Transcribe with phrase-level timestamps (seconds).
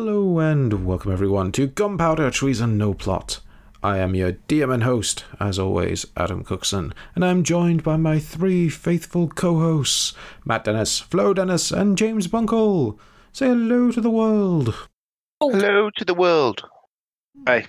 [0.00, 3.40] Hello and welcome everyone to Gunpowder Treason No Plot.
[3.82, 8.20] I am your DM and host, as always, Adam Cookson, and I'm joined by my
[8.20, 10.12] three faithful co-hosts,
[10.44, 12.96] Matt Dennis, Flo Dennis, and James Bunkle.
[13.32, 14.88] Say hello to the world.
[15.40, 16.62] Hello to the world.
[17.44, 17.66] Hey.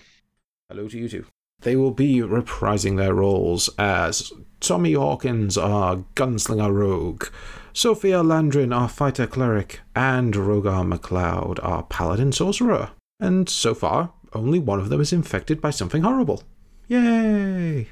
[0.70, 1.26] Hello to you too.
[1.62, 7.26] They will be reprising their roles as Tommy Hawkins, our gunslinger rogue,
[7.74, 12.92] Sophia Landrin, our fighter cleric, and Rogar MacLeod, our paladin sorcerer.
[13.20, 16.44] And so far, only one of them is infected by something horrible.
[16.88, 17.88] Yay!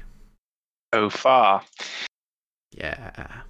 [0.94, 1.62] So far.
[2.72, 3.42] Yeah.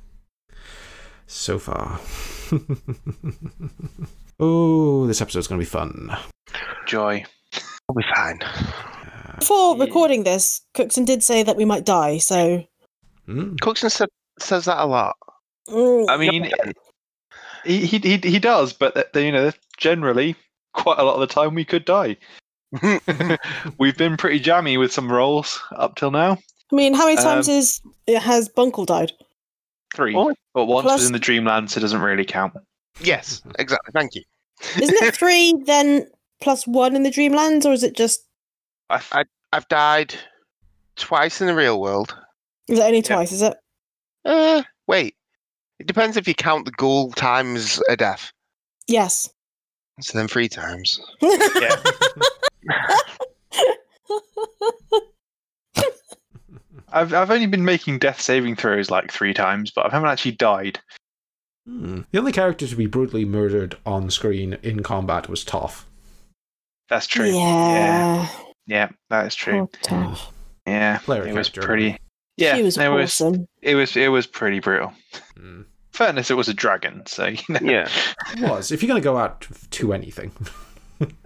[1.26, 2.00] So far.
[4.40, 6.16] oh, this episode's going to be fun.
[6.86, 7.24] Joy.
[7.88, 8.38] We'll be fine.
[9.38, 9.84] Before Yeah.
[9.84, 12.64] recording this, Cookson did say that we might die, so.
[13.28, 13.60] Mm.
[13.60, 14.08] Cookson said,
[14.40, 15.16] says that a lot.
[15.70, 16.50] Mm, I mean,
[17.64, 20.34] he, he he he does, but th- you know, generally,
[20.74, 22.16] quite a lot of the time we could die.
[23.78, 26.38] We've been pretty jammy with some rolls up till now.
[26.72, 27.80] I mean, how many times Um, is
[28.22, 29.12] has Bunkle died?
[29.94, 30.34] Three, Oh.
[30.54, 32.54] but once Plus- was in the Dreamland, so it doesn't really count.
[33.00, 33.90] yes, exactly.
[33.92, 34.22] Thank you.
[34.80, 36.06] Isn't it three then
[36.40, 38.20] plus one in the Dreamlands, or is it just
[38.90, 40.14] I've, died
[40.96, 42.14] twice in the real world.
[42.68, 43.32] is it only twice?
[43.32, 43.56] Is it?
[44.24, 45.14] Uh, wait.
[45.78, 48.32] It depends if you count the ghoul times a death.
[48.86, 49.28] Yes.
[50.00, 51.00] So then three times.
[51.20, 51.76] yeah.
[56.90, 60.32] I've I've only been making death saving throws like three times, but I haven't actually
[60.32, 60.80] died.
[61.66, 62.00] Hmm.
[62.10, 65.84] The only character to be brutally murdered on screen in combat was Toph.
[66.88, 67.26] That's true.
[67.26, 67.34] Yeah.
[67.36, 68.28] yeah,
[68.66, 69.68] Yeah, that is true.
[69.82, 70.30] Poor Toph.
[70.66, 71.98] Yeah, Player it was pretty.
[72.38, 73.20] Yeah, she was it was
[73.62, 74.92] it was it was pretty brutal.
[75.36, 75.62] Hmm.
[75.92, 77.58] Fairness, it was a dragon, so you know.
[77.60, 77.88] Yeah.
[78.32, 78.70] It was.
[78.70, 80.32] If you're going to go out to anything.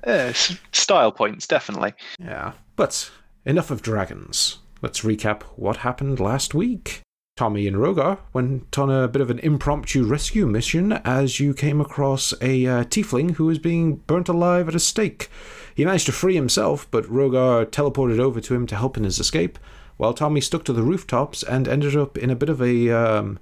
[0.06, 0.34] Yeah,
[0.72, 1.94] style points definitely.
[2.18, 2.52] Yeah.
[2.76, 3.10] But
[3.46, 4.58] enough of dragons.
[4.82, 7.00] Let's recap what happened last week.
[7.38, 11.80] Tommy and Rogar went on a bit of an impromptu rescue mission as you came
[11.80, 15.30] across a uh, tiefling who was being burnt alive at a stake.
[15.74, 19.18] He managed to free himself, but Rogar teleported over to him to help in his
[19.18, 19.58] escape,
[19.96, 23.38] while Tommy stuck to the rooftops and ended up in a bit of a um,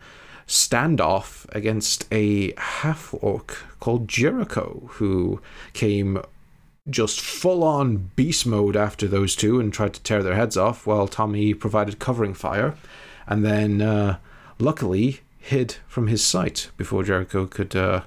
[0.47, 5.41] standoff against a half orc called Jericho, who
[5.73, 6.21] came
[6.89, 10.87] just full on beast mode after those two and tried to tear their heads off
[10.87, 12.75] while Tommy provided covering fire
[13.27, 14.19] and then uh,
[14.59, 18.03] luckily hid from his sight before Jericho could uh,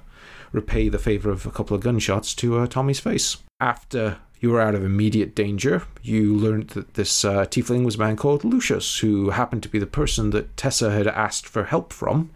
[0.52, 3.38] repay the favor of a couple of gunshots to uh, Tommy's face.
[3.60, 7.98] After you were out of immediate danger, you learned that this uh, tiefling was a
[7.98, 11.94] man called Lucius, who happened to be the person that Tessa had asked for help
[11.94, 12.28] from.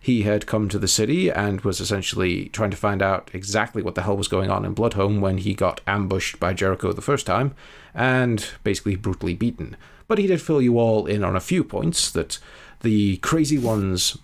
[0.00, 3.96] He had come to the city and was essentially trying to find out exactly what
[3.96, 7.26] the hell was going on in Bloodhome when he got ambushed by Jericho the first
[7.26, 7.52] time
[7.92, 9.76] and basically brutally beaten.
[10.06, 12.38] But he did fill you all in on a few points that
[12.82, 14.16] the crazy ones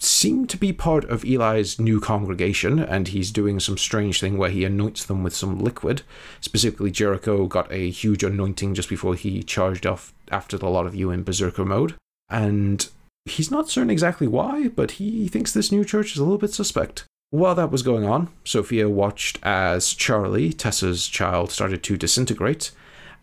[0.00, 4.50] seem to be part of Eli's new congregation, and he's doing some strange thing where
[4.50, 6.02] he anoints them with some liquid.
[6.40, 10.94] Specifically, Jericho got a huge anointing just before he charged off after the lot of
[10.94, 11.94] you in Berserker mode.
[12.30, 12.88] And
[13.26, 16.54] he's not certain exactly why, but he thinks this new church is a little bit
[16.54, 17.04] suspect.
[17.30, 22.72] While that was going on, Sophia watched as Charlie, Tessa's child, started to disintegrate.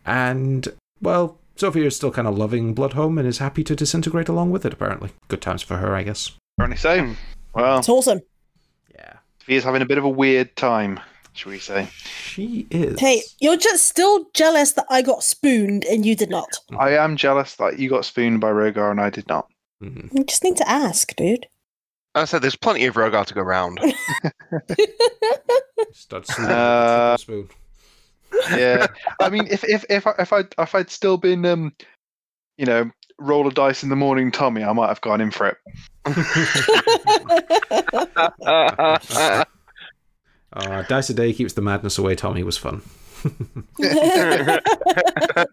[0.06, 0.68] And,
[1.02, 4.66] well, Sophia is still kind of loving Bloodhome and is happy to disintegrate along with
[4.66, 5.10] it, apparently.
[5.28, 6.32] Good times for her, I guess.
[6.58, 7.14] Apparently so.
[7.54, 8.20] Well, It's awesome.
[8.96, 9.14] Yeah.
[9.46, 11.00] he is having a bit of a weird time,
[11.34, 11.88] shall we say?
[12.04, 13.00] She is.
[13.00, 16.50] Hey, you're just still jealous that I got spooned and you did not.
[16.78, 19.48] I am jealous that you got spooned by Rogar and I did not.
[19.84, 20.18] Mm-hmm.
[20.18, 21.46] You just need to ask, dude.
[22.16, 23.80] I said there's plenty of Rogar to go round.
[25.94, 27.50] Start sleeping Uh, spoon.
[28.50, 28.88] Yeah,
[29.22, 31.74] I mean, if if if I, if I if I'd still been um,
[32.58, 32.90] you know,
[33.20, 35.58] roll a dice in the morning, Tommy, I might have gone in for it.
[40.54, 42.82] Uh, dice a day keeps the madness away, Tommy was fun.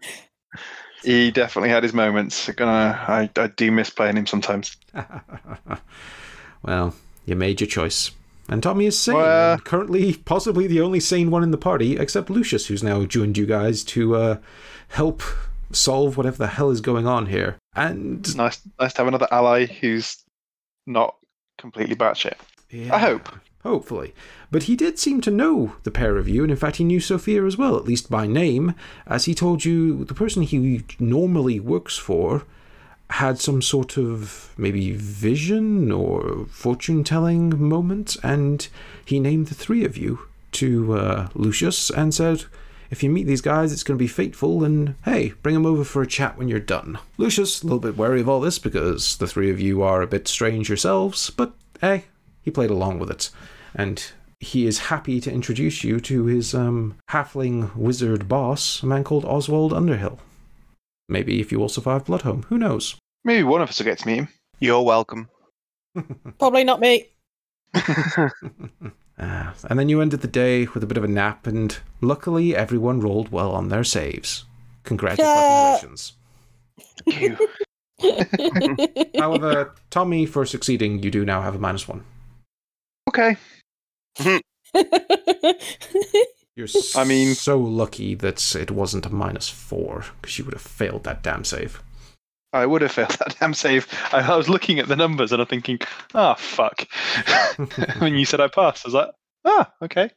[1.05, 2.49] He definitely had his moments.
[2.49, 4.75] Gonna, I I do miss playing him sometimes.
[6.63, 6.95] well,
[7.27, 8.09] you made your choice.
[8.49, 11.97] And Tommy is sane, Well- and currently possibly the only sane one in the party,
[11.97, 14.37] except Lucius, who's now joined you guys to uh,
[14.89, 15.21] help
[15.75, 17.57] solve whatever the hell is going on here.
[17.75, 20.23] And It's nice nice to have another ally who's
[20.87, 21.15] not
[21.57, 22.35] completely batshit.
[22.69, 23.29] Yeah, I hope.
[23.63, 24.13] Hopefully.
[24.51, 26.99] But he did seem to know the pair of you, and in fact, he knew
[26.99, 28.75] Sophia as well, at least by name,
[29.07, 32.45] as he told you the person he normally works for
[33.09, 38.67] had some sort of maybe vision or fortune telling moment, and
[39.03, 40.19] he named the three of you
[40.51, 42.45] to uh, Lucius and said,
[42.95, 45.83] if you meet these guys, it's going to be fateful, and hey, bring them over
[45.83, 46.97] for a chat when you're done.
[47.17, 50.07] Lucius, a little bit wary of all this because the three of you are a
[50.07, 51.51] bit strange yourselves, but
[51.81, 52.05] hey,
[52.41, 53.31] he played along with it.
[53.75, 54.01] And
[54.39, 59.25] he is happy to introduce you to his um, halfling wizard boss, a man called
[59.25, 60.19] Oswald Underhill.
[61.09, 62.95] Maybe if you all survive Bloodhome, who knows?
[63.25, 64.29] Maybe one of us will get to meet him.
[64.59, 65.27] You're welcome.
[66.39, 67.09] Probably not me.
[69.17, 72.55] Uh, and then you ended the day with a bit of a nap, and luckily
[72.55, 74.45] everyone rolled well on their saves.
[74.83, 76.13] Congratulations.
[77.05, 77.37] You.
[79.17, 82.03] However, Tommy, for succeeding, you do now have a minus one.
[83.07, 83.37] Okay.
[86.55, 90.61] You're I mean- so lucky that it wasn't a minus four, because you would have
[90.61, 91.81] failed that damn save.
[92.55, 93.87] I would have failed that damn save.
[94.13, 95.79] I, I was looking at the numbers and I'm thinking,
[96.13, 96.87] ah, fuck.
[97.99, 99.09] when you said I passed, I was like,
[99.43, 100.09] ah, okay.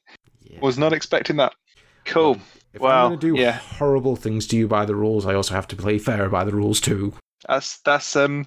[0.42, 0.60] Yeah.
[0.60, 1.54] Was not expecting that.
[2.04, 2.38] Cool.
[2.72, 3.58] If wow, I'm going to do yeah.
[3.58, 6.52] horrible things to you by the rules, I also have to play fair by the
[6.52, 7.12] rules too.
[7.48, 8.46] That's that's um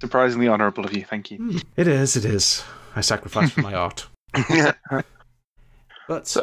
[0.00, 1.04] surprisingly honourable of you.
[1.04, 1.60] Thank you.
[1.76, 2.64] It is, it is.
[2.94, 4.06] I sacrifice for my art.
[6.08, 6.36] But,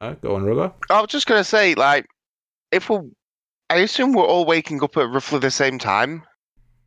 [0.00, 0.72] uh, go on, Rogar.
[0.90, 2.06] I was just gonna say, like,
[2.72, 3.04] if we're,
[3.70, 6.22] I assume we're all waking up at roughly the same time.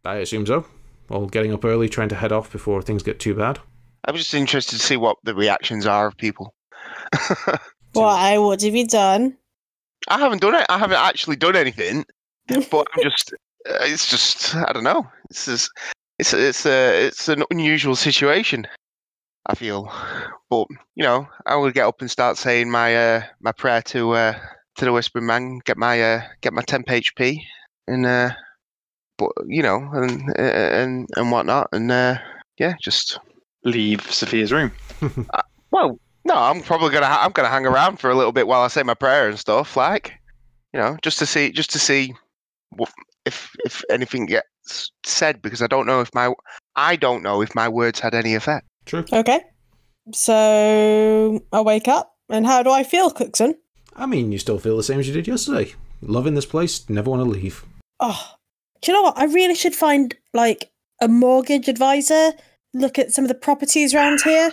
[0.03, 0.65] I assume so.
[1.09, 3.59] All getting up early, trying to head off before things get too bad.
[4.05, 6.55] I'm just interested to see what the reactions are of people.
[7.93, 8.37] Why?
[8.37, 9.37] What have you done?
[10.07, 10.65] I haven't done it.
[10.69, 12.05] I haven't actually done anything,
[12.47, 13.33] but I'm just.
[13.69, 14.55] Uh, it's just.
[14.55, 15.07] I don't know.
[15.29, 15.69] It's just,
[16.17, 18.65] It's it's a it's an unusual situation.
[19.45, 19.91] I feel,
[20.49, 24.11] but you know, I will get up and start saying my uh my prayer to
[24.11, 24.39] uh
[24.77, 27.39] to the Whispering Man, get my uh get my temp HP,
[27.87, 28.31] and uh,
[29.17, 32.17] but you know, and uh, and and whatnot, and uh,
[32.57, 33.19] yeah, just
[33.63, 34.71] Leave Sophia's room.
[35.71, 38.61] well, no, I'm probably gonna ha- I'm gonna hang around for a little bit while
[38.61, 40.13] I say my prayer and stuff, like
[40.73, 42.13] you know, just to see just to see
[42.71, 42.91] what,
[43.25, 46.33] if if anything gets said because I don't know if my
[46.75, 48.65] I don't know if my words had any effect.
[48.85, 49.05] True.
[49.11, 49.41] Okay.
[50.13, 53.55] So I wake up, and how do I feel, Cookson?
[53.95, 55.73] I mean, you still feel the same as you did yesterday.
[56.01, 57.63] Loving this place, never want to leave.
[57.99, 58.35] Oh,
[58.81, 59.17] do you know what?
[59.17, 60.71] I really should find like
[61.01, 62.31] a mortgage advisor.
[62.73, 64.51] Look at some of the properties around here.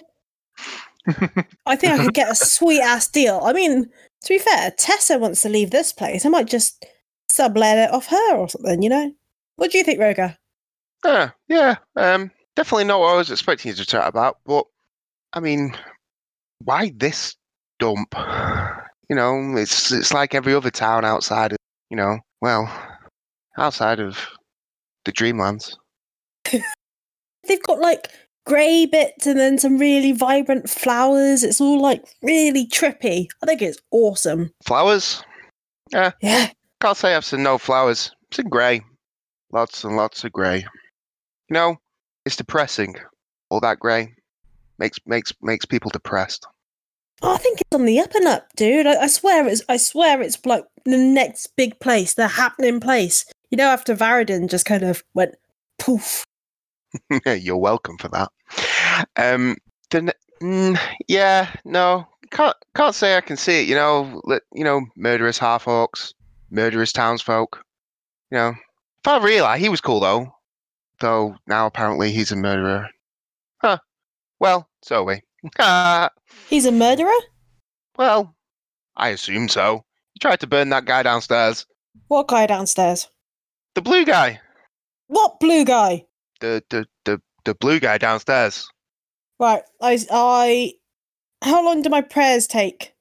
[1.67, 3.41] I think I could get a sweet ass deal.
[3.43, 6.27] I mean, to be fair, Tessa wants to leave this place.
[6.27, 6.85] I might just
[7.31, 8.83] sublet it off her or something.
[8.83, 9.13] You know?
[9.57, 10.37] What do you think, Rogar?
[11.05, 14.67] Uh, yeah, um, definitely not what I was expecting you to chat about, but
[15.33, 15.77] I mean,
[16.65, 17.37] why this
[17.79, 18.15] dump?
[19.09, 21.59] You know, it's it's like every other town outside of
[21.91, 22.71] you know, well,
[23.57, 24.19] outside of
[25.05, 25.75] the Dreamlands.
[27.47, 28.09] They've got like
[28.47, 31.43] grey bits and then some really vibrant flowers.
[31.43, 33.29] It's all like really trippy.
[33.43, 34.51] I think it's awesome.
[34.65, 35.23] Flowers?
[35.91, 36.13] Yeah.
[36.21, 36.51] Yeah.
[36.81, 38.13] Can't say I've seen no flowers.
[38.31, 38.83] It's in grey.
[39.53, 40.59] Lots and lots of grey.
[41.49, 41.77] You know,
[42.25, 42.97] it's depressing.
[43.51, 44.15] All that grey
[44.79, 46.47] makes makes makes people depressed.
[47.23, 48.87] I think it's on the up and up, dude.
[48.87, 53.25] I, I swear it's I swear it's like the next big place, the happening place.
[53.51, 55.35] You know, after Varadin just kind of went
[55.79, 56.25] poof.
[57.27, 58.31] You're welcome for that.
[59.17, 59.57] Um,
[59.91, 63.69] the, ne- mm, yeah, no, can't can't say I can see it.
[63.69, 64.23] You know,
[64.55, 66.15] you know, murderous half orcs,
[66.51, 67.63] murderous townsfolk.
[68.31, 70.33] You know, if I realize he was cool though,
[71.01, 72.89] though now apparently he's a murderer.
[73.59, 73.79] Huh.
[74.41, 75.23] Well, so are we.
[75.59, 76.11] Ah,
[76.49, 77.13] He's a murderer?
[77.97, 78.35] well,
[78.97, 79.85] I assume so.
[80.15, 81.67] He tried to burn that guy downstairs.
[82.09, 83.09] What guy downstairs?
[83.75, 84.41] The blue guy.
[85.07, 86.07] What blue guy?
[86.41, 88.69] The the the, the blue guy downstairs.
[89.39, 90.73] Right, I I
[91.43, 92.95] how long do my prayers take?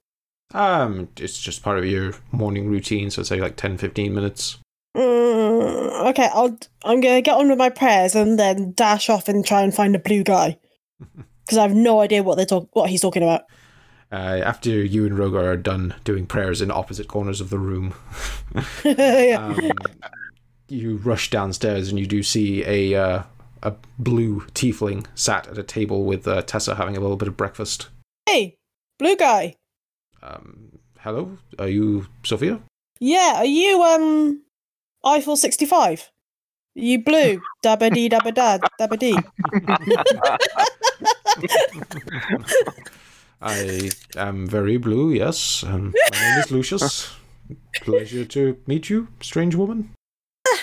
[0.53, 4.59] Um, it's just part of your morning routine, so say like 10, 15 minutes.
[4.95, 9.45] Mm, okay, I'll I'm gonna get on with my prayers and then dash off and
[9.45, 10.57] try and find a blue guy
[11.47, 13.43] because I have no idea what they're talk- what he's talking about.
[14.11, 17.93] Uh, after you and Rogar are done doing prayers in opposite corners of the room,
[18.85, 19.53] yeah.
[19.57, 19.71] um,
[20.69, 23.23] you rush downstairs and you do see a uh,
[23.63, 27.35] a blue tiefling sat at a table with uh, Tessa having a little bit of
[27.37, 27.89] breakfast.
[28.27, 28.57] Hey,
[28.99, 29.55] blue guy.
[30.21, 32.59] Um, hello, are you Sophia?
[32.99, 34.41] Yeah, are you um
[35.05, 36.09] Eiffel sixty five?
[36.75, 37.41] You blue?
[37.63, 39.17] Dabba dee dabba dad dabba dee.
[43.41, 45.11] I am very blue.
[45.11, 47.13] Yes, um, my name is Lucius.
[47.81, 49.93] Pleasure to meet you, strange woman.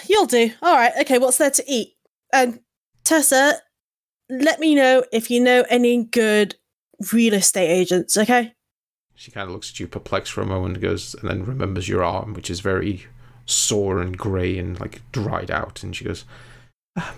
[0.07, 0.50] You'll do.
[0.62, 0.93] All right.
[1.00, 1.19] Okay.
[1.19, 1.95] What's there to eat?
[2.33, 2.61] And
[3.04, 3.59] Tessa,
[4.28, 6.57] let me know if you know any good
[7.12, 8.16] real estate agents.
[8.16, 8.52] Okay.
[9.14, 11.88] She kind of looks at you perplexed for a moment, and goes, and then remembers
[11.88, 13.07] your arm, which is very
[13.47, 16.25] sore and grey and like dried out, and she goes,
[16.97, 17.14] "Ah,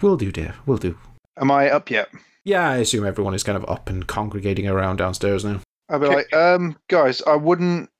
[0.00, 0.54] "Will do, dear.
[0.64, 0.96] Will do."
[1.36, 2.08] Am I up yet?
[2.44, 5.60] Yeah, I assume everyone is kind of up and congregating around downstairs now.
[5.88, 7.90] I'll be like, um, guys, I wouldn't,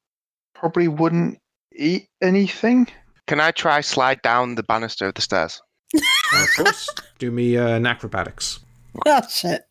[0.55, 1.39] probably wouldn't
[1.75, 2.87] eat anything.
[3.27, 5.61] Can I try slide down the banister of the stairs?
[5.95, 8.61] of course, do me uh, an acrobatics.
[9.07, 9.63] Oh shit!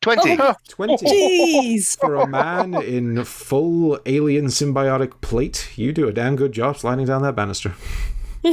[0.00, 0.36] 20.
[0.40, 1.06] Oh, Twenty.
[1.06, 1.98] Jeez.
[1.98, 7.06] For a man in full alien symbiotic plate, you do a damn good job sliding
[7.06, 7.74] down that banister.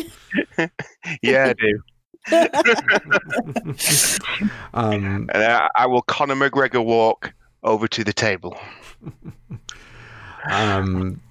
[1.21, 1.81] yeah, I do.
[4.73, 8.57] um, And I, I will Conor McGregor walk over to the table.
[10.49, 11.21] um,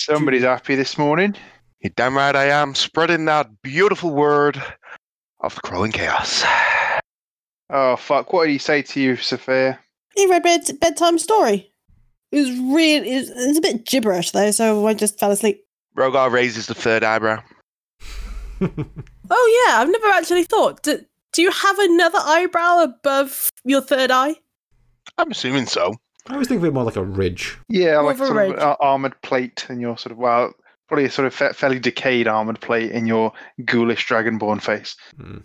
[0.00, 1.34] Somebody's happy this morning.
[1.80, 4.60] You're damn right I am, spreading that beautiful word
[5.40, 6.44] of the crawling chaos.
[7.70, 8.32] Oh fuck!
[8.32, 9.78] What did he say to you, Sophia?
[10.14, 11.72] He read bed- bedtime story.
[12.30, 13.02] It was real.
[13.02, 15.64] It was, it was a bit gibberish though, so I just fell asleep.
[15.96, 17.42] Rogar raises the third eyebrow.
[19.34, 20.82] Oh yeah, I've never actually thought.
[20.82, 21.00] Do,
[21.32, 24.34] do you have another eyebrow above your third eye?
[25.16, 25.94] I'm assuming so.
[26.28, 27.58] I always think of it more like a ridge.
[27.68, 28.60] Yeah, More like of a sort of ridge.
[28.60, 30.52] uh, armored plate in your sort of well,
[30.88, 33.32] probably a sort of fa- fairly decayed armored plate in your
[33.64, 34.94] ghoulish dragonborn face.
[35.16, 35.38] Hmm.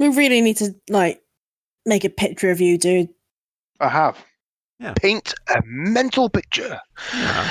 [0.00, 1.22] We really need to like
[1.86, 3.10] make a picture of you, dude.
[3.80, 4.16] I have.
[4.80, 4.94] Yeah.
[4.94, 6.80] Paint a mental picture.
[7.14, 7.48] Yeah.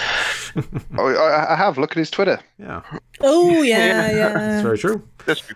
[0.98, 1.78] Oh, I, I have.
[1.78, 2.40] Look at his Twitter.
[2.58, 2.82] yeah,
[3.22, 4.34] Oh yeah, yeah.
[4.34, 5.08] that's very true.
[5.26, 5.56] That's true.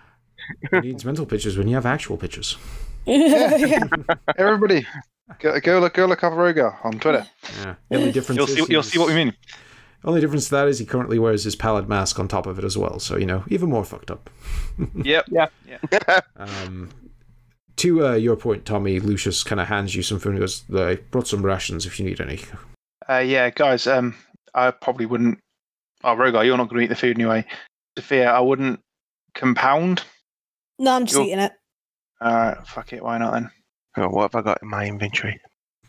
[0.72, 2.58] Who needs mental pictures when you have actual pictures?
[3.06, 3.56] yeah.
[3.56, 3.84] yeah.
[4.38, 4.86] Everybody,
[5.40, 7.28] go, go look, go look up Rogar on Twitter.
[7.60, 7.76] Yeah.
[7.90, 8.66] The only difference You'll is see.
[8.74, 9.34] You'll see what we mean.
[10.04, 12.64] Only difference to that is he currently wears his pallid mask on top of it
[12.66, 13.00] as well.
[13.00, 14.30] So you know, even more fucked up.
[14.96, 15.26] Yep.
[15.30, 15.48] Yeah.
[15.68, 16.20] Yeah.
[16.38, 16.90] Um,
[17.78, 20.96] to uh, your point, Tommy, Lucius kind of hands you some food and goes, I
[20.96, 22.40] brought some rations if you need any.
[23.10, 23.88] Uh, yeah, guys.
[23.88, 24.16] Um,
[24.54, 25.40] I probably wouldn't.
[26.04, 27.46] Oh, Rogar, you're not going to eat the food anyway.
[27.98, 28.80] Sophia, I wouldn't
[29.34, 30.04] compound.
[30.80, 31.54] No, I'm just You're- eating it.
[32.22, 33.04] All right, fuck it.
[33.04, 33.52] Why not then?
[33.98, 35.40] Oh, what have I got in my inventory?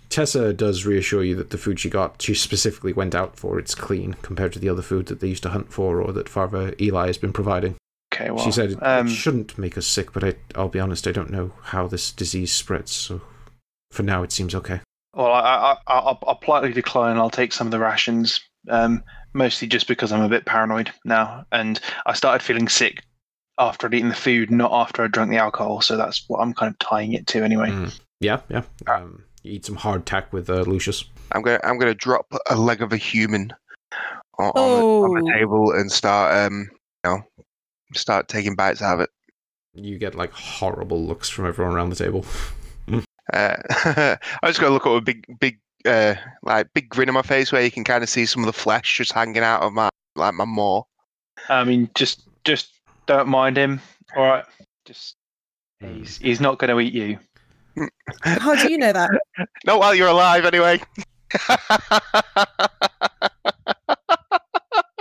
[0.09, 3.59] Tessa does reassure you that the food she got, she specifically went out for.
[3.59, 6.29] It's clean compared to the other food that they used to hunt for or that
[6.29, 7.77] Father Eli has been providing.
[8.15, 8.31] Okay.
[8.31, 11.07] Well, she said it, um, it shouldn't make us sick, but I, I'll be honest,
[11.07, 12.91] I don't know how this disease spreads.
[12.91, 13.21] So
[13.91, 14.81] for now, it seems okay.
[15.15, 17.19] Well, I, I, I, I'll, I'll politely decline.
[17.19, 21.45] I'll take some of the rations, um, mostly just because I'm a bit paranoid now,
[21.53, 23.03] and I started feeling sick
[23.59, 25.81] after I'd eaten the food, not after I drank the alcohol.
[25.81, 27.71] So that's what I'm kind of tying it to, anyway.
[27.71, 27.99] Mm.
[28.21, 28.63] Yeah, yeah.
[28.87, 31.05] Um, you eat some hardtack with uh, Lucius.
[31.33, 33.53] I'm gonna I'm gonna drop a leg of a human
[34.39, 35.39] on, on, the, on the Oh.
[35.39, 36.69] table and start um
[37.05, 37.23] you know
[37.95, 39.11] start taking bites out of it.
[39.75, 42.25] You get like horrible looks from everyone around the table.
[43.35, 43.57] Uh,
[44.43, 47.52] I just gotta look at a big big uh like big grin on my face
[47.52, 49.88] where you can kind of see some of the flesh just hanging out of my
[50.16, 50.82] like my maw.
[51.49, 52.73] I mean, just just
[53.06, 53.80] don't mind him.
[54.16, 54.44] All right,
[54.85, 55.16] just
[55.80, 55.99] Hmm.
[55.99, 57.18] he's he's not going to eat you.
[58.23, 59.11] How do you know that?
[59.64, 60.80] Not while you're alive, anyway.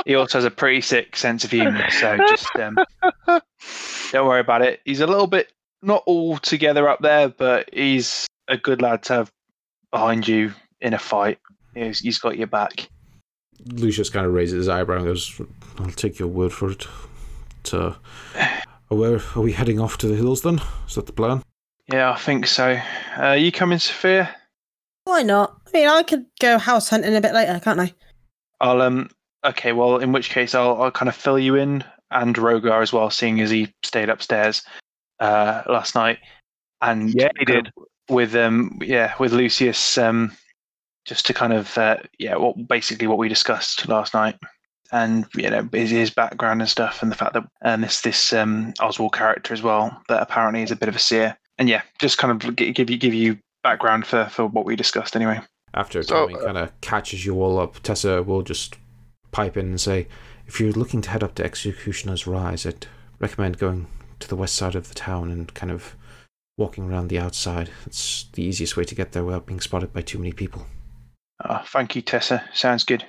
[0.05, 2.77] He also has a pretty sick sense of humour, so just um,
[4.13, 4.79] don't worry about it.
[4.85, 9.13] He's a little bit not all together up there, but he's a good lad to
[9.13, 9.29] have
[9.91, 11.39] behind you in a fight.
[11.73, 12.89] He's, he's got your back.
[13.65, 15.41] Lucius kind of raises his eyebrow and goes,
[15.79, 16.87] I'll take your word for it.
[17.63, 17.95] To,
[18.87, 20.61] where are we heading off to the hills then?
[20.87, 21.43] Is that the plan?
[21.91, 22.79] Yeah, I think so.
[23.17, 24.35] Uh, you coming, Sophia?
[25.05, 25.59] Why not?
[25.67, 27.93] I mean, I could go house hunting a bit later, can't I?
[28.59, 29.09] I'll um.
[29.45, 32.91] Okay, well, in which case I'll I'll kind of fill you in and Rogar as
[32.91, 34.63] well, seeing as he stayed upstairs
[35.19, 36.19] uh last night.
[36.81, 37.73] And Yeah, he kind of
[38.09, 40.33] with um yeah with Lucius um
[41.07, 44.35] just to kind of uh, yeah what basically what we discussed last night
[44.91, 48.31] and you know his, his background and stuff and the fact that and this this
[48.33, 51.81] um Oswald character as well that apparently is a bit of a seer and yeah
[51.99, 55.41] just kind of give you give you background for for what we discussed anyway.
[55.73, 58.77] After So, Tommy uh, kind of catches you all up, Tessa will just
[59.31, 60.07] pipe in and say,
[60.47, 62.87] if you're looking to head up to Executioner's Rise, I'd
[63.19, 63.87] recommend going
[64.19, 65.95] to the west side of the town and kind of
[66.57, 67.69] walking around the outside.
[67.85, 70.65] It's the easiest way to get there without being spotted by too many people.
[71.43, 72.43] Oh, thank you, Tessa.
[72.53, 73.05] Sounds good.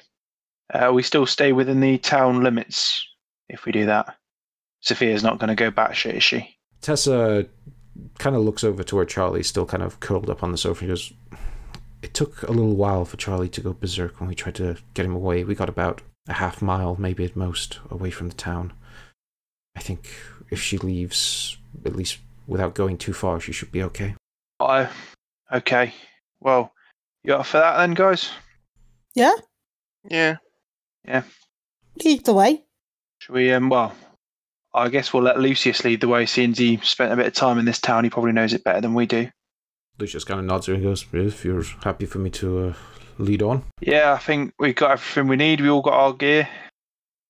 [0.72, 3.06] Uh, we still stay within the town limits
[3.48, 4.16] if we do that.
[4.80, 6.56] Sophia's not going to go batshit, is she?
[6.82, 7.46] Tessa
[8.18, 10.84] kind of looks over to where Charlie's still kind of curled up on the sofa
[10.84, 11.12] and goes,
[12.02, 15.06] It took a little while for Charlie to go berserk when we tried to get
[15.06, 15.42] him away.
[15.44, 18.72] We got about a half mile, maybe at most, away from the town.
[19.74, 20.10] I think
[20.50, 24.14] if she leaves, at least without going too far, she should be okay.
[24.60, 24.88] I.
[25.52, 25.94] Okay.
[26.40, 26.72] Well,
[27.28, 28.30] you up for that then, guys?
[29.14, 29.34] Yeah,
[30.08, 30.36] Yeah.
[31.06, 31.22] Yeah.
[32.04, 32.64] Lead the way.
[33.18, 33.52] Should we?
[33.52, 33.68] Um.
[33.68, 33.94] Well,
[34.74, 37.32] I guess we'll let Lucius lead the way, seeing as he spent a bit of
[37.32, 38.04] time in this town.
[38.04, 39.28] He probably knows it better than we do.
[39.98, 42.74] Lucius kind of nods and goes, If you're happy for me to uh,
[43.18, 43.64] lead on.
[43.80, 45.60] Yeah, I think we've got everything we need.
[45.60, 46.48] We all got our gear.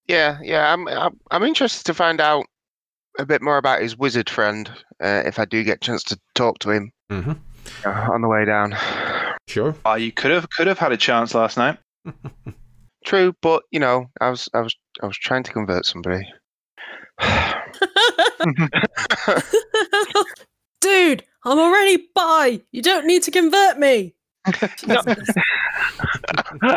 [0.06, 0.72] Yeah, yeah.
[0.72, 2.44] I'm, I'm, I'm interested to find out
[3.18, 4.70] a bit more about his wizard friend.
[5.02, 7.32] Uh, if I do get a chance to talk to him hmm
[7.84, 8.76] uh, on the way down.
[9.48, 9.74] Sure.
[9.86, 11.78] Ah, you could have could have had a chance last night.
[13.04, 16.28] True, but you know, I was, I was, I was trying to convert somebody.
[20.80, 22.60] Dude, I'm already bi.
[22.72, 24.14] You don't need to convert me.
[24.86, 25.02] No.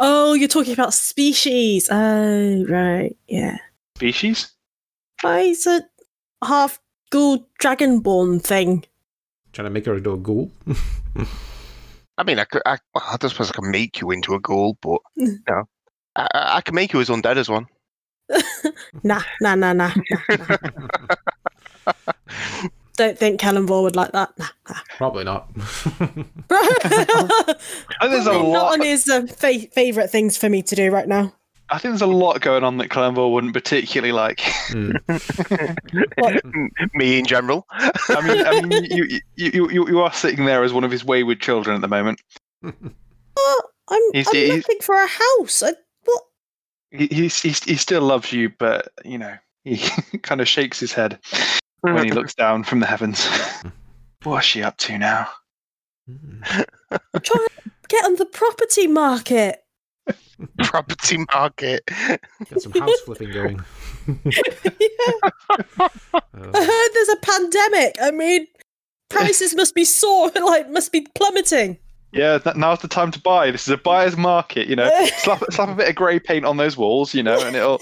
[0.00, 1.88] oh, you're talking about species.
[1.90, 3.16] Oh, right.
[3.26, 3.58] Yeah.
[3.96, 4.52] Species.
[5.24, 5.82] Oh, is a
[6.44, 6.80] half
[7.10, 8.84] ghoul dragonborn thing.
[9.56, 10.50] Trying to make her into a ghoul.
[12.18, 14.38] I mean, I could, I, well, I don't suppose I can make you into a
[14.38, 15.64] ghoul, but you know,
[16.14, 17.66] I, I I can make you as undead as one.
[19.02, 19.92] Nah, nah, nah, nah.
[20.28, 20.46] nah,
[21.86, 21.96] nah.
[22.98, 24.38] don't think Kelemvor would like that.
[24.38, 24.80] Nah, nah.
[24.98, 25.48] Probably not.
[25.56, 26.28] I think
[28.00, 31.08] there's a Probably not on his uh, fa- favorite things for me to do right
[31.08, 31.32] now.
[31.68, 34.40] I think there's a lot going on that Kelemvor wouldn't particularly like.
[34.68, 34.92] Hmm.
[36.94, 37.66] Me in general.
[37.70, 40.90] I mean, I mean, you, you, you, you, you are sitting there as one of
[40.90, 42.20] his wayward children at the moment.
[42.64, 45.62] Oh, I'm, He's- I'm he's- looking for a house.
[45.62, 45.72] I,
[46.04, 46.22] what?
[46.90, 49.78] He, he's, he's, he still loves you, but you know, he
[50.22, 51.18] kind of shakes his head
[51.80, 53.28] when he looks down from the heavens.
[54.22, 55.28] What's she up to now?
[56.08, 56.40] Hmm.
[57.22, 59.62] Try and get on the property market.
[60.64, 61.84] Property market.
[61.86, 63.64] Get some house flipping going.
[64.06, 64.20] yeah.
[65.78, 65.88] I
[66.34, 67.96] Uh, heard there's a pandemic.
[68.00, 68.46] I mean,
[69.08, 71.78] prices must be soar, like must be plummeting.
[72.12, 73.50] Yeah, now's the time to buy.
[73.50, 74.88] This is a buyer's market, you know.
[75.18, 77.78] slap, slap a bit of grey paint on those walls, you know, and it'll,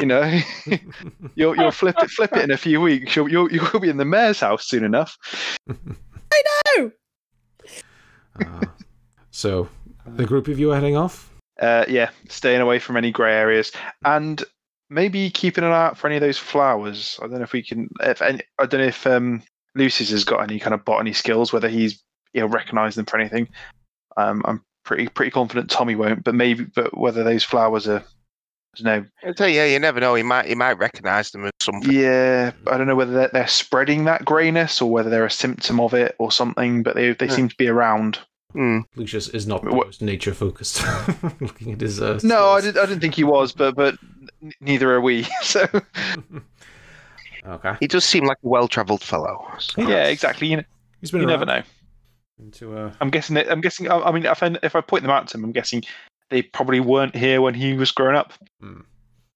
[0.00, 0.40] you know,
[1.34, 3.14] you'll you'll flip it flip it in a few weeks.
[3.14, 5.18] You'll you'll, you'll be in the mayor's house soon enough.
[5.66, 6.90] No,
[8.40, 8.60] uh,
[9.30, 9.68] so,
[10.06, 11.30] the group of you are heading off?
[11.60, 13.70] Uh, yeah, staying away from any grey areas,
[14.04, 14.42] and
[14.90, 17.18] maybe keeping an eye out for any of those flowers.
[17.22, 17.88] I don't know if we can.
[18.00, 19.42] If any, I don't know if um,
[19.76, 23.18] Lucius has got any kind of botany skills, whether he's you know recognise them for
[23.18, 23.48] anything.
[24.16, 28.82] Um, I'm pretty pretty confident Tommy won't, but maybe but whether those flowers are, I
[28.82, 29.28] don't know.
[29.28, 30.16] I tell you, yeah, you never know.
[30.16, 31.92] He might, he might recognise them as something.
[31.92, 35.78] Yeah, I don't know whether they're, they're spreading that greyness or whether they're a symptom
[35.80, 37.36] of it or something, but they they Yeah.
[37.36, 38.18] seem to be around.
[38.54, 38.80] Hmm.
[38.96, 40.82] Lucius is not the most nature focused.
[41.40, 42.00] Looking at his.
[42.00, 42.62] Uh, No, I skills.
[42.74, 42.82] didn't.
[42.84, 43.96] I didn't think he was, but but
[44.60, 45.26] neither are we.
[45.42, 45.66] So
[47.46, 47.74] okay.
[47.80, 49.46] He does seem like a well-travelled fellow.
[49.58, 50.48] so- yeah, exactly.
[50.48, 50.62] You, know,
[51.00, 51.62] He's been you never know.
[52.38, 53.34] Into, uh, I'm guessing.
[53.34, 53.90] That, I'm guessing.
[53.90, 55.82] I, I mean, if I, if I point them out to him, I'm guessing
[56.30, 58.32] they probably weren't here when he was growing up.
[58.60, 58.80] hmm.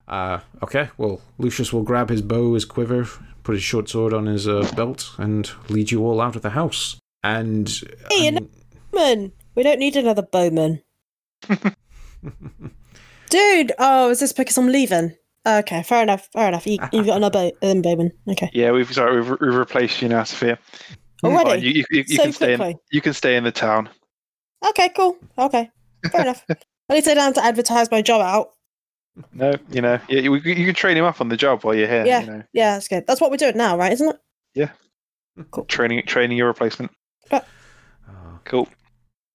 [0.09, 3.07] Uh, okay, well, Lucius will grab his bow, his quiver,
[3.43, 6.51] put his short sword on his uh, belt, and lead you all out of the
[6.51, 6.97] house.
[7.23, 7.69] And.
[8.11, 8.49] Hey, I you
[8.91, 9.33] bowman.
[9.55, 10.83] We don't need another bowman,
[13.31, 13.73] dude.
[13.79, 15.15] Oh, is this because I'm leaving?
[15.47, 16.29] Okay, fair enough.
[16.33, 16.67] Fair enough.
[16.67, 18.13] You, you've got another um, bowman.
[18.29, 20.59] Okay, Yeah, we've sorry, we've, we've replaced you now, Sophia.
[21.25, 21.51] already.
[21.51, 22.75] Fine, you, you, you, you so can stay in.
[22.93, 23.89] You can stay in the town.
[24.71, 25.17] Okay, cool.
[25.39, 25.71] Okay,
[26.11, 26.45] fair enough.
[26.49, 28.51] At least I don't have to advertise my job out.
[29.33, 31.89] No, you know, yeah, you, you can train him up on the job while you're
[31.89, 32.07] here.
[32.07, 32.21] Yeah.
[32.21, 33.05] You know, Yeah, that's good.
[33.07, 33.93] That's what we're doing now, right?
[33.93, 34.17] Isn't it?
[34.55, 34.71] Yeah.
[35.51, 35.65] Cool.
[35.65, 36.93] Training training your replacement.
[38.45, 38.67] Cool.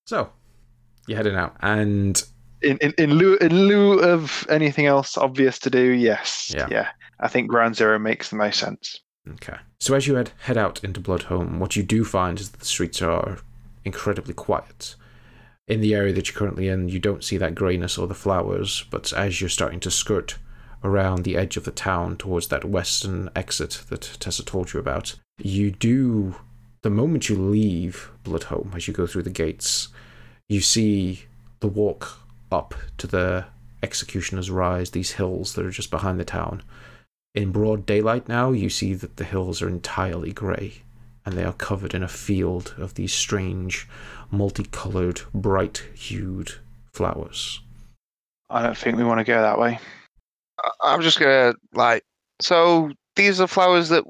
[0.05, 0.29] So,
[1.07, 2.23] you're heading out, and
[2.61, 6.67] In, in in lieu in lieu of anything else obvious to do, yes, Yeah.
[6.71, 6.87] yeah,
[7.19, 8.99] I think Ground Zero makes the most sense.
[9.35, 9.57] Okay.
[9.79, 12.65] So as you head head out into Bloodhome, what you do find is that the
[12.65, 13.39] streets are
[13.85, 14.95] incredibly quiet.
[15.67, 18.85] In the area that you're currently in, you don't see that greyness or the flowers,
[18.91, 20.37] but as you're starting to skirt
[20.83, 25.15] around the edge of the town towards that western exit that Tessa told you about,
[25.37, 26.35] you do
[26.83, 29.87] the moment you leave Bloodhome, as you go through the gates,
[30.47, 31.23] you see
[31.61, 32.19] the walk
[32.51, 33.45] up to the
[33.81, 36.61] Executioner's Rise, these hills that are just behind the town.
[37.33, 40.83] In broad daylight now, you see that the hills are entirely grey,
[41.25, 43.87] and they are covered in a field of these strange,
[44.29, 46.53] multicolored, bright hued
[46.91, 47.61] flowers.
[48.49, 49.79] I don't think we want to go that way.
[50.63, 52.03] I- I'm just gonna like.
[52.41, 54.03] So these are flowers that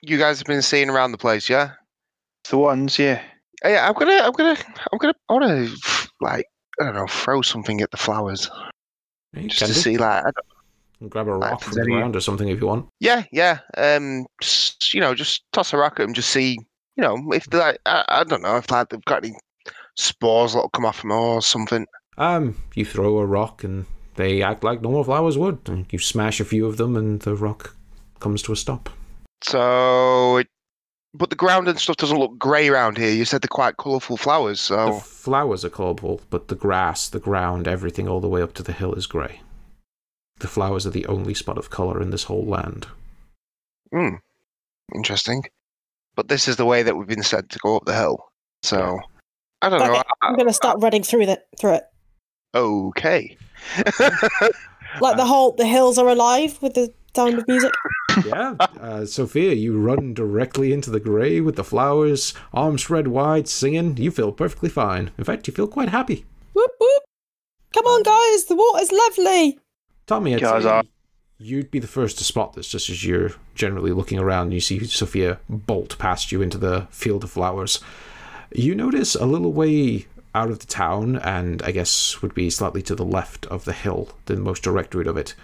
[0.00, 1.72] you guys have been seeing around the place, yeah?
[2.50, 3.22] The ones, yeah.
[3.64, 4.56] Uh, Yeah, I'm gonna, I'm gonna,
[4.92, 6.46] I'm gonna, I want to like,
[6.80, 8.50] I don't know, throw something at the flowers
[9.34, 9.72] You just to do.
[9.72, 12.60] see, like, I don't- grab a rock if from the any- ground or something if
[12.60, 12.88] you want.
[13.00, 16.52] yeah, yeah, um, just, you know, just toss a rock at them, just see,
[16.96, 19.36] you know, if they like, I, I don't know, if like they've got any
[19.96, 21.86] spores that'll come off them or something?
[22.16, 25.58] Um, you throw a rock and they act like normal flowers would.
[25.66, 27.74] And you smash a few of them and the rock
[28.20, 28.88] comes to a stop.
[29.42, 30.48] So, it,
[31.14, 33.10] but the ground and stuff doesn't look grey around here.
[33.10, 37.20] You said they're quite colourful flowers, The so flowers are colourful, but the grass, the
[37.20, 39.40] ground, everything all the way up to the hill is grey.
[40.40, 42.88] The flowers are the only spot of colour in this whole land.
[43.92, 44.16] hmm,
[44.94, 45.44] interesting.
[46.16, 48.24] But this is the way that we've been sent to go up the hill.
[48.62, 48.98] So,
[49.62, 49.92] I don't know.
[49.92, 51.46] Okay, I'm going to start running through it.
[51.58, 51.84] Through it.
[52.54, 53.36] Okay.
[55.00, 57.72] Like the whole the hills are alive with the sound of music.
[58.26, 63.48] Yeah, uh, Sophia, you run directly into the grey with the flowers, arms spread wide,
[63.48, 63.96] singing.
[63.96, 65.10] You feel perfectly fine.
[65.18, 66.24] In fact, you feel quite happy.
[66.52, 67.02] Whoop whoop!
[67.72, 69.58] Come on, guys, the water's lovely.
[70.06, 70.82] Tommy, I'd Guys say
[71.38, 74.52] you'd be the first to spot this, just as you're generally looking around.
[74.52, 77.80] You see Sophia bolt past you into the field of flowers.
[78.54, 82.82] You notice a little way out of the town, and I guess would be slightly
[82.82, 85.34] to the left of the hill, the most direct route of it.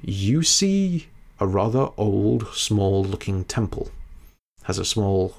[0.00, 1.08] You see
[1.40, 3.90] a rather old, small-looking temple.
[4.64, 5.36] Has a small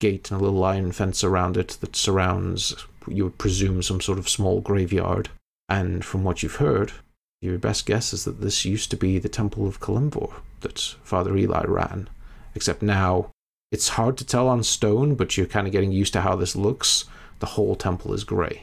[0.00, 2.74] gate and a little iron fence around it that surrounds,
[3.06, 5.28] you would presume, some sort of small graveyard.
[5.68, 6.92] And from what you've heard,
[7.40, 11.36] your best guess is that this used to be the Temple of Kelemvor that Father
[11.36, 12.08] Eli ran.
[12.54, 13.30] Except now,
[13.70, 16.56] it's hard to tell on stone, but you're kind of getting used to how this
[16.56, 17.04] looks.
[17.40, 18.62] The whole temple is grey.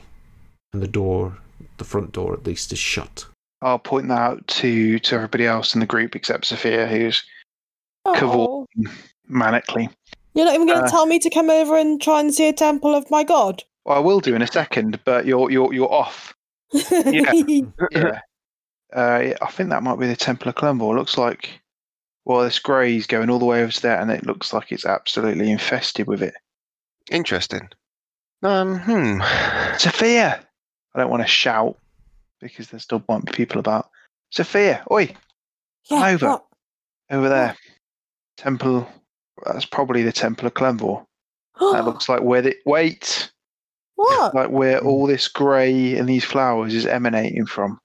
[0.73, 1.37] And the door,
[1.77, 3.25] the front door at least, is shut.
[3.63, 7.23] I'll point that out to to everybody else in the group except Sophia, who's
[8.05, 8.49] Cavort.
[8.49, 8.67] Oh.
[9.29, 9.89] manically.
[10.33, 12.47] You're not even going to Uh, tell me to come over and try and see
[12.47, 13.63] a temple of my god.
[13.85, 16.33] Well, I will do in a second, but you're you're you're off.
[16.91, 18.19] Yeah.
[18.95, 20.95] uh, yeah, I think that might be the Temple of Kelemvor.
[20.95, 21.61] Looks like
[22.25, 24.85] well, this grey's going all the way over to there, and it looks like it's
[24.85, 26.33] absolutely infested with it.
[27.11, 27.69] Interesting.
[28.43, 29.19] Um, hmm.
[29.77, 30.39] Sophia,
[30.95, 31.77] I don't want to shout
[32.43, 33.89] because there's still might be people about.
[34.31, 35.13] Sophia, oi,
[35.89, 36.27] yeah, over.
[36.27, 36.45] what?
[37.11, 37.55] over there.
[38.37, 38.87] Temple.
[39.45, 41.05] That's probably the Temple of Kelemvor.
[41.59, 43.31] That looks like where the wait,
[43.95, 44.33] what?
[44.33, 47.79] like where all this grey and these flowers is emanating from.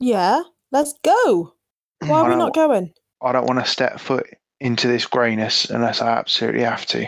[0.00, 1.54] Yeah, let's go.
[2.06, 2.92] Why are we not going?
[3.22, 4.26] I don't want to step foot
[4.60, 7.06] into this greyness unless I absolutely have to.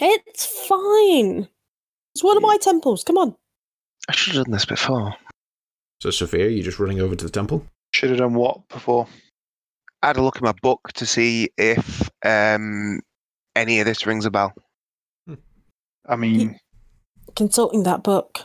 [0.00, 1.48] It's fine.
[2.14, 3.04] It's one of my temples.
[3.04, 3.36] Come on.
[4.08, 5.14] I should have done this before.
[6.00, 7.66] So, Sophia, you just running over to the temple?
[7.92, 9.06] Should have done what before?
[10.02, 13.00] I had a look at my book to see if um,
[13.54, 14.54] any of this rings a bell.
[16.06, 16.58] I mean,
[17.36, 18.40] Consulting that book.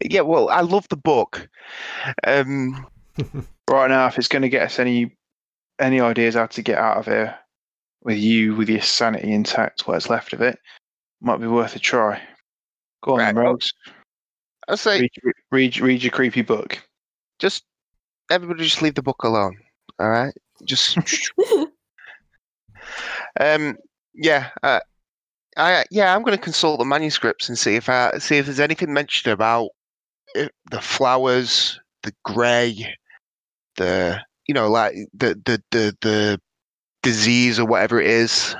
[0.00, 1.48] Yeah, well, I love the book.
[2.26, 2.86] Um,
[3.70, 5.16] right now, if it's going to get us any
[5.78, 7.38] any ideas how to get out of here
[8.02, 10.58] with you with your sanity intact, what's left of it,
[11.20, 12.20] might be worth a try.
[13.04, 13.72] Go on, Right, then, Rogues.
[14.68, 15.10] I'd say Read,
[15.52, 16.82] read, read your creepy book.
[17.38, 17.64] Just
[18.30, 19.56] everybody just leave the book alone.
[19.98, 20.98] All right, just
[23.40, 23.76] um,
[24.14, 24.80] yeah, uh,
[25.56, 28.60] I yeah, I'm going to consult the manuscripts and see if I see if there's
[28.60, 29.70] anything mentioned about
[30.36, 32.94] uh, the flowers, the grey,
[33.76, 36.40] the you know like the the the the
[37.02, 38.54] disease or whatever it is.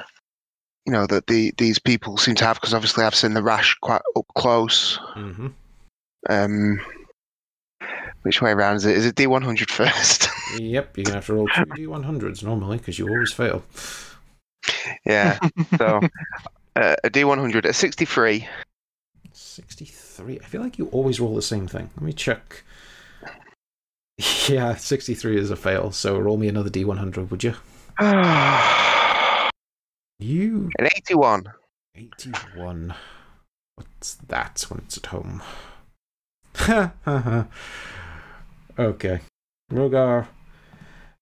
[0.86, 3.76] You know that the these people seem to have because obviously I've seen the rash
[3.82, 4.98] quite up close.
[5.16, 5.48] mm-hmm.
[6.28, 6.80] Um,
[8.26, 8.96] which way around is it?
[8.96, 10.28] Is it D100 first?
[10.58, 13.64] Yep, you're going to have to roll two D100s normally because you always fail.
[15.04, 15.38] yeah.
[15.76, 16.00] So
[16.76, 18.46] uh, a D100 at 63.
[19.32, 20.38] 63.
[20.38, 21.90] I feel like you always roll the same thing.
[21.96, 22.62] Let me check.
[24.48, 27.54] Yeah, 63 is a fail, so roll me another D100, would you?
[30.18, 30.70] you.
[30.78, 31.44] An You 81.
[31.96, 32.94] 81.
[33.74, 35.42] What's that when it's at home?
[38.78, 39.20] Okay.
[39.72, 40.28] Rogar,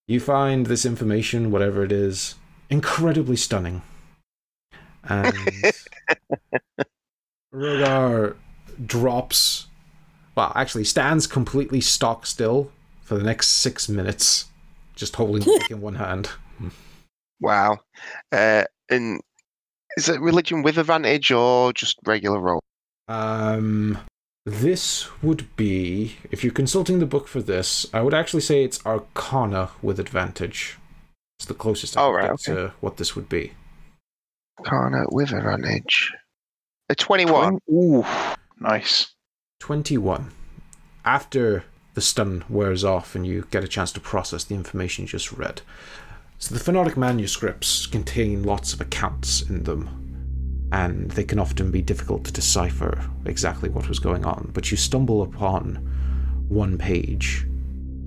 [0.07, 2.35] you find this information, whatever it is,
[2.71, 3.83] incredibly stunning.
[5.05, 5.35] And
[7.55, 8.37] Rogar
[8.85, 9.67] drops,
[10.35, 12.71] well, actually stands completely stock still
[13.03, 14.47] for the next six minutes,
[14.95, 16.31] just holding in one hand.
[17.41, 17.79] Wow.
[18.33, 19.21] Uh, and
[19.97, 22.61] is it religion with advantage or just regular roll?
[23.09, 23.99] Um,
[24.47, 27.87] this would be if you're consulting the book for this.
[27.95, 30.79] I would actually say it's Arcana with advantage.
[31.39, 33.53] It's the closest I Oh, right, get to what this would be.
[34.65, 36.13] Kana with advantage.
[36.89, 37.59] A 21.
[37.71, 38.05] Ooh,
[38.61, 39.15] nice.
[39.61, 40.31] Twenty-one.
[41.05, 45.09] After the stun wears off and you get a chance to process the information you
[45.09, 45.63] just read.
[46.39, 50.04] So the Pnakotic manuscripts contain lots of accounts in them.
[50.75, 54.51] And they can often be difficult to decipher exactly what was going on.
[54.53, 55.77] But you stumble upon
[56.49, 57.47] one page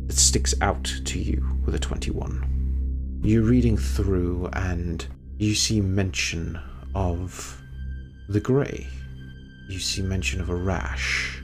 [0.08, 3.21] that sticks out to you with a 21.
[3.23, 6.60] You're reading through, and you see mention
[6.93, 7.62] of
[8.27, 8.86] the grey.
[9.69, 11.41] You see mention of a rash.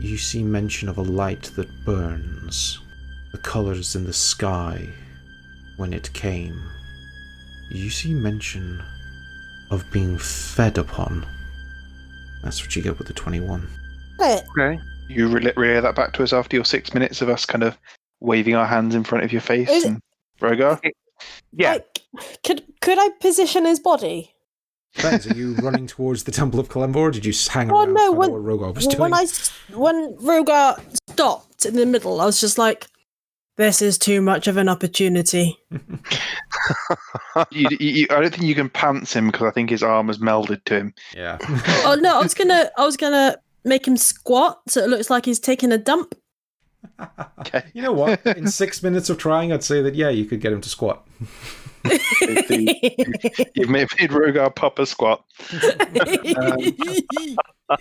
[0.00, 2.78] You see mention of a light that burns.
[3.32, 4.86] The colours in the sky
[5.78, 6.60] when it came.
[7.70, 8.84] You see mention
[9.70, 11.26] of being fed upon.
[12.42, 13.68] That's what you get with the 21.
[14.20, 14.78] Okay.
[15.08, 17.76] You relay, relay that back to us after your six minutes of us kind of
[18.20, 19.68] waving our hands in front of your face.
[19.68, 20.00] Is- and
[20.40, 20.80] Rogar?
[21.52, 21.72] Yeah.
[21.72, 22.00] Like,
[22.44, 24.32] could could I position his body?
[24.94, 27.80] Friends, are you running towards the Temple of Kelemvor, or did you just hang Oh,
[27.80, 29.00] around no, when- what Rogar was doing?
[29.00, 32.86] When I s- when Rogar stopped in the middle, I was just like,
[33.56, 35.56] "This is too much of an opportunity."
[37.50, 40.06] you, you, you- I don't think you can pants him because I think his arm
[40.08, 40.94] has melded to him.
[41.14, 41.38] Yeah.
[41.84, 45.24] Oh no, I was gonna I was gonna make him squat so it looks like
[45.24, 46.14] he's taking a dump.
[47.40, 47.64] Okay.
[47.74, 48.24] You know what?
[48.24, 51.04] In six minutes of trying, I'd say that, yeah, you could get him to squat.
[51.84, 52.48] You've
[53.68, 55.24] made, made Rogar pop a squat.
[56.36, 57.80] Um,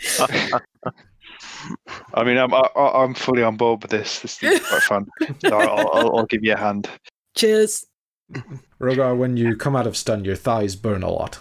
[2.14, 4.20] I mean, I'm I, I'm fully on board with this.
[4.20, 5.08] This is quite fun.
[5.46, 6.90] So I'll, I'll, I'll give you a hand.
[7.36, 7.86] Cheers.
[8.82, 11.40] Rogar, when you come out of stun, your thighs burn a lot.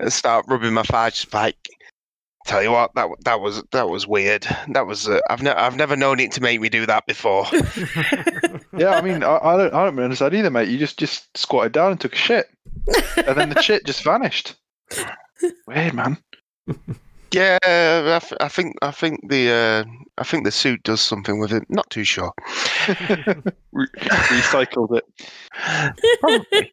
[0.00, 1.14] and start rubbing my thighs.
[1.16, 1.68] Spike.
[2.46, 4.46] tell you what, that that was that was weird.
[4.68, 7.46] That was uh, I've never I've never known it to make me do that before.
[8.76, 10.68] Yeah, I mean, I, I don't I don't understand either, mate.
[10.68, 12.46] You just just squatted down and took a shit,
[13.16, 14.54] and then the shit just vanished.
[15.66, 16.18] Weird, man.
[17.32, 19.84] Yeah, I, f- I think I think the uh,
[20.18, 21.64] I think the suit does something with it.
[21.68, 22.32] Not too sure.
[23.72, 25.04] Re- recycled it.
[26.20, 26.72] Probably.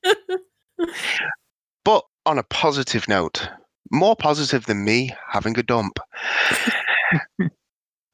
[1.83, 3.47] But on a positive note,
[3.91, 5.99] more positive than me having a dump,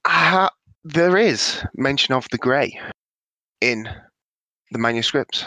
[0.06, 0.50] uh,
[0.84, 2.80] there is mention of the grey
[3.62, 3.88] in
[4.72, 5.46] the manuscripts.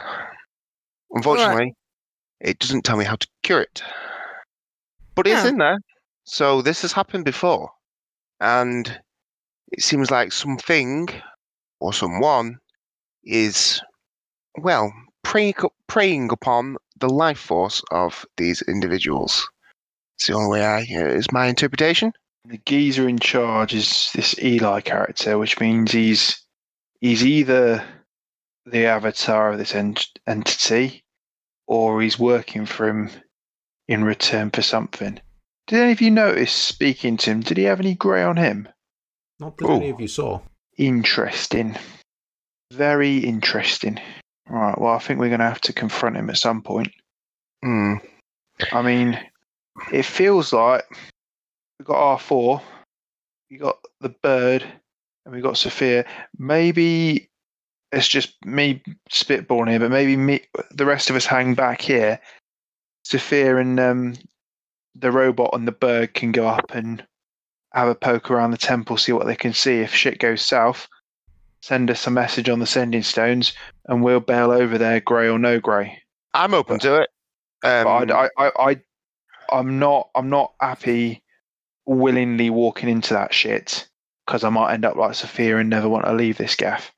[1.10, 1.74] Unfortunately,
[2.40, 3.82] it doesn't tell me how to cure it,
[5.14, 5.48] but it's Oh.
[5.48, 5.78] in there.
[6.24, 7.70] So this has happened before,
[8.40, 9.00] and
[9.70, 11.08] it seems like something
[11.80, 12.58] or someone
[13.24, 13.82] is,
[14.56, 14.90] well,
[15.22, 15.54] preying,
[15.86, 19.48] preying upon the life force of these individuals.
[20.16, 22.12] It's the only way I uh, is my interpretation.
[22.46, 26.42] The geezer in charge is this Eli character, which means he's
[27.00, 27.84] he's either
[28.64, 31.04] the avatar of this ent- entity,
[31.66, 33.10] or he's working for him
[33.88, 35.20] in return for something.
[35.66, 37.40] Did any of you notice speaking to him?
[37.40, 38.68] Did he have any grey on him?
[39.40, 40.40] Not that any of you saw.
[40.76, 41.76] Interesting.
[42.72, 44.00] Very interesting.
[44.48, 44.78] Right.
[44.78, 46.92] Well, I think we're going to have to confront him at some point.
[47.62, 47.94] Hmm.
[48.72, 49.18] I mean,
[49.92, 50.84] it feels like
[51.78, 52.60] we got R4,
[53.50, 54.64] we got the bird,
[55.24, 56.04] and we got Sophia.
[56.38, 57.28] Maybe
[57.90, 62.20] it's just me spitballing here, but maybe me, the rest of us hang back here.
[63.04, 64.14] Sophia and um,
[64.94, 67.04] the robot and the bird can go up and
[67.72, 69.80] have a poke around the temple, see what they can see.
[69.80, 70.88] If shit goes south,
[71.60, 73.52] send us a message on the sending stones,
[73.86, 76.00] and we'll bail over there, grey or no grey.
[76.32, 77.10] I'm open to it.
[77.64, 78.80] Um, But I, I, I, I,
[79.50, 81.22] I'm not, I'm not happy
[81.86, 83.88] willingly walking into that shit
[84.26, 86.92] because I might end up like Sophia and never want to leave this gaff.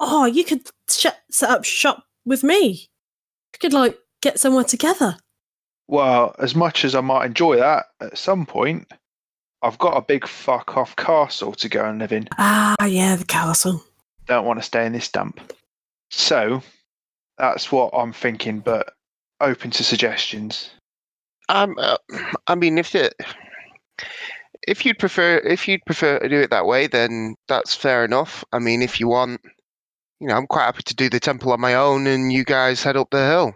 [0.00, 2.88] Oh, you could sh- set up shop with me.
[3.52, 5.16] We could like get somewhere together.
[5.88, 8.90] Well, as much as I might enjoy that, at some point,
[9.62, 12.28] I've got a big fuck off castle to go and live in.
[12.38, 13.82] Ah, yeah, the castle.
[14.26, 15.40] Don't want to stay in this dump.
[16.10, 16.62] So
[17.38, 18.94] that's what I'm thinking, but
[19.40, 20.70] open to suggestions.
[21.48, 21.98] Um, uh,
[22.46, 23.14] I mean, if it,
[24.66, 28.44] if you'd prefer, if you'd prefer to do it that way, then that's fair enough.
[28.52, 29.40] I mean, if you want,
[30.20, 32.82] you know, I'm quite happy to do the temple on my own, and you guys
[32.82, 33.54] head up the hill.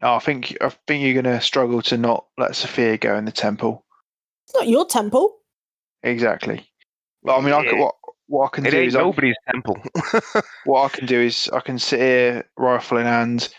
[0.00, 3.24] No, I think I think you're going to struggle to not let Sophia go in
[3.24, 3.84] the temple.
[4.46, 5.36] It's not your temple.
[6.02, 6.66] Exactly.
[7.22, 7.94] But I mean, I could, what
[8.28, 9.82] what I can it do ain't is I, nobody's temple.
[10.64, 13.52] what I can do is I can sit here, rifle in hand,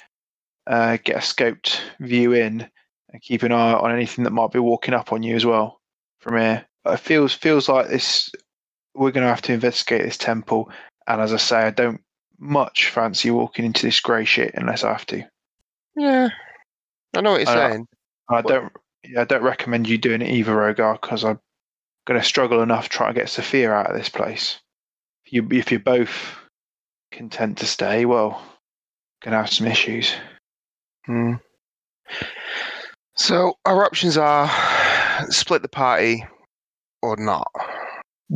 [0.67, 2.69] uh, get a scoped view in,
[3.09, 5.81] and keep an eye on anything that might be walking up on you as well
[6.19, 6.65] from here.
[6.83, 8.31] But it feels feels like this.
[8.95, 10.71] We're going to have to investigate this temple,
[11.05, 12.01] and as I say, I don't
[12.39, 15.27] much fancy walking into this grey shit unless I have to.
[15.95, 16.29] Yeah,
[17.15, 17.69] I know what you're I know.
[17.69, 17.87] saying.
[18.29, 18.71] I don't.
[19.03, 21.39] Yeah, I don't recommend you doing it either, Rogar, because I'm
[22.05, 24.59] going to struggle enough trying to get Sophia out of this place.
[25.25, 26.37] If you if you're both
[27.11, 28.41] content to stay, well,
[29.21, 30.13] going to have some issues.
[31.05, 31.33] Hmm.
[33.15, 34.49] So our options are
[35.29, 36.25] split the party
[37.01, 37.51] or not.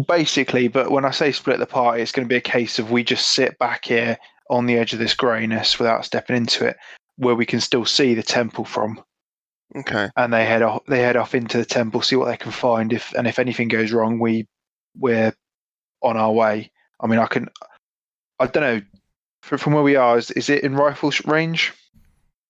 [0.07, 2.91] Basically, but when I say split the party, it's going to be a case of
[2.91, 4.17] we just sit back here
[4.49, 6.77] on the edge of this greyness without stepping into it,
[7.17, 9.01] where we can still see the temple from,
[9.75, 10.09] Okay.
[10.15, 10.83] and they head off.
[10.87, 12.91] They head off into the temple, see what they can find.
[12.93, 14.47] If and if anything goes wrong, we
[14.97, 15.33] we're
[16.01, 16.71] on our way.
[16.99, 17.49] I mean, I can.
[18.39, 18.81] I don't know.
[19.41, 21.73] From, from where we are, is, is it in rifle range?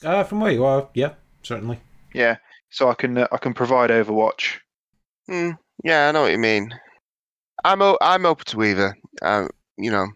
[0.03, 1.79] Uh, from where you are, yeah, certainly.
[2.13, 2.37] Yeah.
[2.69, 4.57] So I can uh, I can provide Overwatch.
[5.27, 5.51] Hmm.
[5.83, 6.73] Yeah, I know what you mean.
[7.63, 8.97] I'm o- I'm open to either.
[9.21, 10.07] Um, you know,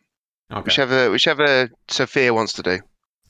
[0.51, 0.61] Okay.
[0.61, 2.79] whichever whichever Sophia wants to do.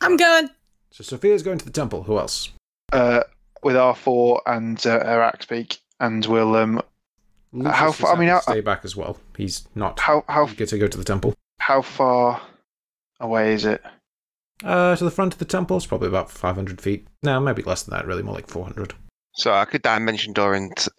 [0.02, 0.50] I'm going.
[0.92, 2.04] So Sophia's going to the temple.
[2.04, 2.50] Who else?
[2.92, 3.22] Uh,
[3.64, 6.82] with R4 and uh, her axe beak, and we'll um
[7.52, 9.18] Lucius how is far- I mean, happy to how- stay back as well.
[9.36, 10.00] He's not.
[10.00, 11.34] how how Get to go to the temple.
[11.60, 12.42] how far
[13.20, 13.84] away is it?
[14.64, 17.08] Uh, to the front of the temple, it's probably about 500 feet.
[17.22, 18.08] No, maybe less than that.
[18.08, 18.94] Really, more like 400.
[19.34, 20.90] So I could dimension door into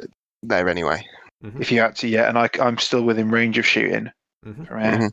[0.45, 1.05] there anyway.
[1.45, 1.61] Mhm.
[1.61, 4.11] If you had to, yeah, and I, I'm still within range of shooting
[4.47, 4.67] Mhm.
[4.69, 4.93] from here.
[4.99, 5.11] Mhm.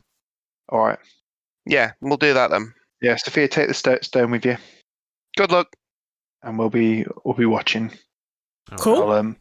[0.68, 0.98] All right,
[1.64, 2.72] Yeah, we'll do that then.
[3.00, 4.56] Yeah, Sophia, take the sto- stone with you,
[5.36, 5.68] Good luck.
[6.42, 7.90] and we'll be we'll be watching.
[8.78, 9.02] Cool.
[9.02, 9.36] I'll um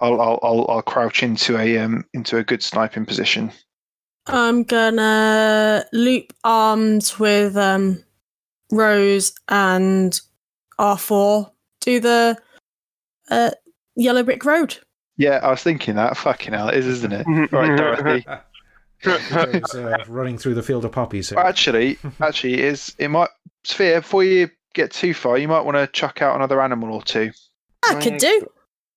[0.00, 3.50] I'll I'll I'll, I'll crouch into a um into a good sniping position.
[4.26, 8.02] I'm gonna loop arms with um
[8.72, 10.20] Rose and
[10.80, 12.36] R4 Do the
[13.30, 13.50] uh,
[13.94, 14.76] yellow brick road.
[15.16, 16.16] Yeah, I was thinking that.
[16.16, 17.26] Fucking hell, it is, isn't it?
[17.52, 18.26] Right, Dorothy.
[19.06, 21.30] Joe's, uh, running through the field of poppies.
[21.30, 21.38] Here.
[21.38, 23.30] Actually, actually, it is it might
[23.64, 27.02] Sophia before you get too far, you might want to chuck out another animal or
[27.02, 27.30] two,
[27.88, 28.46] I could do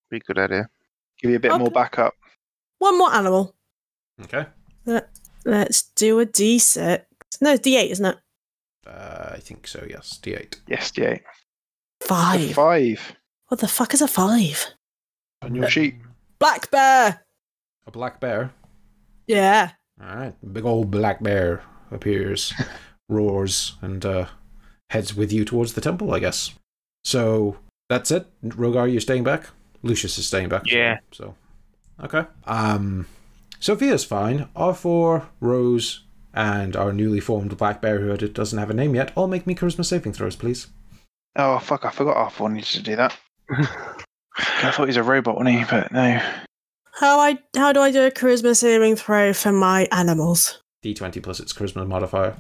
[0.10, 0.70] Be a good idea.
[1.22, 2.14] give you a bit more backup.
[2.80, 3.56] one more animal.
[4.24, 4.46] Okay.
[5.46, 7.02] Let's do a D6.
[7.42, 8.18] No, D8, isn't it?
[8.86, 9.86] Uh, I think so.
[9.90, 11.22] Yes, D8 Yes, D8.
[12.02, 12.52] Five.
[12.54, 13.16] five
[13.48, 14.66] What the fuck is a five?
[15.42, 15.96] on your sheet.
[16.40, 17.24] Black bear.
[17.88, 18.52] A black bear.
[19.28, 19.72] Yeah.
[20.02, 22.54] All right, big old black bear appears,
[23.10, 24.26] roars, and uh,
[24.90, 26.14] heads with you towards the temple.
[26.14, 26.54] I guess.
[27.04, 27.58] So
[27.90, 28.28] that's it.
[28.44, 29.48] Rogar, you're staying back.
[29.84, 30.64] Lucius is staying back.
[30.66, 31.00] Yeah.
[31.12, 31.36] so
[32.04, 32.26] okay.
[32.46, 33.08] Um,
[33.60, 34.48] Sophia's fine.
[34.56, 36.02] R4, Rose,
[36.34, 39.12] and our newly formed black bear who doesn't have a name yet.
[39.16, 40.68] All make me charisma saving throws, please.
[41.36, 41.86] Oh fuck!
[41.86, 43.18] I forgot half one needed to do that.
[43.52, 45.66] I thought he was a robot, wasn't he?
[45.70, 46.22] But no.
[47.00, 50.62] How I how do I do a charisma saving throw for my animals?
[50.84, 52.36] D20 plus its charisma modifier.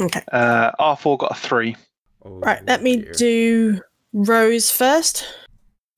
[0.00, 0.22] Okay.
[0.32, 1.76] Uh, R4 got a three.
[2.24, 3.12] Oh, Right, let me dear.
[3.14, 3.80] do
[4.12, 5.24] Rose first.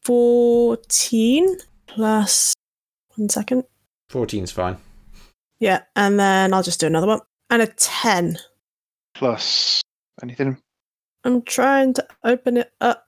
[0.04, 2.54] 14 plus
[3.16, 3.64] one second.
[4.10, 4.76] 14's fine.
[5.58, 7.20] Yeah, and then I'll just do another one.
[7.50, 8.38] And a 10.
[9.14, 9.82] plus
[10.22, 10.56] anything.
[11.24, 13.06] I'm trying to open it up.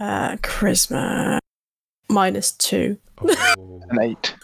[0.00, 1.38] Uh, charisma
[2.08, 2.98] minus two.
[3.28, 4.34] An eight.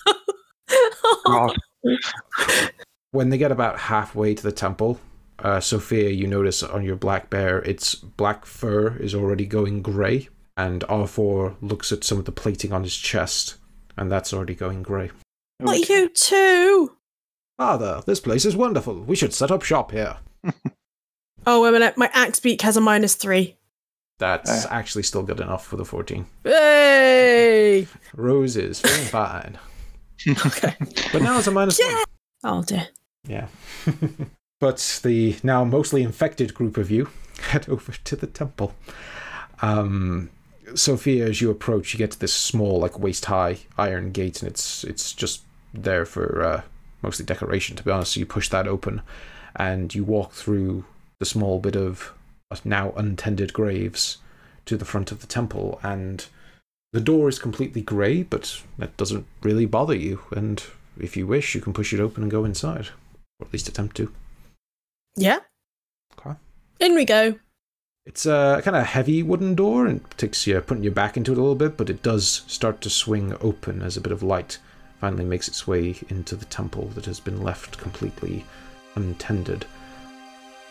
[1.27, 1.57] God.
[3.13, 5.01] when they get about halfway to the temple,
[5.39, 10.29] uh, Sophia, you notice on your black bear, its black fur is already going grey,
[10.57, 13.57] and R4 looks at some of the plating on his chest,
[13.97, 15.11] and that's already going grey.
[15.59, 16.97] What you too?
[17.57, 19.01] Father, this place is wonderful.
[19.01, 20.19] We should set up shop here.
[21.47, 21.97] Oh, wait a minute.
[21.97, 23.57] My axe beak has a minus three.
[24.19, 24.69] That's Uh.
[24.71, 26.27] actually still good enough for the 14.
[26.45, 27.87] Hey!
[28.15, 29.59] Rose is feeling fine.
[30.47, 30.75] Okay.
[31.13, 31.95] But now it's a minus Yeah.
[31.95, 32.05] one.
[32.43, 32.89] Oh dear.
[33.27, 33.47] Yeah.
[34.61, 37.09] but the now mostly infected group of you
[37.51, 38.75] head over to the temple.
[39.63, 40.31] Um,
[40.75, 44.51] Sophia, as you approach, you get to this small, like waist high iron gate, and
[44.51, 46.63] it's it's just there for uh,
[47.01, 48.13] mostly decoration, to be honest.
[48.15, 49.03] So you push that open,
[49.55, 50.85] and you walk through
[51.21, 52.13] the small bit of
[52.65, 54.19] now untended graves
[54.67, 56.27] to the front of the temple, and
[56.93, 60.21] the door is completely grey, but that doesn't really bother you.
[60.31, 60.63] And
[60.99, 62.89] if you wish, you can push it open and go inside,
[63.39, 64.13] or at least attempt to.
[65.17, 65.41] Yeah.
[66.19, 66.37] Okay.
[66.81, 67.39] In we go.
[68.07, 71.33] It's a kind of heavy wooden door and it takes you putting your back into
[71.33, 74.23] it a little bit, but it does start to swing open as a bit of
[74.23, 74.59] light
[74.99, 78.45] finally makes its way into the temple that has been left completely
[78.97, 79.65] untended.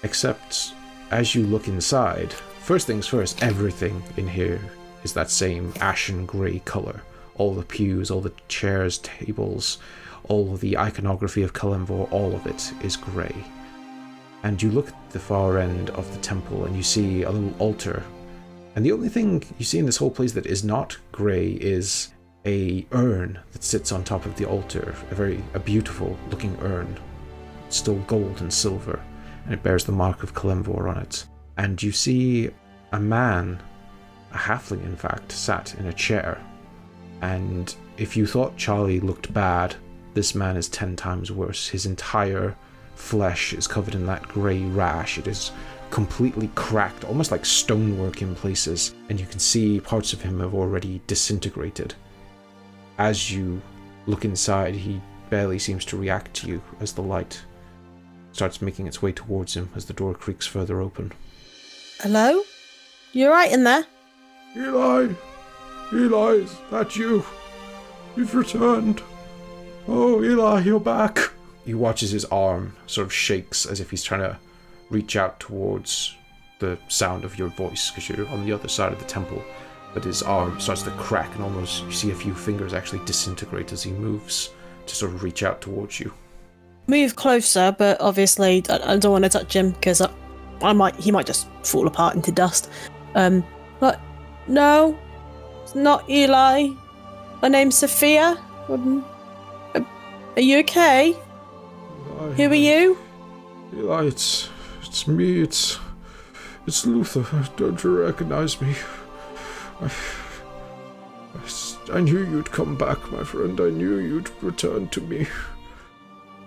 [0.03, 0.73] Except
[1.11, 4.61] as you look inside, first things first, everything in here
[5.03, 7.01] is that same ashen grey colour.
[7.35, 9.77] All the pews, all the chairs, tables,
[10.23, 13.35] all the iconography of Kelemvor, all of it is grey
[14.43, 17.53] and you look at the far end of the temple and you see a little
[17.59, 18.03] altar.
[18.75, 22.13] And the only thing you see in this whole place that is not grey is
[22.45, 26.97] a urn that sits on top of the altar, a very a beautiful looking urn,
[27.69, 29.01] still gold and silver,
[29.47, 31.25] and it bears the mark of Kelemvor on it.
[31.57, 32.51] And you see
[32.91, 33.59] a man
[34.33, 36.41] a halfling in fact, sat in a chair.
[37.21, 39.75] And if you thought Charlie looked bad,
[40.13, 41.67] this man is ten times worse.
[41.67, 42.55] His entire
[42.95, 45.17] flesh is covered in that grey rash.
[45.17, 45.51] It is
[45.89, 50.53] completely cracked, almost like stonework in places, and you can see parts of him have
[50.53, 51.93] already disintegrated.
[52.97, 53.61] As you
[54.05, 57.41] look inside, he barely seems to react to you as the light
[58.37, 61.11] starts making its way towards him as the door creaks further open.
[62.01, 62.43] Hello?
[63.11, 63.83] you're right in there?
[64.55, 65.07] Eli!
[65.91, 67.25] Eli, is that you?
[68.15, 69.01] You've returned.
[69.87, 71.31] Oh, Eli, you're back.
[71.65, 74.37] He watches his arm sort of shakes as if he's trying to
[74.91, 76.15] reach out towards
[76.59, 79.43] the sound of your voice because you're on the other side of the temple.
[79.95, 83.73] But his arm starts to crack and almost you see a few fingers actually disintegrate
[83.73, 84.51] as he moves
[84.85, 86.13] to sort of reach out towards you.
[86.87, 90.09] Move closer, but obviously I, I don't want to touch him because I,
[90.61, 92.69] I might he might just fall apart into dust.
[93.13, 93.43] Um,
[93.79, 93.99] but
[94.47, 94.97] no,
[95.63, 96.69] it's not Eli.
[97.41, 98.37] My name's Sophia.
[98.69, 99.05] Um,
[99.75, 101.15] Are you okay?
[102.35, 102.97] Who are you?
[103.75, 104.49] Eli, it's
[104.81, 105.41] it's me.
[105.41, 105.77] It's
[106.65, 107.25] it's Luther.
[107.57, 108.75] Don't you recognize me?
[109.81, 113.59] I—I knew you'd come back, my friend.
[113.59, 115.27] I knew you'd return to me.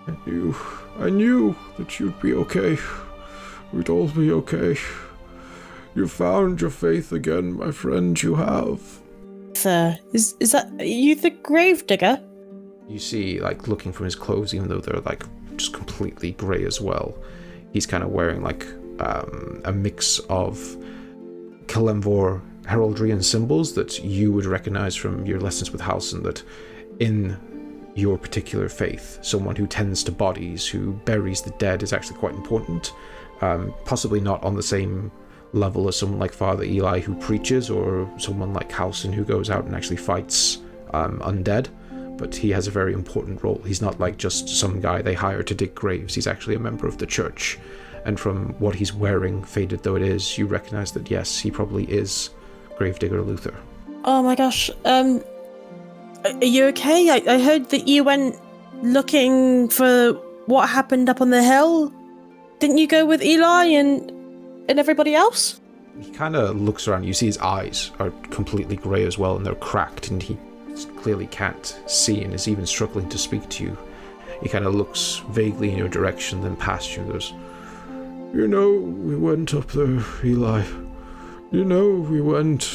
[0.07, 0.55] I knew,
[0.99, 2.77] I knew that you'd be okay.
[3.71, 4.77] We'd all be okay.
[5.95, 8.21] You found your faith again, my friend.
[8.21, 8.81] You have.
[9.53, 12.21] Sir, is is that are you the gravedigger?
[12.87, 15.23] You see, like, looking from his clothes, even though they're, like,
[15.55, 17.15] just completely grey as well,
[17.71, 18.65] he's kind of wearing, like,
[18.99, 20.57] um, a mix of
[21.67, 26.43] Kelemvor heraldry and symbols that you would recognize from your lessons with Halson, that
[26.99, 27.37] in
[27.95, 32.33] your particular faith, someone who tends to bodies, who buries the dead, is actually quite
[32.33, 32.93] important.
[33.41, 35.11] Um, possibly not on the same
[35.53, 39.65] level as someone like Father Eli who preaches, or someone like Halson who goes out
[39.65, 40.59] and actually fights
[40.93, 41.69] um, undead
[42.21, 43.59] but he has a very important role.
[43.65, 46.13] He's not like just some guy they hire to dig graves.
[46.13, 47.57] He's actually a member of the church.
[48.05, 51.85] And from what he's wearing, faded though it is, you recognize that yes, he probably
[51.85, 52.29] is
[52.77, 53.55] Gravedigger Luther.
[54.03, 54.69] Oh my gosh.
[54.85, 55.23] Um,
[56.25, 57.09] are you okay?
[57.09, 58.39] I, I heard that you went
[58.81, 60.13] looking for
[60.45, 61.93] what happened up on the hill.
[62.59, 64.11] Didn't you go with Eli and
[64.69, 65.59] and everybody else?
[65.99, 67.03] He kind of looks around.
[67.03, 70.37] You see his eyes are completely grey as well, and they're cracked, and he
[70.97, 73.77] clearly can't see and is even struggling to speak to you.
[74.41, 77.33] He kind of looks vaguely in your direction, then past you and goes,
[78.33, 80.63] You know, we went up there, Eli.
[81.51, 82.73] You know, we went.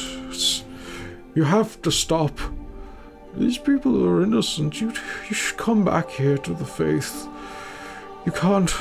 [1.35, 2.39] You have to stop.
[3.37, 4.81] These people are innocent.
[4.81, 4.91] You,
[5.29, 7.27] you should come back here to the faith.
[8.25, 8.73] You can't.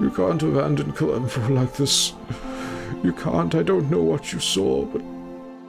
[0.00, 2.14] You can't abandon Kelemvor like this.
[3.02, 3.54] You can't.
[3.54, 5.02] I don't know what you saw, but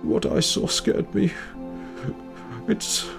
[0.02, 1.34] what I saw scared me.
[2.70, 3.10] It's.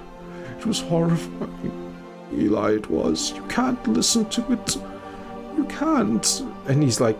[0.58, 1.94] It was horrifying.
[2.32, 3.32] Eli, it was.
[3.32, 4.76] You can't listen to it.
[5.56, 6.42] You can't.
[6.66, 7.18] And he's like.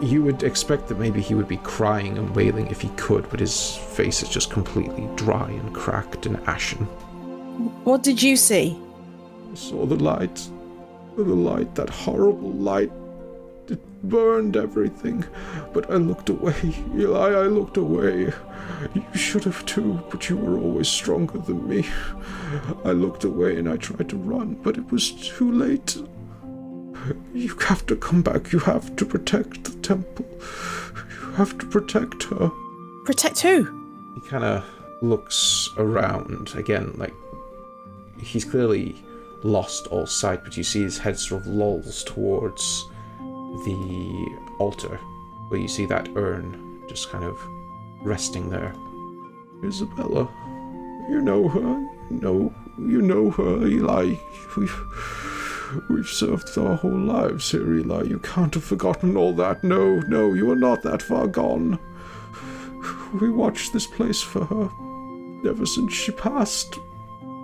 [0.00, 3.40] You would expect that maybe he would be crying and wailing if he could, but
[3.40, 6.86] his face is just completely dry and cracked and ashen.
[7.84, 8.80] What did you see?
[9.52, 10.48] I saw the light.
[11.16, 12.90] The light, that horrible light.
[13.68, 15.24] It burned everything.
[15.74, 16.74] But I looked away.
[16.96, 18.32] Eli, I looked away.
[18.94, 21.86] You should have too, but you were always stronger than me.
[22.84, 25.98] I looked away and I tried to run, but it was too late.
[27.34, 28.52] You have to come back.
[28.52, 30.26] You have to protect the temple.
[30.30, 32.50] You have to protect her.
[33.04, 33.64] Protect who?
[34.14, 34.64] He kind of
[35.02, 37.14] looks around again, like
[38.18, 38.94] he's clearly
[39.42, 42.86] lost all sight, but you see his head sort of lolls towards
[43.18, 44.98] the altar,
[45.48, 47.38] where you see that urn just kind of
[48.02, 48.74] resting there.
[49.64, 50.28] Isabella,
[51.08, 51.86] you know her.
[52.10, 54.14] You know, you know her, Eli.
[54.56, 54.80] We've,
[55.88, 58.04] we've served our whole lives Eli.
[58.04, 59.62] You can't have forgotten all that.
[59.64, 61.78] No, no, you are not that far gone.
[63.20, 66.76] We watched this place for her ever since she passed.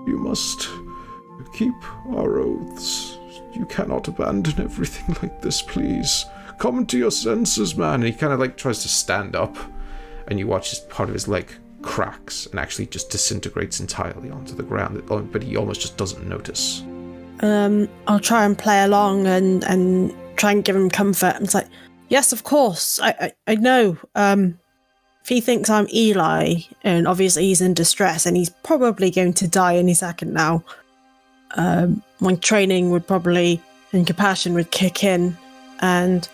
[0.06, 0.68] You must
[1.52, 1.74] keep
[2.08, 3.18] our oaths.
[3.54, 6.24] You cannot abandon everything like this, please.
[6.58, 7.94] Come to your senses, man.
[7.94, 9.56] And he kind of like tries to stand up,
[10.28, 11.50] and you watch his part of his leg
[11.82, 15.02] cracks and actually just disintegrates entirely onto the ground.
[15.06, 16.82] But he almost just doesn't notice.
[17.40, 21.34] Um, I'll try and play along and and try and give him comfort.
[21.36, 21.68] And it's like,
[22.08, 23.96] yes, of course, I I, I know.
[24.14, 24.58] Um,
[25.22, 29.48] if he thinks I'm Eli, and obviously he's in distress, and he's probably going to
[29.48, 30.62] die any second now.
[31.56, 33.60] Um, my training would probably
[33.92, 35.36] and compassion would kick in,
[35.80, 36.28] and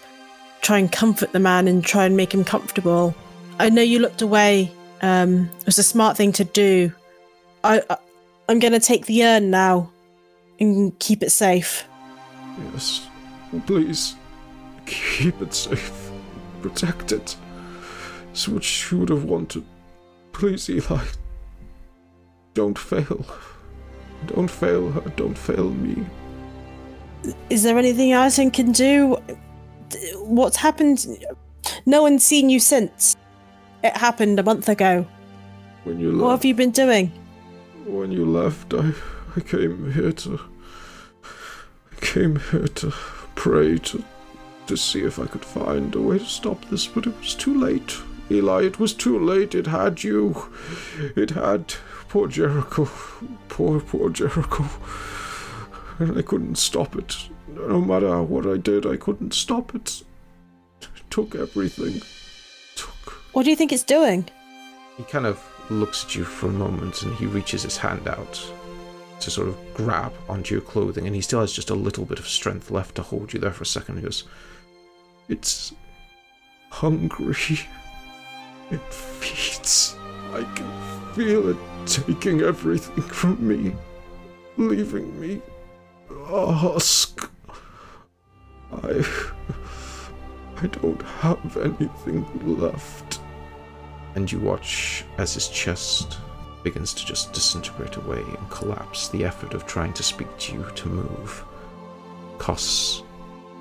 [0.60, 3.14] try and comfort the man and try and make him comfortable.
[3.58, 4.72] I know you looked away
[5.02, 6.92] Um, it was a smart thing to do.
[7.64, 7.96] I, I
[8.48, 9.90] I'm gonna take the urn now
[10.62, 11.86] and keep it safe.
[12.72, 13.08] Yes.
[13.66, 14.14] Please.
[14.86, 16.10] Keep it safe.
[16.62, 17.36] Protect it.
[18.30, 19.64] It's what you would have wanted.
[20.32, 21.04] Please, Eli.
[22.54, 23.26] Don't fail.
[24.26, 25.08] Don't fail her.
[25.16, 26.06] Don't fail me.
[27.50, 29.16] Is there anything I can do?
[30.16, 31.06] What's happened?
[31.86, 33.16] No one's seen you since.
[33.84, 35.06] It happened a month ago.
[35.84, 36.22] When you left.
[36.22, 37.12] What have you been doing?
[37.86, 38.92] when you left, I,
[39.36, 40.51] I came here to.
[42.02, 42.90] I came here to
[43.36, 44.04] pray to,
[44.66, 47.58] to see if I could find a way to stop this, but it was too
[47.58, 47.96] late.
[48.30, 49.54] Eli, it was too late.
[49.54, 50.50] It had you.
[51.14, 51.74] It had
[52.08, 52.88] poor Jericho.
[53.48, 54.64] Poor, poor Jericho.
[55.98, 57.28] And I couldn't stop it.
[57.46, 60.02] No matter what I did, I couldn't stop it.
[60.80, 62.02] It took everything.
[62.74, 63.12] Took.
[63.32, 64.28] What do you think it's doing?
[64.96, 68.52] He kind of looks at you for a moment and he reaches his hand out
[69.22, 72.18] to sort of grab onto your clothing, and he still has just a little bit
[72.18, 73.96] of strength left to hold you there for a second.
[73.96, 74.24] He goes,
[75.28, 75.72] It's
[76.70, 77.60] hungry.
[78.70, 79.96] It feeds.
[80.32, 83.74] I can feel it taking everything from me,
[84.56, 85.42] leaving me
[86.10, 87.30] a husk.
[88.72, 89.04] I.
[90.62, 92.24] I don't have anything
[92.58, 93.20] left
[94.14, 96.18] and you watch as his chest
[96.62, 99.08] begins to just disintegrate away and collapse.
[99.08, 101.44] The effort of trying to speak to you to move
[102.38, 103.02] costs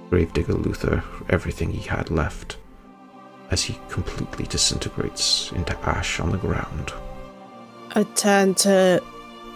[0.09, 2.57] Gravedigger Luther everything he had left
[3.49, 6.93] as he completely disintegrates into ash on the ground.
[7.95, 9.01] I turn to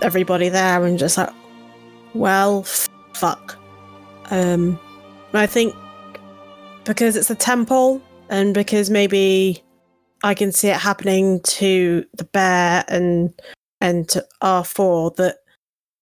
[0.01, 1.29] everybody there and just like,
[2.13, 3.57] well, f- fuck.
[4.29, 4.79] Um,
[5.33, 5.75] I think
[6.85, 9.61] because it's a temple and because maybe
[10.25, 13.31] I can see it happening to the bear and
[13.79, 15.37] and to R4 that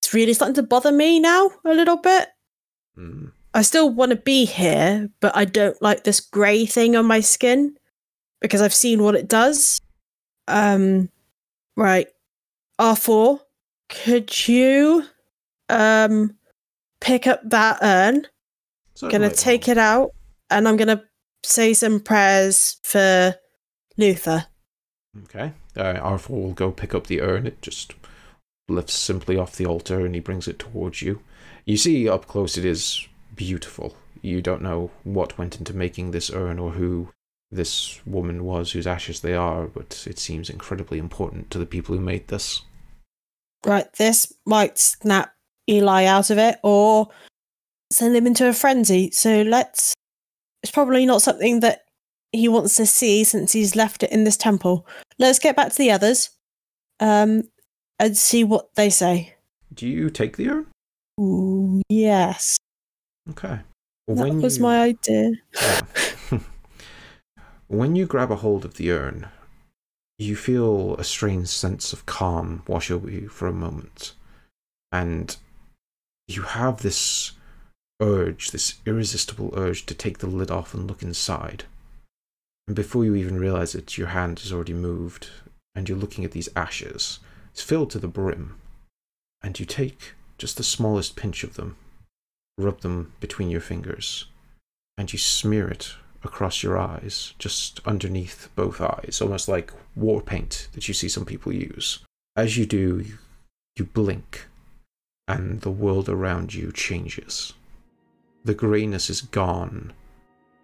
[0.01, 2.29] it's really starting to bother me now a little bit.
[2.95, 3.25] Hmm.
[3.53, 7.19] I still want to be here, but I don't like this grey thing on my
[7.19, 7.75] skin
[8.39, 9.81] because I've seen what it does.
[10.47, 11.09] Um,
[11.75, 12.07] right.
[12.79, 13.41] R4,
[13.89, 15.03] could you
[15.67, 16.33] um
[17.01, 18.25] pick up that urn?
[19.01, 20.11] I'm Gonna take it out
[20.49, 21.03] and I'm gonna
[21.43, 23.35] say some prayers for
[23.97, 24.47] Luther.
[25.23, 25.53] Okay.
[25.77, 27.45] Uh, Arthur will go pick up the urn.
[27.45, 27.93] It just
[28.67, 31.21] lifts simply off the altar and he brings it towards you.
[31.65, 33.95] You see up close it is beautiful.
[34.21, 37.09] You don't know what went into making this urn or who
[37.51, 41.95] this woman was whose ashes they are, but it seems incredibly important to the people
[41.95, 42.61] who made this.
[43.65, 45.33] Right, this might snap
[45.69, 47.09] Eli out of it or
[47.91, 49.11] send him into a frenzy.
[49.11, 49.93] So let's.
[50.63, 51.83] It's probably not something that
[52.33, 54.85] he wants to see since he's left it in this temple.
[55.19, 56.31] Let's get back to the others
[56.99, 57.43] um,
[57.99, 59.35] and see what they say.
[59.73, 60.67] Do you take the urn?
[61.19, 62.57] Ooh, yes.
[63.29, 63.59] Okay.
[64.07, 65.31] that was you- my idea.
[65.61, 65.81] Yeah.
[67.67, 69.27] when you grab a hold of the urn,
[70.17, 74.13] you feel a strange sense of calm wash over you for a moment.
[74.91, 75.35] And
[76.27, 77.31] you have this
[78.01, 81.65] urge, this irresistible urge to take the lid off and look inside.
[82.67, 85.29] And before you even realize it, your hand has already moved,
[85.75, 87.19] and you're looking at these ashes.
[87.51, 88.55] It's filled to the brim.
[89.41, 91.75] And you take just the smallest pinch of them,
[92.57, 94.25] rub them between your fingers,
[94.97, 100.69] and you smear it across your eyes, just underneath both eyes, almost like war paint
[100.73, 101.99] that you see some people use.
[102.35, 103.05] As you do,
[103.75, 104.47] you, blink,
[105.27, 107.53] and the world around you changes.
[108.45, 109.93] The greyness is gone,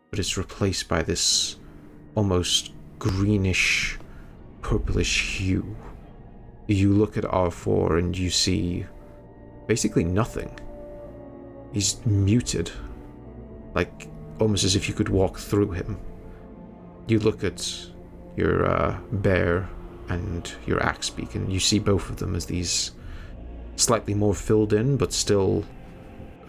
[0.10, 1.58] but it's replaced by this
[2.20, 3.97] almost greenish,
[4.61, 5.78] purplish hue.
[6.67, 8.86] You look at R4 and you see
[9.67, 10.51] basically nothing.
[11.72, 12.72] He's muted,
[13.74, 15.97] like almost as if you could walk through him.
[17.07, 17.61] You look at
[18.36, 19.70] your uh, bear
[20.09, 22.91] and your axe beak, and you see both of them as these
[23.78, 25.63] slightly more filled in, but still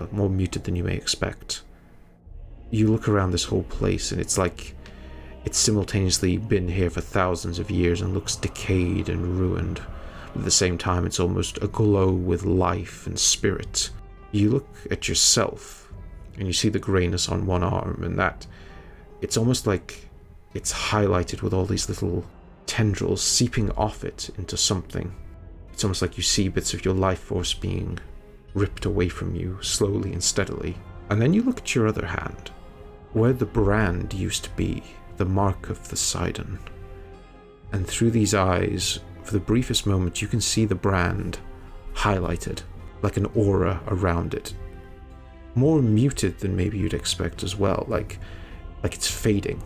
[0.00, 1.62] uh, more muted than you may expect.
[2.70, 4.74] You look around this whole place, and it's like
[5.44, 9.80] it's simultaneously been here for thousands of years and looks decayed and ruined.
[10.34, 13.90] At the same time, it's almost aglow with life and spirit.
[14.32, 15.92] You look at yourself,
[16.36, 18.46] and you see the grayness on one arm, and that
[19.20, 20.08] it's almost like
[20.54, 22.24] it's highlighted with all these little
[22.66, 25.14] tendrils seeping off it into something.
[25.72, 27.98] It's almost like you see bits of your life force being
[28.54, 30.76] ripped away from you slowly and steadily.
[31.08, 32.50] And then you look at your other hand,
[33.12, 34.82] where the brand used to be,
[35.20, 36.58] the mark of the Sidon.
[37.72, 41.38] And through these eyes, for the briefest moment, you can see the brand
[41.92, 42.62] highlighted,
[43.02, 44.54] like an aura around it.
[45.54, 48.18] More muted than maybe you'd expect as well, like
[48.82, 49.62] like it's fading.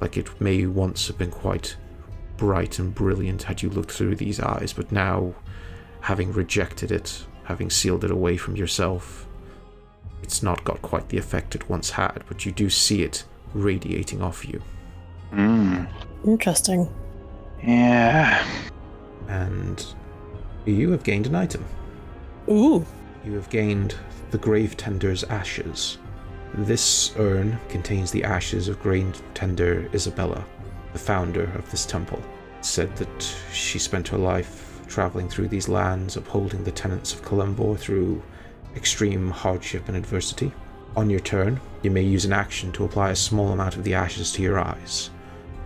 [0.00, 1.76] Like it may once have been quite
[2.36, 5.36] bright and brilliant had you looked through these eyes, but now,
[6.00, 9.28] having rejected it, having sealed it away from yourself,
[10.24, 13.24] it's not got quite the effect it once had, but you do see it
[13.54, 14.62] radiating off you.
[15.32, 15.88] Mm.
[16.26, 16.92] Interesting.
[17.62, 18.46] Yeah.
[19.28, 19.84] And
[20.66, 21.64] you have gained an item.
[22.48, 22.84] Ooh.
[23.24, 23.94] You have gained
[24.30, 25.98] the Grave Tender's ashes.
[26.54, 30.44] This urn contains the ashes of Grave Tender Isabella,
[30.92, 32.22] the founder of this temple.
[32.58, 37.22] It's said that she spent her life traveling through these lands, upholding the tenets of
[37.22, 38.22] Kelemvor through
[38.76, 40.52] extreme hardship and adversity.
[40.96, 43.94] On your turn, you may use an action to apply a small amount of the
[43.94, 45.10] ashes to your eyes.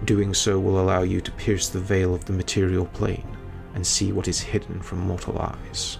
[0.04, 3.36] Doing so will allow you to pierce the veil of the material plane
[3.74, 5.98] and see what is hidden from mortal eyes.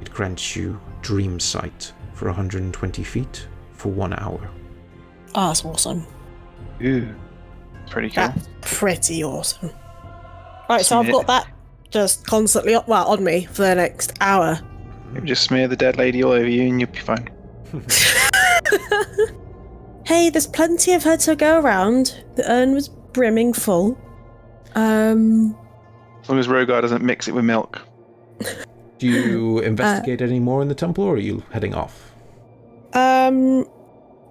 [0.00, 4.50] It grants you dream sight for 120 feet for one hour.
[5.34, 6.06] Oh, that's awesome.
[6.82, 7.14] Ooh.
[7.88, 8.28] Pretty cool.
[8.28, 9.70] That's pretty awesome.
[10.68, 11.48] Right, so I've got that
[11.90, 14.60] just constantly up, well, on me for the next hour.
[15.12, 17.30] Maybe just smear the dead lady all over you and you'll be fine.
[20.06, 22.24] hey, there's plenty of her to go around.
[22.36, 23.98] The urn was brimming full.
[24.74, 25.56] Um,
[26.22, 27.80] As long as Rogar doesn't mix it with milk.
[28.98, 32.12] Do you investigate any more in the temple or are you heading off?
[32.94, 33.66] um,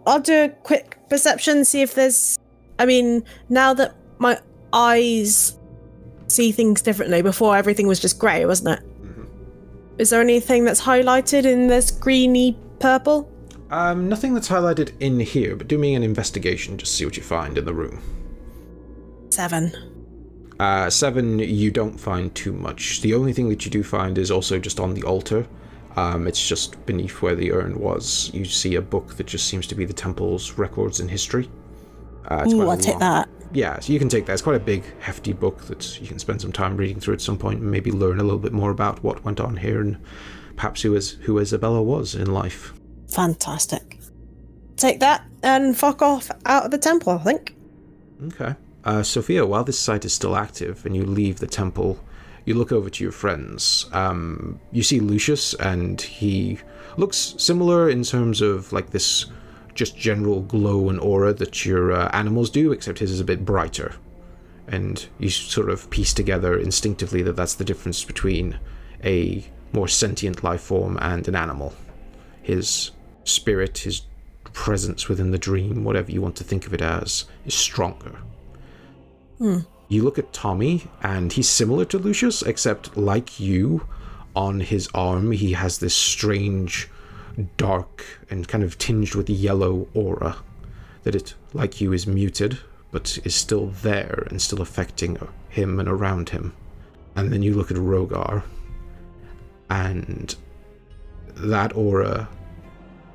[0.08, 2.38] I'll do a quick perception, see if there's.
[2.80, 4.40] I mean, now that my
[4.74, 5.58] eyes
[6.28, 8.86] see things differently, before everything was just grey, wasn't it?
[10.00, 13.32] Is there anything that's highlighted in this greeny purple?
[13.72, 17.24] Um, nothing that's highlighted in here, but do me an investigation just see what you
[17.24, 18.02] find in the room.
[19.30, 19.74] Seven.
[20.60, 23.02] Uh, seven, you don't find too much.
[23.02, 25.48] The only thing that you do find is also just on the altar.
[25.98, 28.30] Um, it's just beneath where the urn was.
[28.34, 31.50] You see a book that just seems to be the temple's records and history.
[32.28, 33.30] Uh, Ooh, I'll take that.
[33.56, 34.34] Yeah, so you can take that.
[34.34, 37.22] It's quite a big, hefty book that you can spend some time reading through at
[37.22, 39.98] some point and maybe learn a little bit more about what went on here and
[40.58, 42.74] perhaps who is who Isabella was in life.
[43.08, 44.00] Fantastic.
[44.76, 47.56] Take that and fuck off out of the temple, I think.
[48.26, 48.56] Okay.
[48.84, 51.98] Uh, Sophia, while this site is still active and you leave the temple,
[52.44, 53.88] you look over to your friends.
[53.94, 56.60] Um, you see Lucius, and he
[56.98, 59.26] looks similar in terms of like this
[59.76, 63.46] just general glow and aura that your uh, animals do, except his is a bit
[63.46, 63.94] brighter.
[64.68, 68.58] And you sort of piece together instinctively that that's the difference between
[69.04, 71.74] a more sentient life form and an animal.
[72.42, 72.92] His
[73.26, 74.02] spirit, his
[74.54, 78.16] presence within the dream, whatever you want to think of it as, is stronger.
[79.90, 83.86] You look at Tommy, and he's similar to Lucius, except like you,
[84.36, 86.90] on his arm, he has this strange,
[87.58, 90.38] dark, and kind of tinged with yellow aura.
[91.04, 92.60] That it, like you, is muted,
[92.92, 95.18] but is still there and still affecting
[95.50, 96.54] him and around him.
[97.16, 98.44] And then you look at Rogar,
[99.70, 100.36] and
[101.36, 102.28] that aura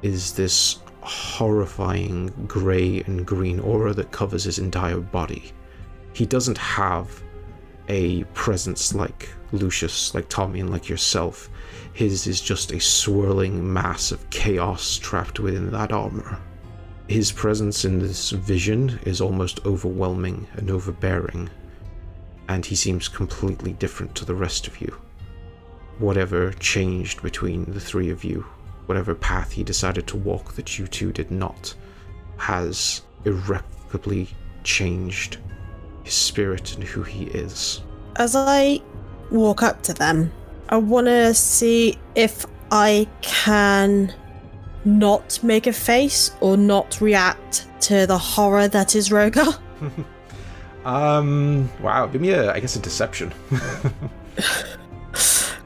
[0.03, 5.53] is this horrifying grey and green aura that covers his entire body
[6.13, 7.23] he doesn't have
[7.89, 11.49] a presence like Lucius, like Tommy, and like yourself.
[12.01, 16.39] His is just a swirling mass of chaos trapped within that armor.
[17.09, 21.51] His presence in this vision is almost overwhelming and overbearing,
[22.49, 24.97] and he seems completely different to the rest of you.
[25.99, 28.47] Whatever changed between the three of you,
[28.87, 31.75] whatever path he decided to walk that you two did not,
[32.39, 34.27] has irrevocably
[34.65, 35.37] changed
[36.05, 37.83] his spirit and who he is.
[38.17, 38.81] As I
[39.31, 40.33] walk up to them,
[40.71, 44.15] I want to see if I can
[44.85, 49.59] not make a face or not react to the horror that is Rogar.
[50.83, 53.35] Um, wow, give me a, I guess, a deception.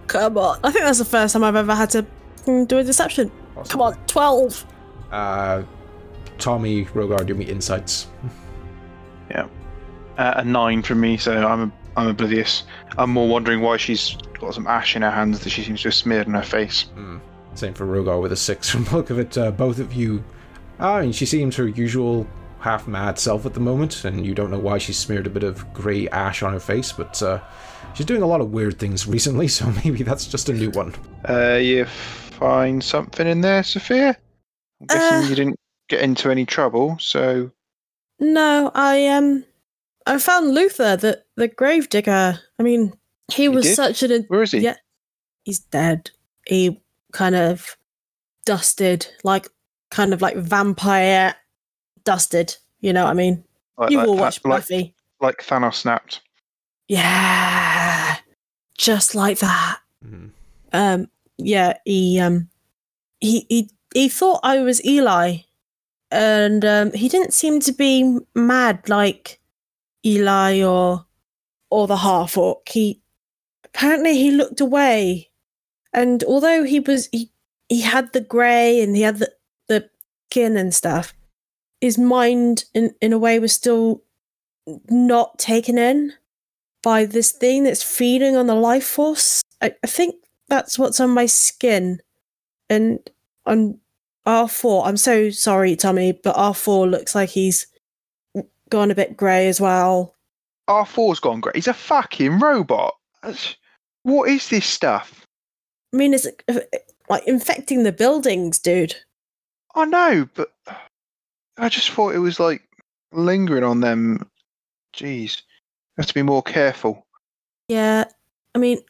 [0.09, 0.59] Come on.
[0.65, 2.05] I think that's the first time I've ever had to
[2.45, 3.31] do a deception.
[3.69, 4.67] Come on, 12.
[5.13, 5.63] Uh,
[6.39, 8.09] Tommy, Rogar, do me insights.
[10.17, 12.65] Uh, a nine from me, so I'm I'm oblivious.
[12.99, 15.89] I'm more wondering why she's got some ash in her hands that she seems to
[15.89, 16.87] have smeared on her face.
[17.55, 18.69] Same for Rogar with a six.
[18.71, 20.25] From the look of it, uh, both of you.
[20.81, 22.27] I mean, she seems her usual
[22.59, 25.45] half mad self at the moment, and you don't know why she's smeared a bit
[25.45, 27.41] of grey ash on her face, but uh,
[27.95, 30.95] she's doing a lot of weird things recently, so maybe that's just a new one.
[31.29, 34.17] Uh, you find something in there, Sophia?
[34.81, 35.29] I'm guessing Uh.
[35.29, 35.57] you didn't
[35.89, 37.51] get into any trouble, so
[38.19, 39.45] No, I um
[40.07, 42.39] I found Luther, the the gravedigger.
[42.59, 42.93] I mean,
[43.33, 43.75] he You was did?
[43.77, 44.59] such an Where is he?
[44.59, 44.77] Yeah.
[45.45, 46.11] he's dead.
[46.47, 46.81] He
[47.13, 47.77] kind of
[48.45, 49.49] dusted, like
[49.91, 51.35] kind of like vampire
[52.05, 52.57] dusted.
[52.81, 53.45] You know what I mean?
[53.79, 54.95] Like, you like, will Tha- watch like, Buffy.
[55.21, 56.21] like Thanos snapped.
[56.89, 58.17] Yeah,
[58.77, 59.79] just like that.
[60.05, 60.31] Mhm.
[60.73, 62.49] Um, yeah, he um,
[63.21, 65.39] he he he thought I was Eli,
[66.11, 69.41] and um, he didn't seem to be mad like
[70.05, 71.07] Eli or
[71.71, 72.69] or the half orc.
[72.69, 73.01] He
[73.65, 75.31] apparently he looked away,
[75.93, 77.31] and although he was he
[77.69, 79.33] he had the grey and he had the
[79.69, 79.91] the
[80.31, 81.15] skin and stuff,
[81.81, 84.03] his mind in in a way was still
[84.89, 86.13] not taken in
[86.83, 89.43] by this thing that's feeding on the life force.
[89.61, 90.17] I, I think
[90.49, 92.01] that's what's on my skin.
[92.71, 92.99] And
[93.47, 93.79] on
[94.27, 97.67] R4, I'm so sorry, Tommy, but R4 looks like he's
[98.75, 100.17] gone a bit grey as well.
[100.69, 101.53] R4's gone grey.
[101.55, 102.97] He's a fucking robot.
[104.03, 105.25] What is this stuff?
[105.93, 106.59] I mean, it's uh,
[107.09, 108.97] like infecting the buildings, dude.
[109.77, 110.53] I know, but
[111.57, 112.63] I just thought it was like
[113.13, 114.29] lingering on them.
[114.93, 115.43] Jeez,
[115.97, 117.07] have to be more careful.
[117.69, 118.07] Yeah,
[118.57, 118.81] I mean,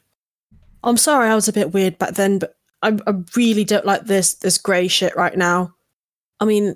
[0.83, 4.05] I'm sorry I was a bit weird back then, but I, I really don't like
[4.05, 5.75] this this grey shit right now.
[6.39, 6.75] I mean,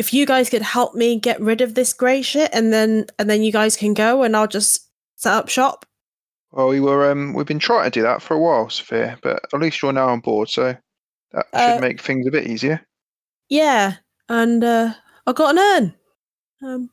[0.00, 3.28] if you guys could help me get rid of this grey shit, and then and
[3.28, 5.84] then you guys can go, and I'll just set up shop.
[6.52, 9.44] Well, we were um we've been trying to do that for a while, Sophia, but
[9.52, 10.74] at least you're now on board, so
[11.32, 12.80] that should Uh, make things a bit easier.
[13.50, 13.96] Yeah,
[14.28, 14.94] and uh,
[15.26, 15.94] I got an urn.
[16.62, 16.90] Um,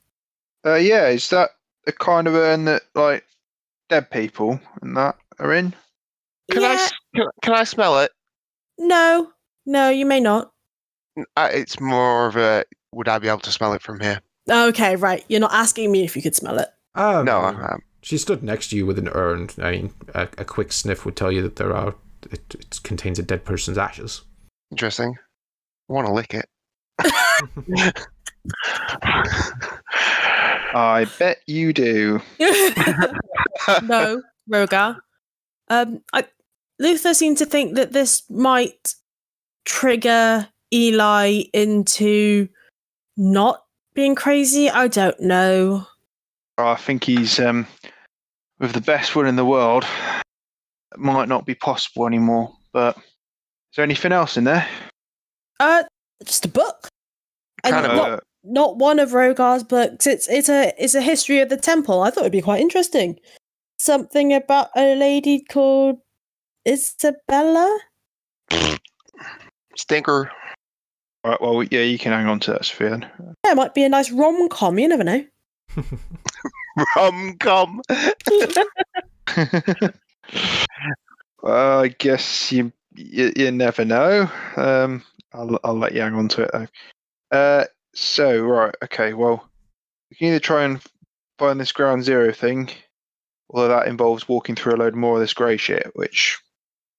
[0.65, 1.51] Uh, yeah, is that
[1.85, 3.23] the kind of urn that like
[3.89, 5.73] dead people and that are in?
[6.51, 8.11] Can I yeah, s- can, can I smell it?
[8.77, 9.31] no,
[9.65, 10.51] no, you may not.
[11.35, 12.63] Uh, it's more of a.
[12.97, 14.21] Would I be able to smell it from here?
[14.49, 15.23] Okay, right.
[15.27, 16.69] You're not asking me if you could smell it.
[16.95, 19.49] Um, No, I, um, She stood next to you with an urn.
[19.59, 21.93] I mean, a, a quick sniff would tell you that there are.
[22.31, 24.23] It, it contains a dead person's ashes.
[24.71, 25.15] interesting.
[25.87, 26.49] I want to lick it.
[30.73, 32.19] I bet you do.
[33.83, 34.97] no, Rogar.
[35.69, 36.25] Um, I,
[36.79, 38.95] Luther seemed to think that this might
[39.65, 42.49] trigger Eli into
[43.17, 43.63] not
[43.93, 44.69] being crazy.
[44.69, 45.85] I don't know.
[46.57, 47.67] I think he's um
[48.59, 49.85] with the best will in the world.
[50.93, 52.53] It might not be possible anymore.
[52.71, 53.03] But is
[53.75, 54.67] there anything else in there?
[55.59, 55.83] Uh,
[56.23, 56.87] just a book,
[57.63, 60.05] and Kind of not, not one of Rogar's books.
[60.05, 62.01] It's it's a it's a history of the temple.
[62.01, 63.19] I thought it'd be quite interesting.
[63.79, 65.97] Something about a lady called
[66.67, 67.79] Isabella.
[69.75, 70.31] Stinker.
[71.27, 72.89] All right, well, yeah, you can hang on to that, Sophia.
[72.91, 73.09] then.
[73.43, 74.79] Yeah, it might be a nice rom com.
[74.79, 75.25] You never know.
[76.95, 77.81] rom com.
[81.43, 84.31] well, I guess you, you you never know.
[84.55, 85.03] Um,
[85.33, 86.67] I'll I'll let you hang on to it though.
[87.37, 89.13] Uh, so right, okay.
[89.13, 89.49] Well,
[90.09, 90.81] we can either try and
[91.37, 92.69] find this ground zero thing,
[93.49, 96.39] although that involves walking through a load more of this grey shit, which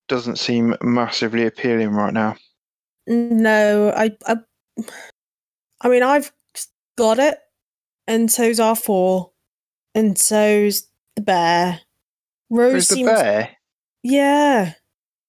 [0.07, 2.37] doesn't seem massively appealing right now.
[3.09, 4.37] No, I, I,
[5.81, 6.31] I mean, I've
[6.97, 7.39] got it,
[8.07, 9.33] and so's R four,
[9.95, 10.87] and so's
[11.17, 11.81] the bear.
[12.51, 13.51] Rose Where's the bear?
[14.03, 14.75] yeah,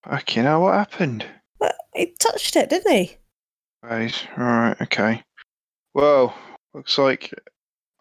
[0.03, 1.25] Fucking hell, what happened?
[1.59, 3.17] Well, he touched it, didn't he?
[3.83, 5.23] Right, right, okay.
[5.93, 6.33] Well,
[6.73, 7.33] looks like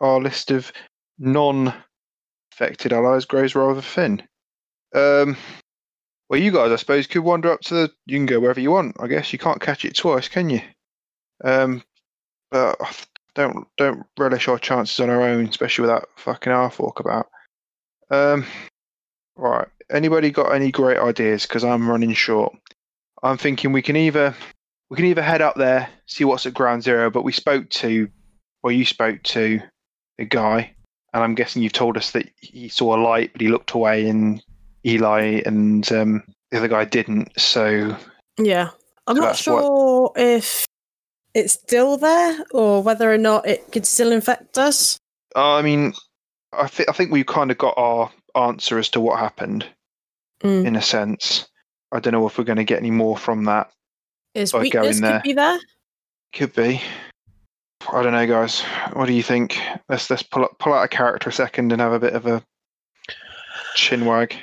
[0.01, 0.73] our list of
[1.19, 4.23] non-affected allies grows rather thin.
[4.95, 5.37] Um,
[6.29, 7.93] well, you guys, I suppose, could wander up to the.
[8.07, 8.97] You can go wherever you want.
[9.01, 10.61] I guess you can't catch it twice, can you?
[11.45, 11.83] Um,
[12.51, 12.77] but
[13.35, 17.29] don't don't relish our chances on our own, especially with that fucking R-fork about.
[18.11, 18.47] Um,
[19.37, 19.69] right.
[19.91, 21.47] Anybody got any great ideas?
[21.47, 22.55] Because I'm running short.
[23.23, 24.35] I'm thinking we can either
[24.91, 28.09] we can either head up there, see what's at ground zero, but we spoke to,
[28.63, 29.61] well, you spoke to
[30.19, 30.75] a guy,
[31.13, 34.09] and I'm guessing you've told us that he saw a light, but he looked away,
[34.09, 34.43] and
[34.87, 37.39] Eli and um, the other guy didn't.
[37.39, 37.97] So,
[38.39, 38.71] Yeah,
[39.07, 40.67] I'm So not that's what- sure if
[41.35, 44.99] it's still there or whether or not it could still infect us.
[45.37, 45.93] uh, I mean,
[46.53, 49.67] I, th- I think we've kind of got our answer as to what happened,
[50.43, 50.67] Mm.
[50.67, 51.49] in a sense.
[51.93, 53.71] I don't know if we're going to get any more from that.
[54.35, 55.13] Is By going weakness there.
[55.21, 55.59] could be there?
[56.33, 56.81] Could be.
[57.93, 58.61] I don't know, guys.
[58.93, 59.59] What do you think?
[59.89, 62.27] Let's let's pull up, pull out a character a second and have a bit of
[62.27, 62.43] a
[63.75, 64.35] chin wag.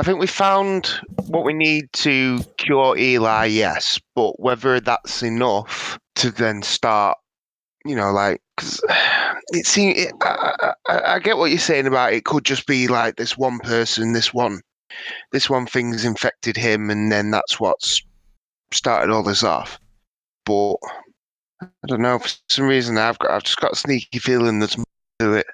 [0.00, 5.98] I think we found what we need to cure Eli, yes, but whether that's enough
[6.14, 7.18] to then start,
[7.84, 8.80] you know, like, 'cause
[9.52, 13.16] it seems I, I, I get what you're saying about it could just be like
[13.16, 14.62] this one person, this one,
[15.32, 18.02] this one thing's infected him, and then that's what's
[18.72, 19.78] started all this off.
[20.46, 20.76] But
[21.60, 24.78] I don't know for some reason I've got I've just got a sneaky feeling there's
[24.78, 24.86] more
[25.18, 25.46] to it.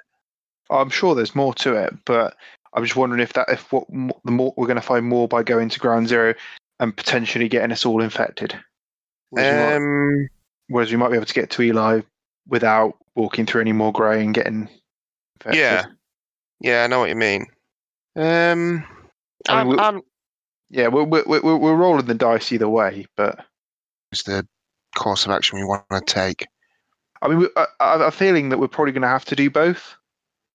[0.70, 2.36] I'm sure there's more to it, but
[2.76, 5.42] I'm just wondering if that if what the more we're going to find more by
[5.42, 6.34] going to ground zero
[6.78, 8.54] and potentially getting us all infected.
[9.30, 10.28] Whereas, we might, Um,
[10.68, 12.02] whereas we might be able to get to Eli
[12.46, 14.68] without walking through any more grey and getting
[15.36, 15.58] infected.
[15.58, 15.84] Yeah.
[16.60, 17.46] yeah, I know what you mean.
[18.14, 18.84] Um,
[19.48, 20.02] I mean, I'm, we- I'm
[20.68, 23.44] yeah, we're we're we're, we're rolling the dice either way, but
[24.12, 24.46] it's the
[24.94, 26.46] course of action we want to take.
[27.22, 29.48] I mean, I, I have a feeling that we're probably going to have to do
[29.50, 29.96] both.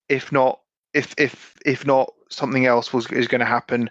[0.10, 0.61] If not,
[0.94, 3.90] if if if not, something else was is going to happen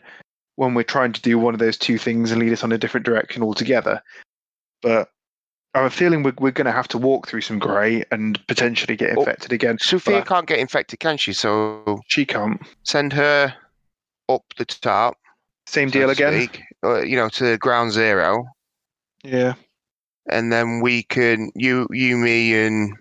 [0.57, 2.79] when we're trying to do one of those two things and lead us on a
[2.79, 4.03] different direction altogether.
[4.83, 5.09] But
[5.75, 8.45] I have a feeling we're we're going to have to walk through some grey and
[8.47, 9.79] potentially get Well, infected again.
[9.79, 11.33] Sophia I- can't get infected, can she?
[11.33, 12.61] So She can't.
[12.83, 13.55] send her
[14.29, 15.17] up the top.
[15.67, 16.35] Same so deal again.
[16.49, 18.45] speak, uh, you know, to ground zero,
[19.23, 19.55] Yeah.
[20.29, 22.97] and then we can you, you, me, and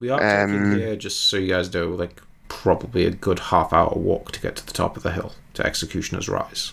[0.00, 2.20] We are taking Um, here, just so you guys know, like
[2.62, 5.64] probably a good half hour walk to get to the top of the hill to
[5.66, 6.72] Executioner's Rise.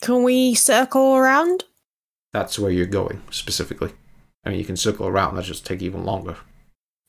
[0.00, 1.64] Can we circle around?
[2.32, 3.92] That's where you're going specifically.
[4.44, 5.36] I mean, you can circle around.
[5.36, 6.36] That just take even longer.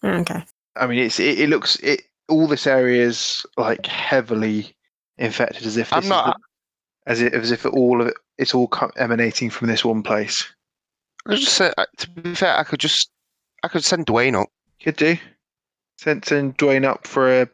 [0.03, 0.43] Okay.
[0.75, 4.75] I mean, it's it, it looks it all this area is like heavily
[5.17, 8.67] infected, as if I'm not- the- as if as if all of it it's all
[8.67, 10.43] co- emanating from this one place.
[11.27, 13.09] I just said uh, to be fair, I could just
[13.63, 14.49] I could send Dwayne up.
[14.81, 15.17] Could do.
[15.97, 17.49] Send send Dwayne up for a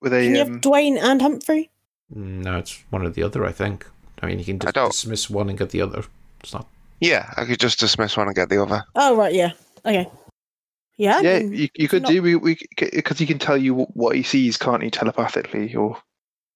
[0.00, 1.70] with Can you a have um, Dwayne and Humphrey?
[2.10, 3.86] No, it's one or the other, I think.
[4.22, 6.04] I mean, you can I just don't- dismiss one and get the other.
[6.40, 6.66] It's not.
[7.00, 8.82] Yeah, I could just dismiss one and get the other.
[8.94, 9.52] Oh right, yeah.
[9.86, 10.06] Okay.
[10.98, 11.16] Yeah.
[11.16, 11.38] I yeah.
[11.38, 14.16] mean, You, you could not- do we we because he can tell you wh- what
[14.16, 15.96] he sees, can't he, telepathically or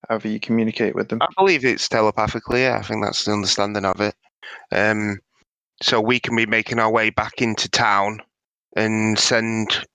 [0.08, 1.22] however you communicate with them.
[1.22, 2.60] I believe it's telepathically.
[2.62, 4.14] Yeah, I think that's the understanding of it.
[4.70, 5.18] Um,
[5.82, 8.20] so we can be making our way back into town
[8.76, 9.86] and send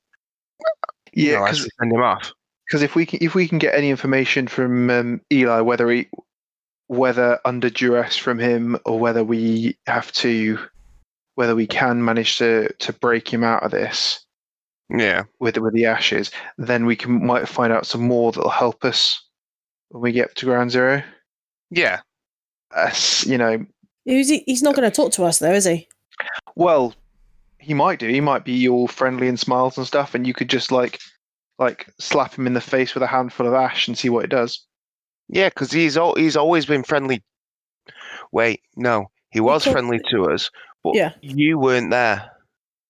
[1.14, 2.32] you Yeah, know, actually send him off.
[2.70, 6.08] Because if we can if we can get any information from um, Eli, whether he
[6.88, 10.60] whether under duress from him or whether we have to
[11.36, 14.24] whether we can manage to to break him out of this
[14.90, 18.86] Yeah, with with the ashes, then we can might find out some more that'll help
[18.86, 19.20] us
[19.90, 21.04] when we get to ground zero.
[21.72, 22.02] yeah.
[22.76, 23.66] Us, you know,
[24.06, 24.44] Who's he?
[24.46, 25.88] He's not going to talk to us though, is he?
[26.56, 26.94] well,
[27.58, 28.08] he might do.
[28.08, 31.00] He might be all friendly and smiles and stuff, and you could just like
[31.60, 34.30] like slap him in the face with a handful of ash and see what it
[34.32, 34.66] does.
[35.28, 37.22] Yeah, because he's al- he's always been friendly.
[38.32, 40.50] Wait, no, he was told- friendly to us,
[40.84, 41.14] but Yeah.
[41.22, 42.32] you weren't there.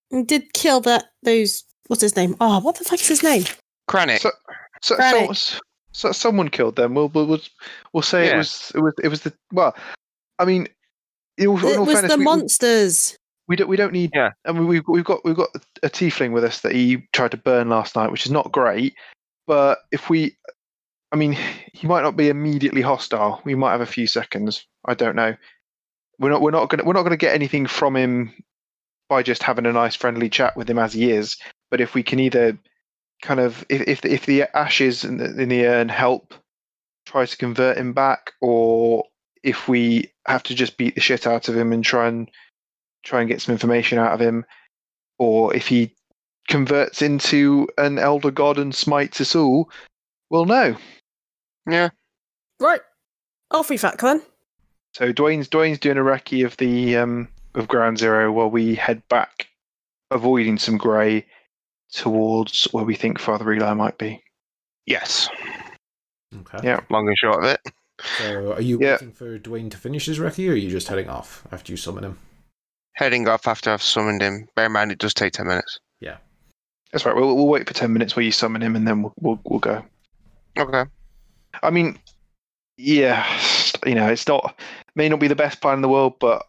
[0.09, 1.63] He did kill that those.
[1.87, 2.35] What's his name?
[2.39, 3.43] Oh, what the fuck is his name?
[3.89, 4.19] Kranich.
[4.19, 4.31] So,
[4.81, 5.35] so, Kranich.
[5.35, 5.59] so,
[5.91, 6.93] so someone killed them.
[6.93, 7.41] We'll we'll we'll,
[7.93, 9.75] we'll say it was it was it was the well.
[10.37, 10.67] I mean,
[11.37, 13.17] in all, in It all was fairness, the we, we- monsters.
[13.49, 14.11] We don't we don't need.
[14.13, 14.29] Yeah.
[14.45, 15.49] I mean, we've we've got we've got
[15.83, 18.93] a tiefling with us that he tried to burn last night, which is not great.
[19.47, 20.37] But if we,
[21.11, 21.35] I mean,
[21.73, 23.41] he might not be immediately hostile.
[23.43, 24.65] We might have a few seconds.
[24.85, 25.35] I don't know.
[26.19, 28.33] We're not we're not gonna we're not gonna get anything from him
[29.09, 31.37] by just having a nice friendly chat with him as he is.
[31.71, 32.57] But if we can either
[33.23, 36.35] kind of if if, if the ashes in the, in the urn help
[37.07, 39.05] try to convert him back, or
[39.41, 42.29] if we have to just beat the shit out of him and try and
[43.03, 44.45] try and get some information out of him,
[45.17, 45.93] or if he
[46.47, 49.69] converts into an elder god and smites us all,
[50.29, 50.75] we'll know.
[51.69, 51.89] Yeah,
[52.59, 52.81] Right.
[53.51, 54.21] Off we fuck then.
[54.93, 59.01] So Dwayne's Dwayne's doing a recce of the um of Ground Zero while we head
[59.09, 59.47] back,
[60.11, 61.25] avoiding some grey
[61.91, 64.21] towards where we think Father Eli might be.
[64.85, 65.29] yes.
[66.41, 66.59] Okay.
[66.63, 66.79] Yeah.
[66.89, 67.59] Long and short of it.
[68.19, 68.93] So, are you Yeah.
[68.93, 71.77] waiting for Dwayne to finish his recce, or are you just heading off after you
[71.77, 72.19] summon him?
[72.99, 74.49] Heading off after I've summoned him.
[74.55, 75.79] Bear in mind, it does take ten minutes.
[76.01, 76.17] Yeah.
[76.91, 77.15] That's right.
[77.15, 79.59] We'll we'll wait for ten minutes while you summon him, and then we'll we'll, we'll
[79.59, 79.85] go.
[80.57, 80.83] Okay.
[81.63, 81.97] I mean,
[82.75, 83.25] yeah,
[83.85, 84.59] you know, it's not
[84.95, 86.45] may not be the best plan in the world, but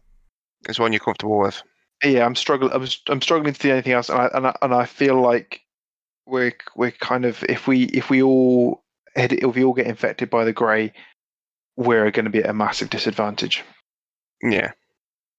[0.69, 1.63] It's one you're comfortable with.
[2.03, 2.73] yeah, I'm struggling.
[2.73, 5.61] I'm, I'm struggling to do anything else, and I and I, and I feel like
[6.27, 8.83] we're we're kind of if we if we all
[9.15, 10.93] head if we all get infected by the grey,
[11.77, 13.63] we're going to be at a massive disadvantage.
[14.43, 14.73] Yeah.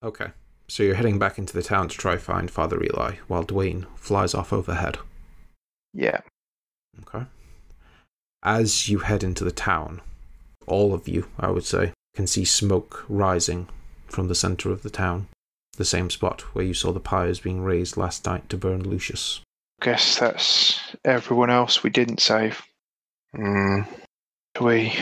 [0.03, 0.28] Okay.
[0.72, 4.34] So you're heading back into the town to try find Father Eli, while Dwayne flies
[4.34, 4.99] off overhead.
[5.93, 6.22] Yeah,
[7.01, 7.26] Okay.
[8.41, 9.99] As you head into the town,
[10.67, 13.67] all of you, I would say, can see smoke rising
[14.07, 15.28] from the center of the town,
[15.76, 19.41] the same spot where you saw the pyres being raised last night to burn Lucius.
[19.82, 22.61] Guess that's everyone else we didn't save.
[23.36, 23.82] Hmm.
[24.55, 24.93] Shall we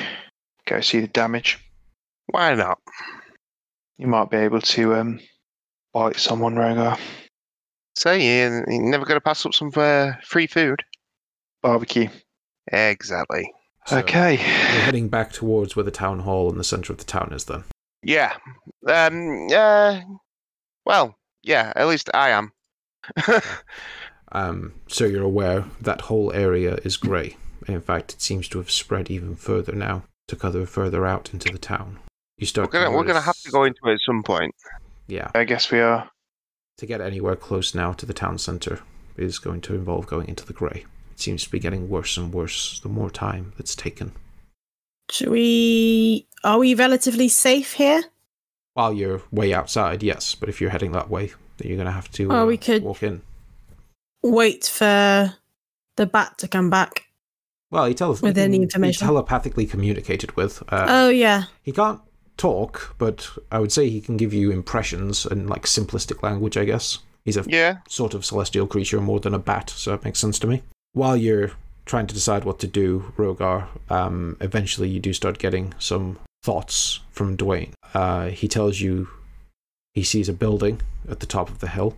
[0.65, 1.59] go see the damage?
[2.25, 2.79] Why not?
[3.99, 5.19] You might be able to um,
[5.93, 6.99] bite someone, Rogar.
[7.95, 10.83] So you, you're never going to pass up some uh, free food?
[11.61, 12.07] Barbecue.
[12.71, 13.51] Exactly.
[13.87, 14.33] So okay.
[14.33, 17.45] You're heading back towards where the town hall in the center of the town is
[17.45, 17.63] then.
[18.03, 18.35] Yeah.
[18.87, 19.47] Um.
[19.53, 20.01] Uh.
[20.85, 21.17] Well.
[21.41, 21.73] Yeah.
[21.75, 22.51] At least I am.
[24.31, 27.37] Um, so you're aware that whole area is grey.
[27.67, 31.51] In fact, it seems to have spread even further now to cover further out into
[31.51, 31.99] the town.
[32.37, 32.71] You we're start.
[32.71, 34.55] gonna we're gonna have to go into it at some point.
[35.09, 36.09] Yeah, I guess we are.
[36.77, 38.79] to get anywhere close now to the town centre
[39.17, 40.85] is going to involve going into the grey.
[41.11, 44.13] It seems to be getting worse and worse the more time that's taken.
[45.11, 46.27] Should we?
[46.43, 48.03] Are we relatively safe here?
[48.75, 51.91] While you're way outside, yes, but if you're heading that way, then you're going to
[51.91, 53.21] have to Well, uh, we could- walk in.
[54.21, 55.33] Wait for
[55.97, 57.05] the bat to come back.
[57.71, 59.07] Well, he tells With any can be information.
[59.07, 60.61] telepathically communicated with.
[60.71, 61.43] Uh, oh yeah.
[61.63, 62.01] He can't
[62.39, 66.65] talk, but I would say he can give you impressions in like simplistic language, I
[66.65, 66.99] guess.
[67.25, 67.77] He's a Yeah.
[67.87, 70.63] sort of celestial creature more than a bat, so it makes sense to me.
[70.93, 71.51] While you're
[71.85, 77.01] trying to decide what to do, Rogar, um, eventually you do start getting some thoughts
[77.11, 77.73] from Dwayne.
[77.93, 79.09] Uh, he tells you
[79.93, 81.97] he sees a building at the top of the hill,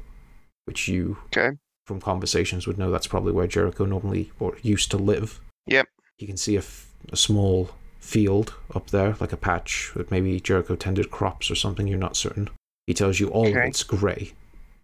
[0.65, 1.55] which you, Okay.
[1.85, 5.39] from conversations, would know that's probably where Jericho normally or used to live.
[5.67, 5.87] Yep.
[6.17, 7.69] You can see a, f- a small
[8.01, 11.87] field up there, like a patch with maybe Jericho tended crops or something.
[11.87, 12.49] You're not certain.
[12.87, 14.33] He tells you all of it's grey.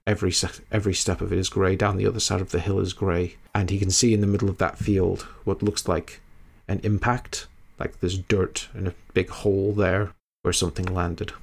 [0.05, 1.75] Every se- every step of it is grey.
[1.75, 4.27] Down the other side of the hill is grey, and he can see in the
[4.27, 6.21] middle of that field what looks like
[6.69, 7.47] an impact,
[7.79, 10.13] like there's dirt and a big hole there
[10.43, 11.33] where something landed.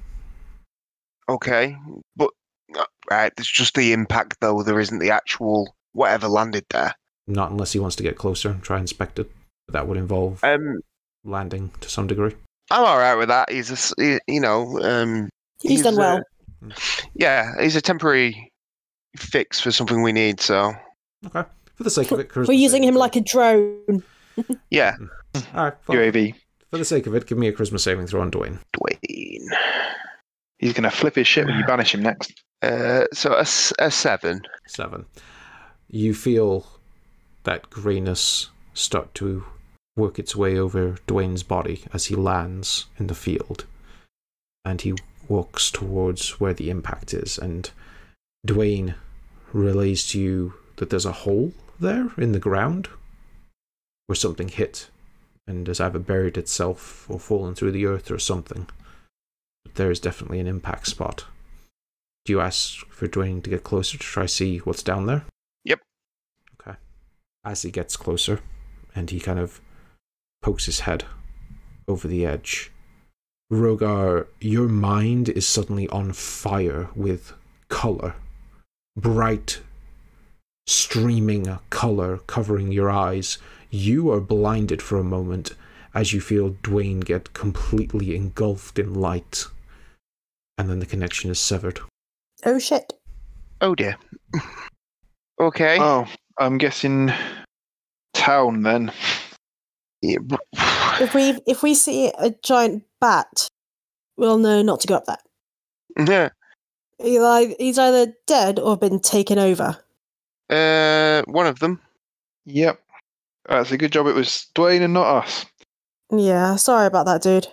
[1.29, 1.77] Okay.
[2.15, 2.31] But
[2.75, 4.63] uh, right, there's just the impact though.
[4.63, 6.95] There isn't the actual whatever landed there.
[7.27, 9.29] Not unless he wants to get closer and try and inspect it.
[9.67, 10.79] That would involve Um.
[11.25, 12.33] Landing to some degree.
[12.71, 13.51] I'm all right with that.
[13.51, 15.29] He's a, s- he- you know, um,
[15.61, 16.21] He's, done uh, well.
[17.15, 18.51] yeah, he's a temporary
[19.17, 20.39] fix for something we need.
[20.39, 20.73] So
[21.25, 21.43] Okay,
[21.75, 24.03] for the sake of it, We're using him like a drone.
[24.69, 24.95] yeah,
[25.55, 25.97] All right, fine.
[25.97, 26.35] UAV.
[26.71, 28.59] For the sake of it, give me a charisma saving throw on Dwayne.
[28.77, 29.45] Dwayne.
[30.59, 32.33] He's going to flip his shit when you banish him next.
[32.61, 34.41] Uh, so a seven.
[34.67, 35.05] Seven.
[35.87, 36.65] You feel
[37.43, 39.45] that grayness start to
[39.95, 43.65] work its way over Dwayne's body as he lands in the field.
[44.63, 44.95] And he
[45.27, 47.37] walks towards where the impact is.
[47.37, 47.69] And
[48.45, 48.95] Dwayne
[49.53, 52.89] relays to you that there's a hole there in the ground
[54.07, 54.89] where something hit
[55.47, 58.67] and has either buried itself or fallen through the earth or something.
[59.63, 61.25] But there is definitely an impact spot.
[62.25, 65.25] Do you ask for Dwayne to get closer to try see what's down there?
[65.63, 65.79] Yep.
[66.59, 66.77] Okay.
[67.43, 68.41] As he gets closer,
[68.95, 69.61] and he kind of
[70.45, 71.03] pokes his head
[71.87, 72.71] over the edge,
[73.51, 77.33] Rogar, your mind is suddenly on fire with
[77.67, 78.13] color.
[78.95, 79.61] Bright,
[80.67, 83.39] streaming color covering your eyes.
[83.71, 85.55] You are blinded for a moment
[85.95, 89.45] as you feel Dwayne get completely engulfed in light.
[90.59, 91.79] And then the connection is severed.
[92.45, 92.93] Oh shit.
[93.61, 93.97] Oh dear.
[95.41, 95.79] okay.
[95.79, 96.05] Oh,
[96.39, 97.11] I'm guessing
[98.13, 98.91] town then.
[100.05, 100.37] Yeah,
[101.01, 103.47] If we if we see a giant bat,
[104.17, 105.17] we'll know not to go up there.
[106.07, 106.29] Yeah.
[107.01, 109.77] He like- He's either dead or been taken over.
[110.49, 111.81] Uh, one of them.
[112.45, 112.79] Yep.
[113.49, 114.07] That's a good job.
[114.07, 115.45] It was Dwayne and not us.
[116.11, 117.47] Yeah, sorry about that, dude.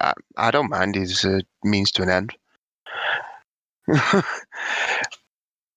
[0.00, 0.96] I, I don't mind.
[0.96, 2.36] He's a means to an end.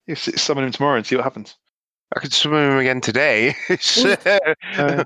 [0.08, 1.56] You summon him tomorrow and see what happens.
[2.16, 3.56] I could summon him again today.
[3.80, 4.16] So,
[4.78, 5.04] Uh,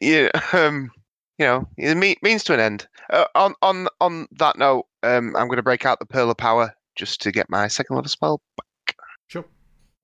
[0.00, 0.90] yeah, um,
[1.38, 2.86] you know, it me- means to an end.
[3.10, 6.36] Uh, on on on that note, um, I'm going to break out the pearl of
[6.36, 8.40] power just to get my second level spell.
[8.56, 8.96] back.
[9.28, 9.44] Sure.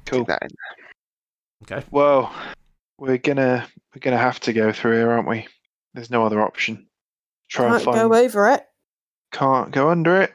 [0.06, 0.20] cool.
[0.20, 0.50] Take that in.
[1.64, 1.86] Okay.
[1.90, 2.32] Well,
[2.98, 5.46] we're gonna we're gonna have to go through here, aren't we?
[5.94, 6.86] There's no other option.
[7.48, 8.10] Try and Can't find.
[8.10, 8.66] go over it.
[9.32, 10.32] Can't go under it.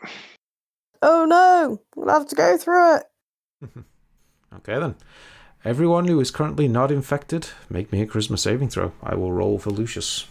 [1.02, 3.04] Oh no, we'll have to go through it.
[4.54, 4.96] Okay then.
[5.64, 8.94] Everyone who is currently not infected, make me a charisma saving throw.
[9.04, 10.26] I will roll for Lucius.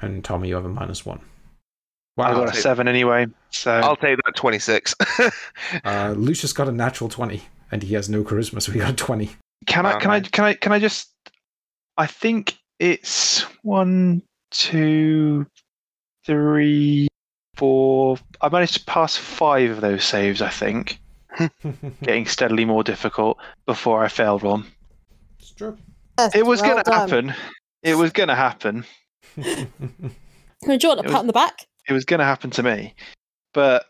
[0.00, 1.20] And Tommy, you have a minus one.
[2.18, 2.44] I Wow.
[2.44, 3.26] got a seven anyway.
[3.50, 4.94] So I'll take that 26.
[5.84, 8.96] Uh, Lucius got a natural 20, and he has no charisma, so he got a
[8.96, 9.30] 20.
[9.66, 11.10] can I can I can I can I just?
[11.96, 15.46] I think it's one, two,
[16.24, 17.08] three,
[17.56, 18.18] four.
[18.40, 20.40] I managed to pass five of those saves.
[20.42, 20.98] I think,
[22.02, 24.64] getting steadily more difficult before I failed one.
[25.56, 25.76] true.
[26.18, 27.34] Yes, It was well going to happen.
[27.82, 28.84] It was going to happen.
[29.36, 29.68] Do you
[30.66, 31.66] want a It was- pat on the back?
[31.88, 32.94] It was going to happen to me.
[33.54, 33.84] But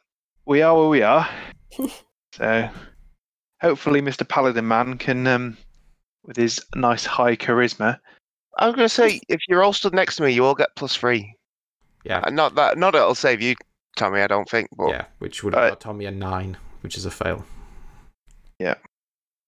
[0.47, 1.29] we are where we are.
[2.33, 2.69] so
[3.61, 4.29] hopefully, Mr.
[4.29, 5.57] Paladin Man can, um,
[6.25, 7.99] with his nice high charisma,
[8.57, 10.69] I was going to say, if you're all stood next to me, you all get
[10.77, 11.35] plus three.
[12.05, 13.57] yeah, Uh, Not that, not it'll save you,
[13.97, 14.21] Tommy.
[14.21, 16.57] I don't think, but yeah, which would have Uh, got Tommy a nine,
[16.89, 17.45] which is a fail.
[18.59, 18.77] Yeah.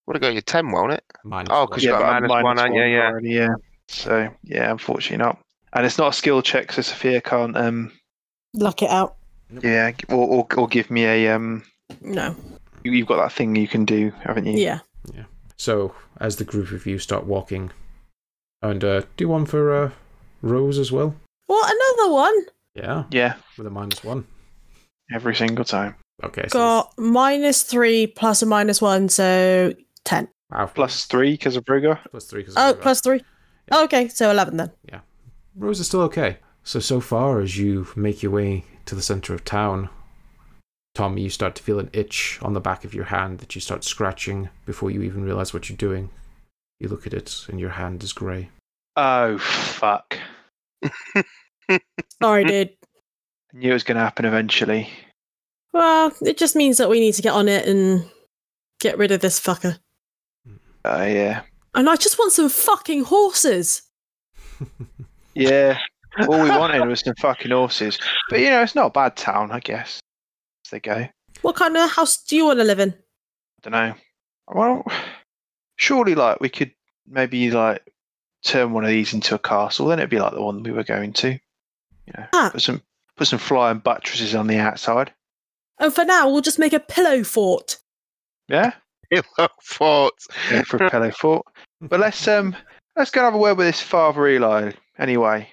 [0.07, 1.03] Would have got you ten, won't it?
[1.25, 1.69] Minus Oh, one.
[1.69, 2.83] 'cause you got but a I'm minus one, aren't you?
[2.83, 3.07] Yeah.
[3.07, 3.55] already, yeah.
[3.89, 5.39] So yeah, unfortunately not.
[5.73, 7.93] And it's not a skill check, so Sophia can't, um,
[8.53, 9.17] Lock it out.
[9.63, 11.65] yeah, or, or or give me a um.
[12.03, 12.37] No.
[12.85, 14.59] you- You've got that thing you can do, haven't you?
[14.63, 14.81] Yeah.
[15.15, 15.25] Yeah.
[15.57, 17.71] So, as the group of you start walking,
[18.61, 19.91] and uh, do one for uh,
[20.43, 21.15] Rose as well.
[21.47, 21.73] What?
[21.75, 22.37] Another one?
[22.75, 24.27] Yeah, Yeah, with a minus one.
[25.11, 25.95] every single time.
[26.23, 29.73] Okay, so Got minus three plus a minus one, so
[30.05, 30.29] ten.
[30.51, 31.99] wow, Plus three because of Rogar.
[32.11, 32.45] plus three.
[32.45, 33.23] 'cause Oh, of, plus three.
[33.71, 34.71] Oh, okay, so eleven then.
[34.89, 35.01] Yeah.
[35.57, 36.39] Rose is still okay.
[36.63, 39.89] So, so far as you make your way to the center of town,
[40.95, 43.61] Tommy, you start to feel an itch on the back of your hand that you
[43.61, 46.11] start scratching before you even realize what you're doing.
[46.81, 48.51] You look at it, and your hand is grey.
[48.97, 50.19] Oh fuck!
[52.23, 52.71] Sorry, dude.
[53.55, 54.91] I knew it was going to happen eventually.
[55.73, 58.09] Well, it just means that we need to get on it and
[58.81, 59.79] get rid of this fucker.
[60.85, 61.43] Uh, yeah,
[61.75, 63.83] And I just want some fucking horses.
[65.35, 65.79] yeah.
[66.21, 67.99] All we wanted was some fucking horses,
[68.31, 70.01] but you know it's not a bad town, I guess.
[70.67, 71.07] As they go,
[71.43, 72.91] What kind of house do you want to live in?
[72.91, 73.95] I don't know.
[74.49, 74.85] Well,
[75.77, 76.73] surely like we could
[77.07, 77.83] maybe like
[78.43, 79.87] turn one of these into a castle.
[79.87, 81.29] Then it'd be like the one we were going to.
[81.31, 82.51] You know, Ah.
[82.53, 82.83] put some
[83.17, 85.13] put some flying buttresses on the outside.
[85.81, 87.79] And for now, we'll just make a pillow fort.
[88.49, 88.73] Yeah,
[89.11, 90.15] Pillow fort.
[90.51, 91.45] yeah for a pillow fort.
[91.81, 92.55] But let's um
[92.97, 95.49] let's go and have a word with this Father Eli anyway.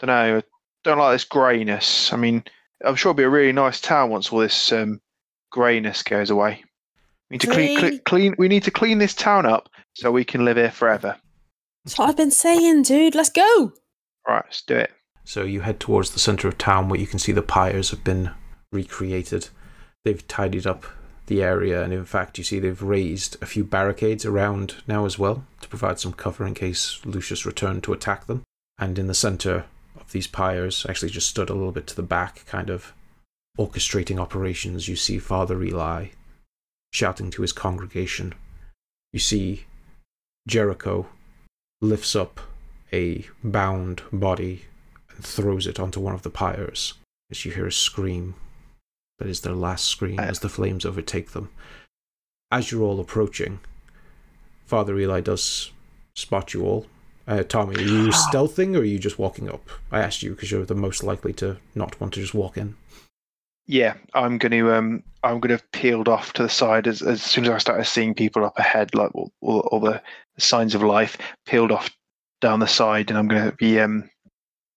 [0.00, 0.38] I don't know.
[0.38, 0.42] I
[0.82, 2.12] don't like this greyness.
[2.12, 2.42] I mean,
[2.84, 5.00] I'm sure it'll be a really nice town once all this um
[5.52, 6.64] greyness goes away.
[7.30, 7.88] We need to clean, Three.
[7.90, 8.34] clean, clean.
[8.38, 11.16] We need to clean this town up so we can live here forever.
[11.84, 13.14] That's what I've been saying, dude.
[13.14, 13.72] Let's go.
[14.26, 14.90] All right, let's do it.
[15.24, 18.02] So you head towards the center of town where you can see the pyres have
[18.02, 18.30] been
[18.72, 19.48] recreated.
[20.04, 20.84] They've tidied up
[21.26, 25.18] the area, and in fact, you see they've raised a few barricades around now as
[25.18, 28.42] well to provide some cover in case Lucius returned to attack them.
[28.78, 29.64] And in the center
[29.96, 32.92] of these pyres, actually just stood a little bit to the back, kind of
[33.58, 36.08] orchestrating operations, you see Father Eli
[36.92, 38.34] shouting to his congregation.
[39.12, 39.64] You see
[40.48, 41.06] Jericho
[41.80, 42.40] lifts up
[42.92, 44.64] a bound body
[45.10, 46.94] and throws it onto one of the pyres
[47.30, 48.34] as you hear a scream.
[49.20, 51.50] That is their last scream as the flames overtake them.
[52.50, 53.60] As you're all approaching,
[54.66, 55.70] Father Eli does
[56.14, 56.86] spot you all.
[57.28, 59.68] Uh, Tommy, are you stealthing or are you just walking up?
[59.92, 62.76] I asked you because you're the most likely to not want to just walk in.
[63.66, 67.02] Yeah, I'm going to um I'm going to have peeled off to the side as
[67.02, 70.02] as soon as I started seeing people up ahead, like all, all, all the
[70.38, 71.90] signs of life, peeled off
[72.40, 74.08] down the side, and I'm going to be um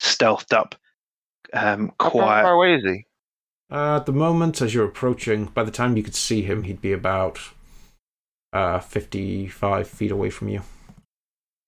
[0.01, 0.75] stealthed up,
[1.53, 2.43] um How quiet.
[2.43, 3.05] far away is he?
[3.73, 6.79] Uh, at the moment, as you're approaching, by the time you could see him, he'd
[6.81, 7.39] be about
[8.53, 10.61] uh, 55 feet away from you.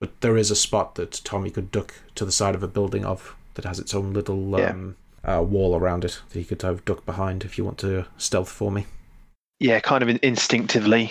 [0.00, 3.04] But there is a spot that Tommy could duck to the side of a building
[3.04, 4.70] of that has its own little Yeah.
[4.70, 8.06] um, uh, wall around it that he could have duck behind if you want to
[8.18, 8.86] stealth for me.
[9.58, 11.10] Yeah, kind of in- instinctively,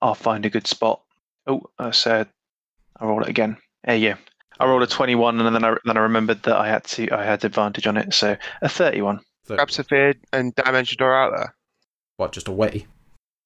[0.00, 1.02] I'll find a good spot.
[1.46, 2.28] Oh, I said
[2.98, 3.58] I roll it again.
[3.84, 4.18] There you go.
[4.60, 7.24] I rolled a 21, and then I then I remembered that I had to I
[7.24, 9.20] had advantage on it, so a 31.
[9.48, 11.54] So, Grab Sophia and dimension door out there.
[12.18, 12.86] what, just away?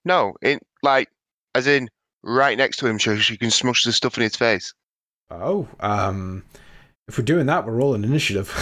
[0.04, 1.08] No, in like
[1.54, 1.88] as in
[2.24, 4.74] right next to him, so she can smush the stuff in his face.
[5.30, 6.44] Oh, um,
[7.08, 8.52] if we're doing that, we're rolling initiative.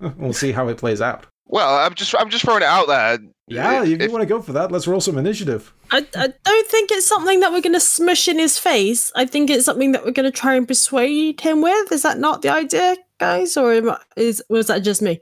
[0.16, 1.26] we'll see how it plays out.
[1.46, 3.18] Well, I'm just I'm just throwing it out there.
[3.46, 5.72] Yeah, If- if you want to go for that, let's roll some initiative.
[5.90, 9.12] I, I don't think it's something that we're going to smush in his face.
[9.14, 11.92] I think it's something that we're going to try and persuade him with.
[11.92, 13.56] Is that not the idea, guys?
[13.56, 15.20] Or am I- is was that just me?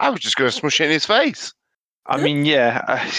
[0.00, 1.52] I was just going to smush it in his face.
[2.06, 2.82] I mean, yeah.
[2.86, 3.10] I,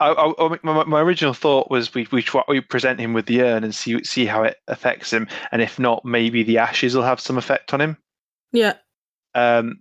[0.00, 3.42] I, I, my, my original thought was we we try, we present him with the
[3.42, 7.02] urn and see see how it affects him, and if not, maybe the ashes will
[7.04, 7.96] have some effect on him.
[8.52, 8.74] Yeah.
[9.34, 9.80] Um,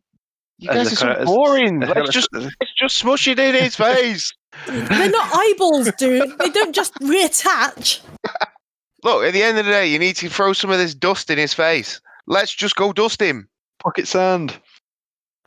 [0.59, 1.83] You guys are so of- boring.
[1.83, 4.31] as- Let's just let's just smush it in his face.
[4.67, 6.37] They're not eyeballs, dude.
[6.39, 7.99] They don't just reattach.
[9.03, 11.29] Look, at the end of the day, you need to throw some of this dust
[11.29, 11.99] in his face.
[12.27, 13.49] Let's just go dust him.
[13.79, 14.57] pocket sand.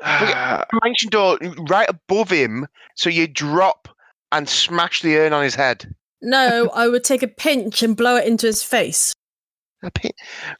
[0.03, 3.89] Dimension door right above him, so you drop
[4.33, 5.95] and smash the urn on his head.
[6.23, 9.13] No, I would take a pinch and blow it into his face.
[9.83, 10.11] A pi-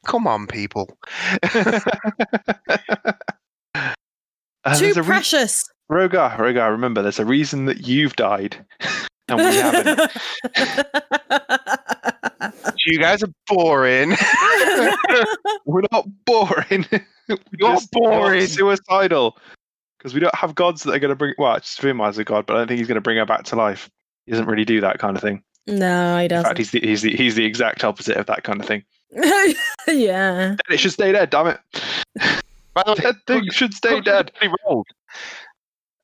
[0.05, 0.97] Come on, people.
[4.65, 5.63] Uh, Too there's a re- precious.
[5.89, 8.57] Rogar, Rogar, remember, there's a reason that you've died,
[9.29, 10.11] and we haven't.
[12.85, 14.09] you guys are boring.
[15.65, 16.85] We're not boring.
[17.27, 18.47] We're You're boring.
[18.47, 19.37] suicidal.
[19.97, 21.33] Because we don't have gods that are going to bring.
[21.37, 23.55] Well, Svimar a god, but I don't think he's going to bring her back to
[23.55, 23.89] life.
[24.25, 25.41] He doesn't really do that kind of thing.
[25.65, 26.57] no, he In fact, doesn't.
[26.57, 28.83] he's the, he's the he's the exact opposite of that kind of thing.
[29.87, 30.49] yeah.
[30.51, 31.29] And it should stay dead.
[31.31, 31.59] Damn it!
[32.73, 34.31] By That thing should stay dead.
[34.39, 34.85] He rolled.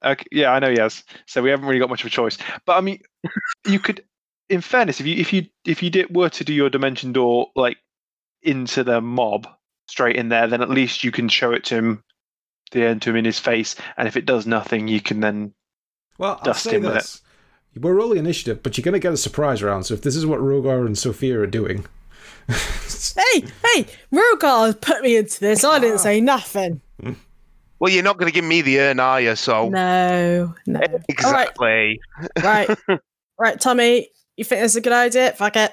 [0.03, 0.69] Okay, yeah, I know.
[0.69, 2.37] Yes, so we haven't really got much of a choice.
[2.65, 2.99] But I mean,
[3.67, 4.03] you could,
[4.49, 7.47] in fairness, if you if you if you did were to do your dimension door
[7.55, 7.77] like
[8.41, 9.47] into the mob
[9.93, 12.03] straight in there, then at least you can show it to him,
[12.71, 15.53] the end to him in his face, and if it does nothing, you can then
[16.17, 17.21] Well, I'll Dust say him with it.
[17.79, 19.85] We're rolling initiative, but you're going to get a surprise round.
[19.85, 21.85] So if this is what Rogar and Sophia are doing,
[22.47, 25.63] Hey, hey, Rogar put me into this.
[25.63, 26.81] I didn't say nothing.
[27.79, 29.35] Well, you're not going to give me the urn, are you?
[29.35, 30.79] So No, no.
[30.79, 31.99] All right, exactly.
[32.43, 32.69] right,
[33.39, 34.09] right, Tommy.
[34.37, 35.33] You think this is a good idea?
[35.33, 35.71] Fuck it.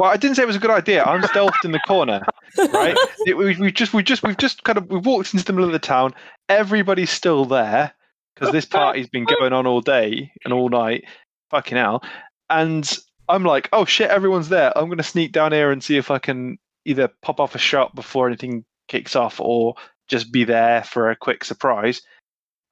[0.00, 1.04] Well, I didn't say it was a good idea.
[1.04, 2.24] I'm stealthed in the corner,
[2.72, 2.96] right?
[3.26, 5.66] It- we, we just, we just, we've just kind of, we walked into the middle
[5.68, 6.14] of the town.
[6.48, 7.92] Everybody's still there
[8.34, 11.04] because this party's been going on all day and all night.
[11.50, 12.02] Fucking hell!
[12.48, 12.90] And
[13.28, 14.72] I'm like, oh shit, everyone's there.
[14.74, 16.56] I'm gonna sneak down here and see if I can
[16.86, 19.74] either pop off a shot before anything kicks off, or
[20.08, 22.00] just be there for a quick surprise.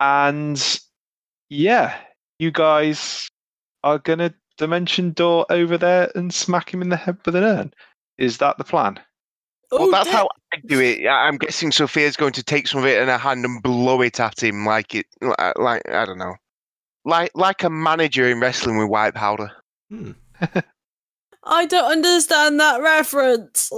[0.00, 0.80] And
[1.50, 1.94] yeah,
[2.38, 3.28] you guys
[3.84, 7.72] are gonna dimension door over there and smack him in the head with an urn.
[8.18, 9.00] Is that the plan?
[9.70, 11.06] Well, Ooh, that's da- how I do it.
[11.06, 14.00] I- I'm guessing Sophia's going to take some of it in her hand and blow
[14.02, 15.06] it at him like it,
[15.56, 16.34] like I don't know,
[17.04, 19.50] like like a manager in wrestling with white powder.
[19.90, 20.12] hmm.
[21.44, 23.70] I don't understand that reference.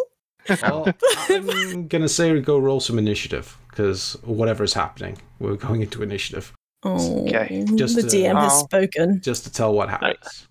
[0.63, 0.89] well,
[1.29, 5.81] I'm going to say we go roll some initiative because whatever is happening, we're going
[5.83, 6.53] into initiative
[6.83, 8.65] Oh, Okay, just the to- DM has Oh.
[8.65, 9.21] spoken.
[9.21, 10.49] just to tell what happens.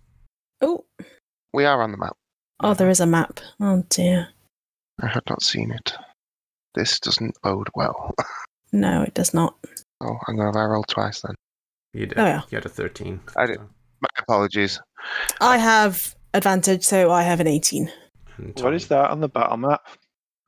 [0.61, 0.85] Oh,
[1.53, 2.15] We are on the map.
[2.61, 3.39] oh, there is a map.
[3.59, 4.29] Oh dear.
[5.01, 5.93] I had not seen it.
[6.75, 8.13] This doesn't bode well.
[8.71, 9.55] No, it does not.
[10.01, 11.33] Oh, I'm going to roll twice then.
[11.93, 12.19] You did.
[12.19, 12.41] Oh, yeah.
[12.51, 13.19] You had a 13.
[13.35, 13.59] I did.
[13.59, 14.79] My apologies.
[15.41, 17.91] I have advantage, so I have an 18.
[18.37, 19.81] And What Tommy- is that on the battle map?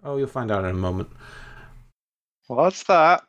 [0.03, 1.09] Oh, you'll find out in a moment.
[2.47, 3.23] What's that?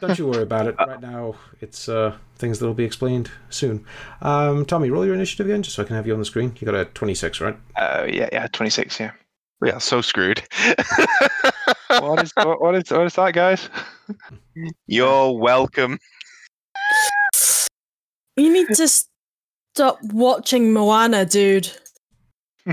[0.00, 0.76] Don't you worry about it.
[0.78, 3.84] Right now, it's uh, things that will be explained soon.
[4.20, 6.54] Um, Tommy, roll your initiative again, just so I can have you on the screen.
[6.60, 7.56] You got a 26, right?
[7.76, 8.98] Oh yeah, yeah, twenty six.
[9.00, 9.12] Yeah.
[9.60, 10.42] We are so screwed.
[11.88, 13.68] what is what, what is what is that, guys?
[14.86, 15.98] You're welcome.
[18.36, 21.70] You need to stop watching Moana, dude.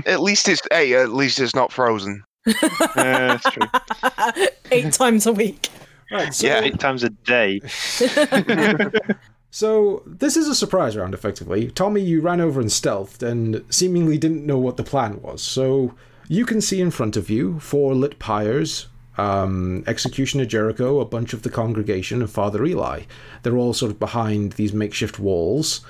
[0.06, 2.24] At least it's hey, at least it's not frozen.
[2.96, 4.46] Yeah, that's true.
[4.70, 5.68] Eight times a week.
[6.10, 6.60] Right, so, Yeah.
[6.60, 7.60] Eight times a day.
[9.50, 11.70] so this is a surprise round, effectively.
[11.70, 15.42] Tommy, you ran over and stealthed and seemingly didn't know what the plan was.
[15.42, 15.94] So
[16.28, 18.86] you can see in front of you four lit pyres,
[19.16, 23.02] um, Executioner Jericho, a bunch of the congregation, and Father Eli.
[23.42, 25.80] They're all sort of behind these makeshift walls.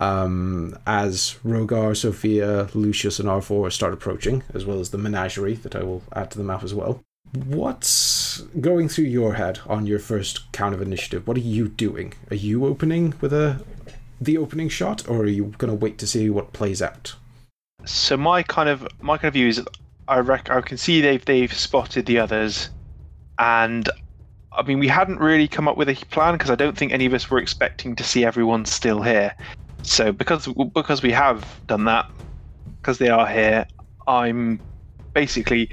[0.00, 5.76] Um, as Rogar, Sophia, Lucius, and R4 start approaching, as well as the menagerie that
[5.76, 7.00] I will add to the map as well.
[7.34, 11.26] What's going through your head on your first count of initiative?
[11.26, 12.14] What are you doing?
[12.30, 13.60] Are you opening with a
[14.20, 17.16] the opening shot, or are you going to wait to see what plays out?
[17.84, 19.60] So my kind of my kind of view is,
[20.06, 22.70] I rec- I can see they've they've spotted the others,
[23.40, 23.88] and
[24.52, 27.04] I mean we hadn't really come up with a plan because I don't think any
[27.04, 29.34] of us were expecting to see everyone still here.
[29.82, 32.08] So because because we have done that,
[32.80, 33.66] because they are here,
[34.06, 34.60] I'm
[35.14, 35.68] basically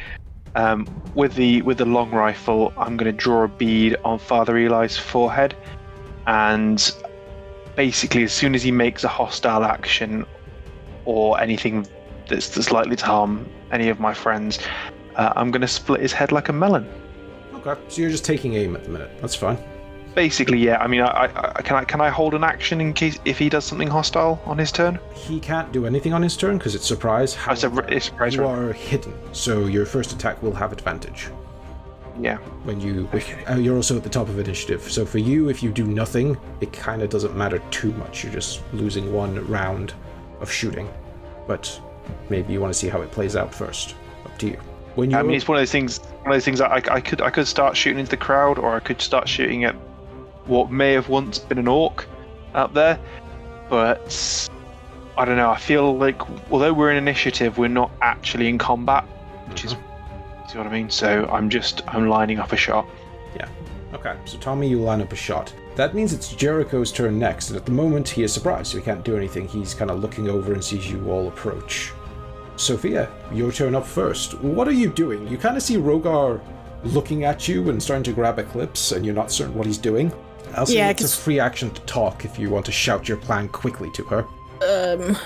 [0.56, 2.74] um, with the with the long rifle.
[2.78, 5.56] I'm going to draw a bead on Father Eli's forehead,
[6.28, 6.94] and
[7.76, 10.26] basically as soon as he makes a hostile action
[11.06, 11.88] or anything
[12.28, 14.60] that's, that's likely to harm any of my friends,
[15.16, 16.88] uh, I'm going to split his head like a melon.
[17.56, 19.12] Okay, so you're just taking aim at the minute.
[19.22, 19.58] That's fine.
[20.16, 20.78] Basically, yeah.
[20.84, 23.38] I mean, I, I, I can I can I hold an action in case if
[23.38, 25.00] he does something hostile on his turn?
[25.14, 27.38] He can't do anything on his turn because it's surprise.
[27.48, 28.52] Oh, it's a, it's a surprise you roll.
[28.52, 31.30] are hidden, so your first attack will have advantage.
[32.20, 32.38] Yeah.
[32.66, 33.46] when you if, Okay.
[33.46, 36.38] uh, you're also at the top of initiative so for you if you do nothing
[36.60, 39.94] it kind of doesn't matter too much you're just losing one round
[40.42, 40.90] of shooting
[41.48, 41.82] but
[42.30, 44.58] maybe you want to see how it plays out first up to you
[44.96, 46.00] when you I mean, it's one of those things.
[46.00, 48.76] One of those things I, I could I could start shooting into the crowd, or
[48.76, 49.74] I could start shooting at
[50.46, 52.08] what may have once been an orc
[52.54, 53.00] out there.
[53.70, 54.50] But
[55.18, 55.50] I don't know.
[55.50, 59.06] I feel like although we're in initiative, we're not actually in combat.
[59.48, 60.50] which is, mm-hmm.
[60.50, 60.90] see what I mean?
[60.90, 62.88] So I'm just, I'm lining up a shot.
[63.36, 63.48] Yeah.
[63.94, 65.54] Okay, so Tommy, you line up a shot.
[65.76, 68.84] That means it's Jericho's turn next, and at the moment he is surprised, so he
[68.84, 69.48] can't do anything.
[69.48, 71.94] He's kind of looking over and sees you all approach.
[72.58, 74.40] Sophia, your turn up first.
[74.42, 75.28] What are you doing?
[75.28, 76.42] You kind of see Rogar
[76.84, 80.12] looking at you and starting to grab Eclipse, and you're not certain what he's doing.
[80.56, 83.18] Elsie, Yeah, it's a 'cause- free action to talk if you want to shout your
[83.18, 84.26] plan quickly to her.
[84.68, 85.18] Um,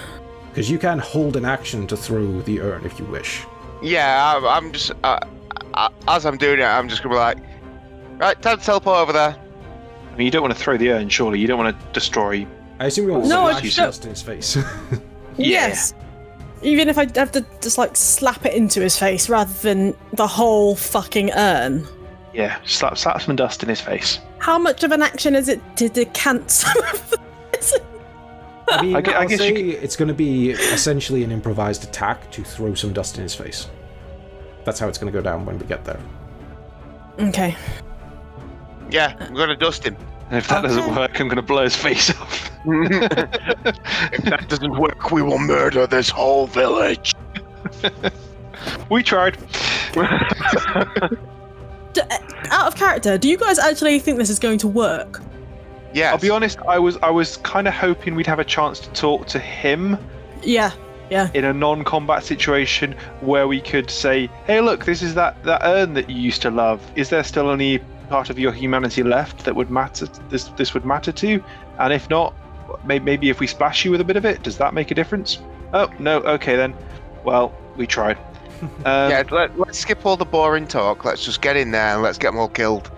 [0.51, 3.43] Because you can hold an action to throw the urn if you wish.
[3.81, 5.19] Yeah, I'm, I'm just uh,
[5.73, 7.37] uh, as I'm doing it, I'm just gonna be like,
[8.17, 9.35] right, time to teleport over there.
[10.13, 11.39] I mean, you don't want to throw the urn, surely.
[11.39, 12.47] You don't want to destroy.
[12.79, 14.57] I assume you want No, to smash don't- dust in his face.
[15.37, 15.93] yes.
[16.61, 20.25] Even if I have to just like slap it into his face rather than the
[20.27, 21.85] whole fucking urn.
[22.35, 24.19] Yeah, slap, slap some dust in his face.
[24.39, 27.13] How much of an action is it to decant some of
[27.53, 27.73] this?
[28.69, 31.31] I mean, I gue- I I'll guess say you it's going to be essentially an
[31.31, 33.69] improvised attack to throw some dust in his face.
[34.65, 35.99] That's how it's going to go down when we get there.
[37.19, 37.55] Okay.
[38.89, 39.95] Yeah, I'm gonna dust him.
[40.29, 42.51] And if that doesn't work, I'm going to blow his face off.
[42.65, 47.13] if that doesn't work, we will murder this whole village.
[48.89, 49.37] we tried.
[51.93, 52.17] D- uh,
[52.51, 55.21] out of character, do you guys actually think this is going to work?
[55.93, 56.59] Yeah, I'll be honest.
[56.67, 59.97] I was, I was kind of hoping we'd have a chance to talk to him
[60.43, 60.71] Yeah.
[61.09, 61.29] Yeah.
[61.33, 65.93] in a non-combat situation where we could say, "Hey, look, this is that that urn
[65.93, 66.81] that you used to love.
[66.95, 67.77] Is there still any
[68.09, 70.07] part of your humanity left that would matter?
[70.29, 71.43] This this would matter to?
[71.79, 72.33] And if not,
[72.85, 74.95] may- maybe if we splash you with a bit of it, does that make a
[74.95, 75.39] difference?
[75.73, 76.73] Oh no, okay then.
[77.23, 78.17] Well, we tried.
[78.61, 79.23] Um, yeah.
[79.31, 81.05] Let, let's skip all the boring talk.
[81.05, 82.91] Let's just get in there and let's get them all killed.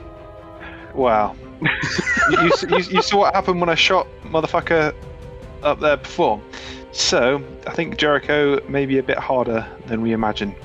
[0.93, 1.35] Wow.
[1.61, 4.93] you, you, you, you saw what happened when I shot motherfucker
[5.63, 6.41] up there before.
[6.91, 10.55] So I think Jericho may be a bit harder than we imagine.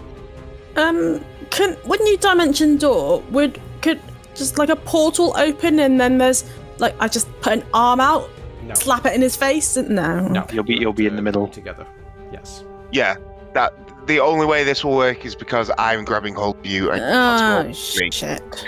[0.77, 4.01] Um, can when you dimension door, would could
[4.35, 6.45] just like a portal open and then there's
[6.79, 8.31] like I just put an arm out,
[8.65, 8.75] No.
[8.75, 9.77] slap it in his face?
[9.77, 10.27] No.
[10.29, 10.47] No.
[10.53, 11.49] You'll be you'll be in the middle.
[11.49, 11.87] Together.
[12.33, 12.65] Yes.
[12.91, 13.17] Yeah,
[13.55, 16.91] that the only way this will work is because I'm grabbing hold of you.
[16.91, 18.65] And Oh shit.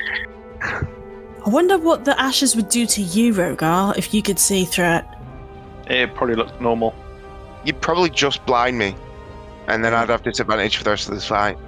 [0.62, 4.96] I wonder what the ashes would do to you, Rogar, if you could see through
[4.96, 5.04] it.
[5.88, 6.94] It probably looks normal.
[7.64, 8.94] You'd probably just blind me,
[9.66, 11.58] and then I'd have disadvantage for the rest of this fight.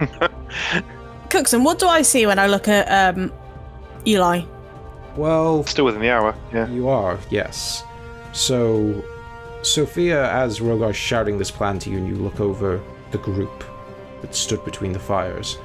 [1.30, 3.32] Cookson, what do I see when I look at um
[4.06, 4.42] Eli?
[5.16, 6.34] Well, Still within the hour.
[6.52, 6.68] Yeah.
[6.68, 7.84] You are, yes.
[8.32, 9.04] So,
[9.62, 12.80] Sophia, as Rogar's shouting this plan to you, and you look over
[13.10, 13.64] the group
[14.20, 15.58] that stood between the fires,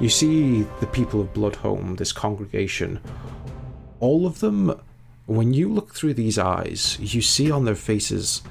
[0.00, 3.00] you see the people of Bloodhome, this congregation.
[4.00, 4.80] All of them,
[5.26, 8.42] when you look through these eyes, you see on their faces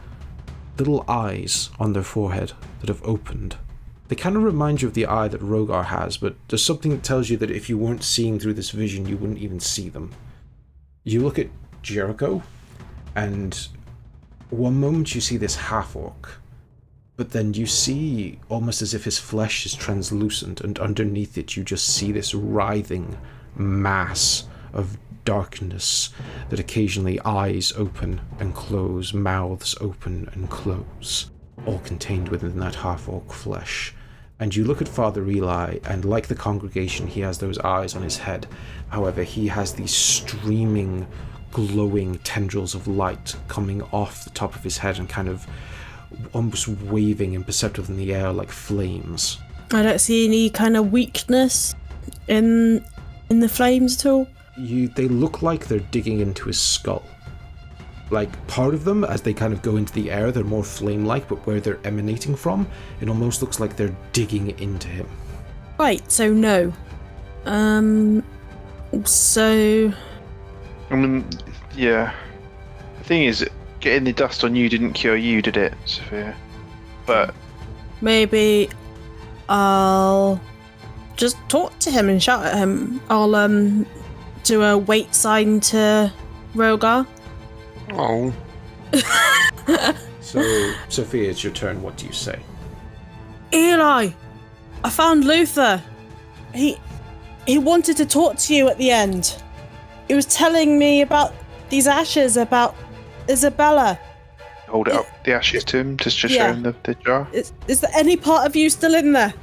[0.77, 3.57] little eyes on their forehead that have opened.
[4.07, 7.03] They kind of remind you of the eye that Rogar has, but there's something that
[7.03, 10.11] tells you that if you weren't seeing through this vision, you wouldn't even see them
[11.03, 11.47] you look at
[11.81, 12.43] Jericho,
[13.15, 13.67] and
[14.49, 16.40] one moment you see this half orc,
[17.21, 21.63] but then you see almost as if his flesh is translucent, and underneath it you
[21.63, 23.15] just see this writhing
[23.55, 26.09] mass of darkness
[26.49, 31.29] that occasionally eyes open and close, mouths open and close,
[31.67, 33.93] all contained within that half orc flesh.
[34.39, 38.01] And you look at Father Eli, and like the congregation, he has those eyes on
[38.01, 38.47] his head.
[38.89, 41.05] However, he has these streaming,
[41.51, 45.45] glowing tendrils of light coming off the top of his head and kind of
[46.33, 49.37] almost waving imperceptible in the air like flames.
[49.71, 51.75] I don't see any kind of weakness
[52.27, 52.83] in
[53.29, 54.27] in the flames at all.
[54.57, 57.03] You, they look like they're digging into his skull.
[58.09, 61.29] Like part of them, as they kind of go into the air, they're more flame-like,
[61.29, 62.67] but where they're emanating from,
[62.99, 65.07] it almost looks like they're digging into him.
[65.79, 66.73] Right, so no.
[67.45, 68.23] Um
[69.05, 69.93] so
[70.89, 71.25] I mean,
[71.73, 72.13] yeah.
[72.97, 73.45] The thing is,
[73.81, 76.35] getting the dust on you didn't cure you, did it, Sophia?
[77.05, 77.33] But
[77.99, 78.69] maybe
[79.49, 80.39] I'll
[81.15, 83.01] just talk to him and shout at him.
[83.09, 83.85] I'll um
[84.43, 86.11] do a wait sign to
[86.55, 87.05] Rogar.
[87.91, 88.33] Oh,
[90.31, 91.81] So, Sophia, it's your turn.
[91.81, 92.39] What do you say?
[93.53, 94.11] Eli,
[94.81, 95.83] I found Luther.
[96.53, 96.77] He
[97.45, 99.35] he wanted to talk to you at the end.
[100.07, 101.33] He was telling me about
[101.69, 102.77] these ashes, about
[103.29, 103.99] Isabella.
[104.67, 107.27] hold it up, the ashes to him, just to show him the, the jar.
[107.33, 109.33] Is, is there any part of you still in there?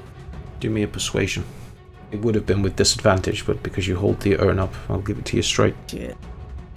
[0.60, 1.44] Do me a persuasion.
[2.10, 5.18] It would have been with disadvantage, but because you hold the urn up, I'll give
[5.18, 5.74] it to you straight.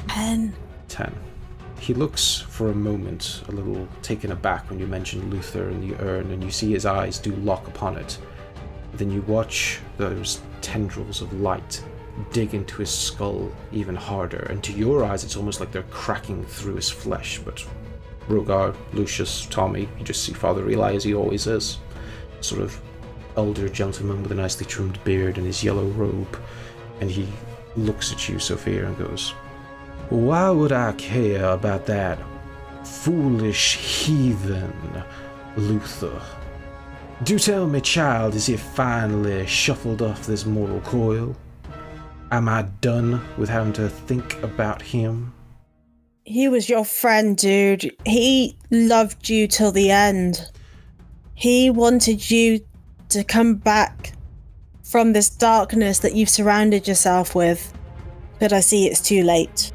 [0.08, 0.54] Ten.
[0.90, 1.16] 10.
[1.80, 5.96] He looks for a moment a little taken aback when you mention Luther and the
[6.04, 8.20] urn, and you see his eyes do lock upon it.
[8.94, 11.84] Then you watch those tendrils of light
[12.32, 16.44] dig into his skull even harder, and to your eyes, it's almost like they're cracking
[16.46, 17.40] through his flesh.
[17.40, 17.66] But
[18.28, 21.80] Rogar, Lucius, Tommy, you just see Father Eli as he always is.
[22.42, 22.80] Sort of
[23.38, 26.40] elder gentleman with a nicely trimmed beard and his yellow robe.
[27.00, 27.28] And he
[27.76, 29.32] looks at you, Sophia, and goes,
[30.10, 32.20] Why would I care about that
[32.84, 35.04] foolish heathen,
[35.56, 36.22] Luther?
[37.24, 41.36] Do tell me, child, is he finally shuffled off this mortal coil?
[42.32, 45.34] Am I done with having to think about him?
[46.24, 47.94] He was your friend, dude.
[48.06, 50.50] He loved you till the end.
[51.36, 52.62] He wanted you
[53.10, 54.14] to come back
[54.82, 57.74] from this darkness that you've surrounded yourself with.
[58.40, 59.74] But I see it's too late.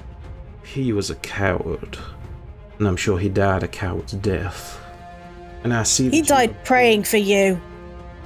[0.65, 1.99] He was a coward,
[2.78, 4.81] and I'm sure he died a coward's death.
[5.62, 7.61] And I see He died praying for you.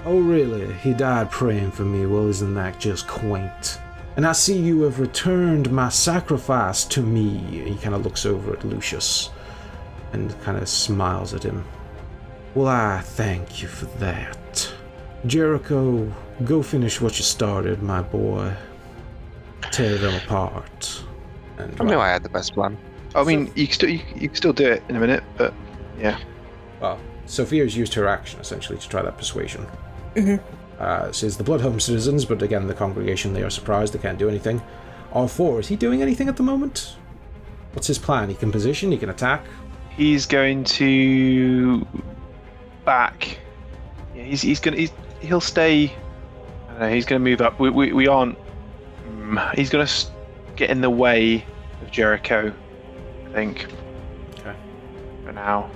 [0.04, 0.72] Oh, really?
[0.74, 2.06] He died praying for me.
[2.06, 3.78] Well, isn't that just quaint?
[4.20, 7.38] And I see you have returned my sacrifice to me.
[7.38, 9.30] He kind of looks over at Lucius
[10.12, 11.64] and kind of smiles at him.
[12.54, 14.74] Well, I thank you for that.
[15.24, 16.12] Jericho,
[16.44, 18.52] go finish what you started, my boy.
[19.72, 21.02] Tear them apart.
[21.56, 22.76] And I knew I had the best plan.
[23.14, 25.54] I mean, you can still you, you can still do it in a minute, but
[25.98, 26.18] yeah.
[26.78, 29.66] Well, Sophia's used her action essentially to try that persuasion.
[30.14, 30.42] Mhm.
[30.80, 34.30] Uh, says the Bloodhome citizens, but again, the congregation, they are surprised, they can't do
[34.30, 34.62] anything.
[35.12, 36.96] R4, is he doing anything at the moment?
[37.74, 38.30] What's his plan?
[38.30, 39.44] He can position, he can attack.
[39.90, 41.86] He's going to
[42.86, 43.38] back.
[44.14, 45.92] Yeah, he's he's gonna he's, he'll stay.
[46.68, 47.60] I don't know, he's going to move up.
[47.60, 48.38] We we, we aren't.
[49.06, 50.06] mm, he's going to
[50.56, 51.44] get in the way
[51.82, 52.52] of Jericho.
[53.26, 53.66] I think.
[54.38, 54.56] Okay.
[55.24, 55.70] For now,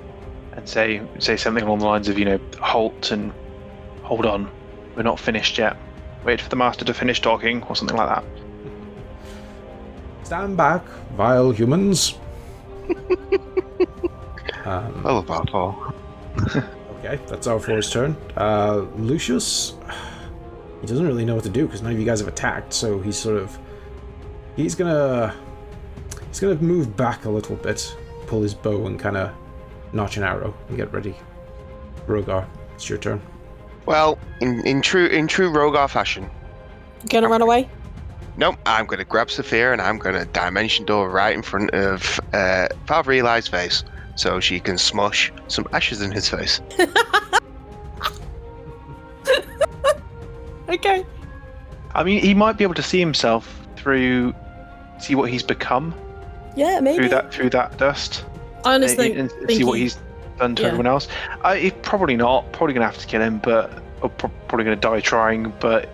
[0.52, 3.32] and say say something along the lines of you know halt and
[4.02, 4.50] hold on,
[4.96, 5.76] we're not finished yet.
[6.24, 8.24] Wait for the master to finish talking or something like that.
[10.24, 10.84] Stand back,
[11.16, 12.18] vile humans.
[14.64, 15.92] um, Well, about all.
[16.46, 18.16] okay, that's R4's turn.
[18.36, 19.74] Uh, Lucius,
[20.80, 23.00] he doesn't really know what to do because none of you guys have attacked, so
[23.00, 23.58] he's sort of.
[24.56, 25.34] He's gonna.
[26.28, 27.94] He's gonna move back a little bit,
[28.26, 29.30] pull his bow, and kind of
[29.92, 31.14] notch an arrow and get ready.
[32.06, 33.20] Rogar, it's your turn.
[33.86, 36.28] Well, in, in true in true Rogar fashion,
[37.10, 37.68] Gonna run away?
[38.36, 38.56] nope.
[38.66, 42.18] I'm going to grab Sophia and I'm going to dimension door right in front of
[42.32, 43.84] uh, Father Eli's face,
[44.16, 46.60] so she can smush some ashes in his face.
[50.68, 51.04] Okay.
[51.94, 54.34] I mean, he might be able to see himself through,
[54.98, 55.94] see what he's become
[56.56, 56.96] Yeah, maybe.
[56.98, 58.24] through that through that dust.
[58.64, 59.98] I honestly and, and think see what he's
[60.38, 60.68] done to yeah.
[60.68, 61.08] everyone else.
[61.42, 62.52] I, he, probably not.
[62.52, 65.52] Probably gonna have to kill him, but or pro- probably gonna die trying.
[65.60, 65.88] But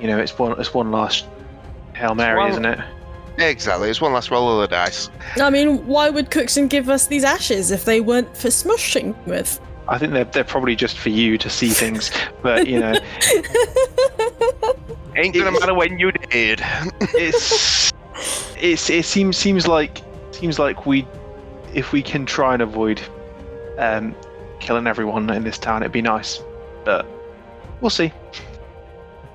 [0.00, 1.26] you know, it's one it's one last
[1.94, 2.80] hail mary, one- isn't it?
[3.38, 3.90] Exactly.
[3.90, 5.10] It's one last roll of the dice.
[5.36, 9.60] I mean, why would Cookson give us these ashes if they weren't for smushing with?
[9.88, 12.10] I think they're they're probably just for you to see things.
[12.42, 12.94] But you know,
[15.16, 16.60] Ain't gonna matter when you did.
[17.00, 17.92] it's
[18.58, 21.06] it's it seems seems like seems like we
[21.72, 23.00] if we can try and avoid
[23.78, 24.14] um,
[24.60, 26.42] killing everyone in this town, it'd be nice.
[26.84, 27.06] But
[27.80, 28.12] we'll see.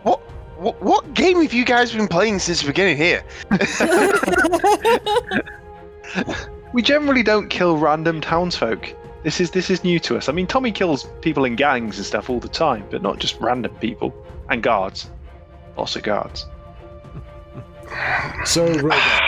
[0.03, 0.19] what,
[0.59, 3.23] what what game have you guys been playing since the beginning here?
[6.73, 8.93] We generally don't kill random townsfolk.
[9.23, 10.29] This is this is new to us.
[10.29, 13.37] I mean, Tommy kills people in gangs and stuff all the time, but not just
[13.41, 14.13] random people
[14.49, 15.09] and guards.
[15.77, 16.45] Lots of guards.
[18.45, 19.21] So, Rogar,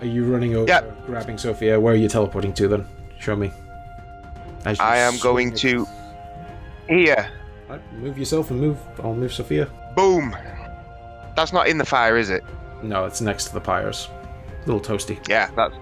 [0.00, 0.82] are you running over, Yeah.
[1.06, 1.78] grabbing Sophia?
[1.78, 2.86] Where are you teleporting to then?
[3.20, 3.52] Show me.
[4.64, 5.86] I am going to
[6.88, 7.30] here.
[7.68, 8.78] Right, move yourself and move.
[9.02, 9.68] I'll move Sophia.
[9.96, 10.36] Boom.
[11.36, 12.44] That's not in the fire, is it?
[12.82, 14.08] No, it's next to the pyres.
[14.64, 15.26] A little toasty.
[15.28, 15.74] Yeah, that's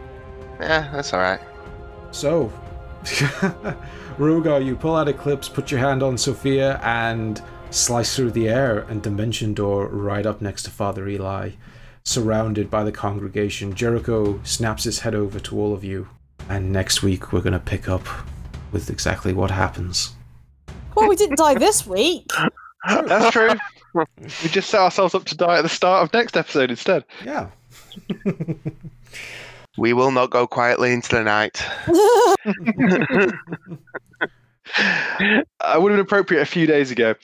[0.60, 1.40] yeah, that's all right.
[2.10, 2.52] So,
[4.18, 7.40] Rogar, you pull out Eclipse, put your hand on Sophia, and
[7.70, 11.50] slice through the air and dimension door right up next to Father Eli,
[12.02, 13.74] surrounded by the congregation.
[13.74, 16.08] Jericho snaps his head over to all of you,
[16.48, 18.06] and next week we're gonna pick up
[18.72, 20.12] with exactly what happens.
[20.94, 22.30] well, we didn't die this week.
[22.86, 23.50] That's true.
[23.94, 27.04] we just set ourselves up to die at the start of next episode instead.
[27.24, 27.48] Yeah.
[29.78, 31.64] We will not go quietly into the night.
[35.60, 37.14] I would have been appropriate a few days ago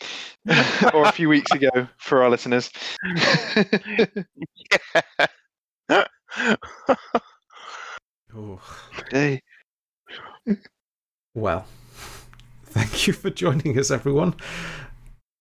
[0.95, 2.71] or a few weeks ago for our listeners.
[5.91, 6.05] yeah.
[8.37, 8.61] Oh,
[9.11, 9.43] Hey.
[11.35, 11.67] Well,
[12.65, 14.35] thank you for joining us, everyone.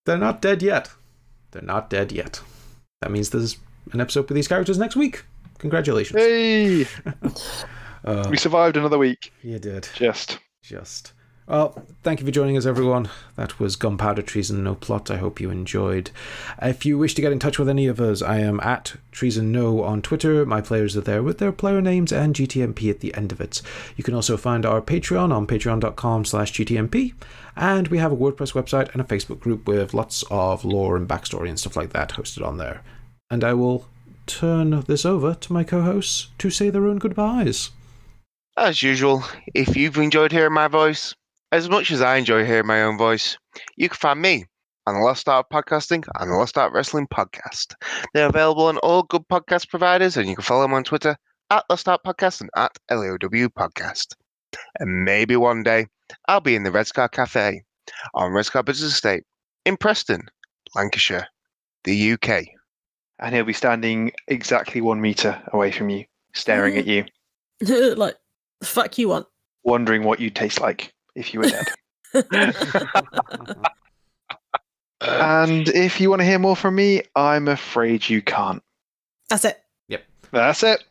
[0.06, 0.92] They're not dead yet.
[1.52, 2.42] They're not dead yet.
[3.02, 3.58] That means there's
[3.92, 5.24] an episode with these characters next week.
[5.60, 6.20] Congratulations.
[6.20, 6.86] Hey,
[8.06, 9.32] Uh, we survived another week.
[9.44, 9.88] you did.
[9.96, 10.40] Just.
[10.62, 11.14] Just.
[11.46, 13.10] Well, thank you for joining us, everyone.
[13.36, 15.12] That was Gunpowder Treason No Plot.
[15.12, 16.10] I hope you enjoyed.
[16.62, 19.52] If you wish to get in touch with any of us, I am at Treason
[19.52, 20.46] No on Twitter.
[20.46, 23.62] My players are there with their player names and GTMP at the end of it.
[23.98, 27.14] You can also find our Patreon on patreon.com slash GTMP.
[27.58, 31.10] And we have a WordPress website and a Facebook group with lots of lore and
[31.10, 32.84] backstory and stuff like that hosted on there.
[33.30, 33.90] And I will
[34.28, 37.72] turn this over to my co-hosts to say their own goodbyes.
[38.56, 41.14] As usual, if you've enjoyed hearing my voice,
[41.54, 43.38] as much as I enjoy hearing my own voice,
[43.76, 44.46] you can find me
[44.88, 47.76] on the Lost Art Podcasting and the Lost Art Wrestling Podcast.
[48.12, 51.16] They're available on all good podcast providers, and you can follow them on Twitter
[51.52, 54.16] at Lost Art Podcast and at LAOW Podcast.
[54.80, 55.86] And maybe one day
[56.28, 57.62] I'll be in the Red Scar Cafe
[58.16, 59.24] on Red Scar Business Estate
[59.64, 60.24] in Preston,
[60.74, 61.28] Lancashire,
[61.84, 62.46] the UK.
[63.20, 67.06] And he'll be standing exactly one meter away from you, staring at you,
[67.62, 68.16] like,
[68.64, 69.28] fuck you want?
[69.64, 71.68] wondering what you'd taste like if you were dead.
[75.02, 78.62] and if you want to hear more from me, I'm afraid you can't.
[79.30, 79.60] That's it.
[79.88, 80.04] Yep.
[80.32, 80.84] That's it.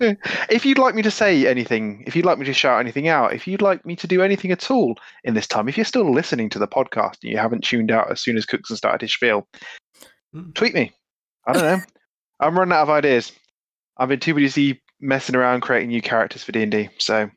[0.50, 3.34] if you'd like me to say anything, if you'd like me to shout anything out,
[3.34, 6.12] if you'd like me to do anything at all in this time, if you're still
[6.12, 9.12] listening to the podcast and you haven't tuned out as soon as Cookson started his
[9.12, 9.46] spiel,
[10.32, 10.50] Hmm.
[10.52, 10.92] tweet me.
[11.46, 11.80] I don't know.
[12.40, 13.32] I'm running out of ideas.
[13.96, 16.90] I've been too busy messing around creating new characters for D&D.
[16.98, 17.30] So,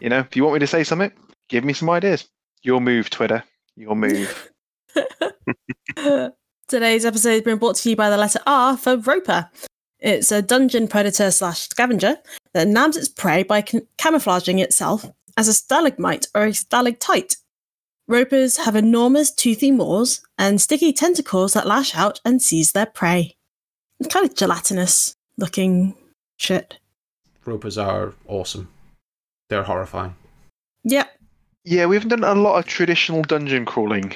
[0.00, 1.12] you know, if you want me to say something,
[1.48, 2.28] give me some ideas.
[2.62, 3.44] Your move, Twitter.
[3.76, 4.50] Your move.
[6.68, 9.48] Today's episode has been brought to you by the letter R for Roper.
[10.00, 12.18] It's a dungeon predator slash scavenger
[12.54, 15.06] that nabs its prey by can- camouflaging itself
[15.36, 17.36] as a stalagmite or a stalactite.
[18.08, 23.36] Ropers have enormous toothy maws and sticky tentacles that lash out and seize their prey.
[23.98, 25.96] It's kind of gelatinous looking
[26.36, 26.78] shit.
[27.44, 28.68] Ropers are awesome.
[29.48, 30.14] They're horrifying.
[30.84, 31.04] Yeah.
[31.64, 34.12] Yeah, we haven't done a lot of traditional dungeon crawling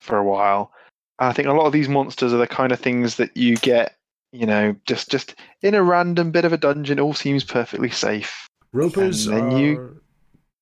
[0.00, 0.70] for a while.
[1.18, 3.96] I think a lot of these monsters are the kind of things that you get,
[4.32, 7.00] you know, just just in a random bit of a dungeon.
[7.00, 8.48] All seems perfectly safe.
[8.72, 10.00] Ropers And then are you-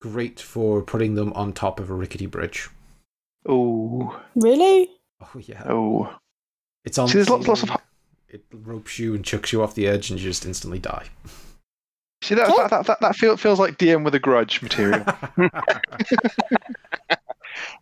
[0.01, 2.69] great for putting them on top of a rickety bridge.
[3.47, 4.89] Oh, Really?
[5.21, 6.13] Oh yeah, oh.
[6.85, 7.07] it's on.
[7.07, 7.71] See, there's lots- lots of-
[8.27, 11.07] It ropes you and chucks you off the edge, and you just instantly die.
[12.23, 15.05] See that that that, that, that feel, feels like DM with a grudge material.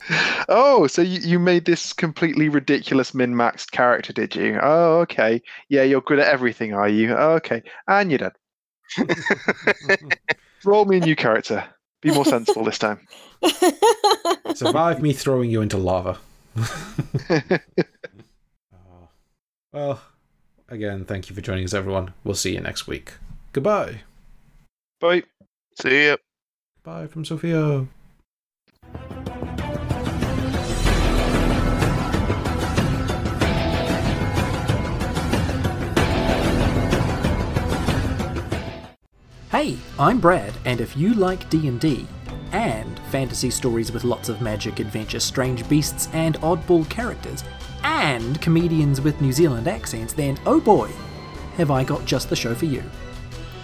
[0.49, 4.59] oh, so you, you made this completely ridiculous min maxed character, did you?
[4.61, 5.41] Oh, okay.
[5.69, 7.13] Yeah, you're good at everything, are you?
[7.13, 7.63] Oh, okay.
[7.87, 8.33] And you're dead.
[10.63, 11.63] Roll me a new character.
[12.01, 13.07] Be more sensible this time.
[14.55, 16.17] Survive me throwing you into lava.
[18.73, 19.07] Oh.
[19.71, 20.01] well,
[20.67, 22.13] again, thank you for joining us, everyone.
[22.23, 23.13] We'll see you next week.
[23.53, 24.01] Goodbye.
[25.01, 25.23] Bye.
[25.81, 26.17] See ya.
[26.83, 27.87] Bye from Sophia.
[39.49, 42.07] Hey, I'm Brad, and if you like D&D
[42.51, 47.43] and fantasy stories with lots of magic, adventure, strange beasts, and oddball characters,
[47.83, 50.89] and comedians with New Zealand accents, then oh boy,
[51.57, 52.83] have I got just the show for you.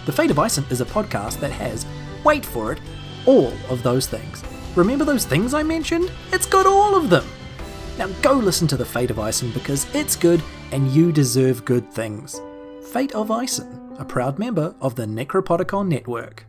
[0.08, 1.84] The Fate of Ison is a podcast that has,
[2.24, 2.80] wait for it,
[3.26, 4.42] all of those things.
[4.74, 6.10] Remember those things I mentioned?
[6.32, 7.26] It's got all of them.
[7.98, 11.92] Now go listen to The Fate of Ison because it's good and you deserve good
[11.92, 12.40] things.
[12.90, 16.46] Fate of Ison, a proud member of the Necropodicon Network.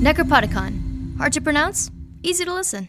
[0.00, 1.16] Necropodicon.
[1.16, 1.92] Hard to pronounce,
[2.24, 2.88] easy to listen.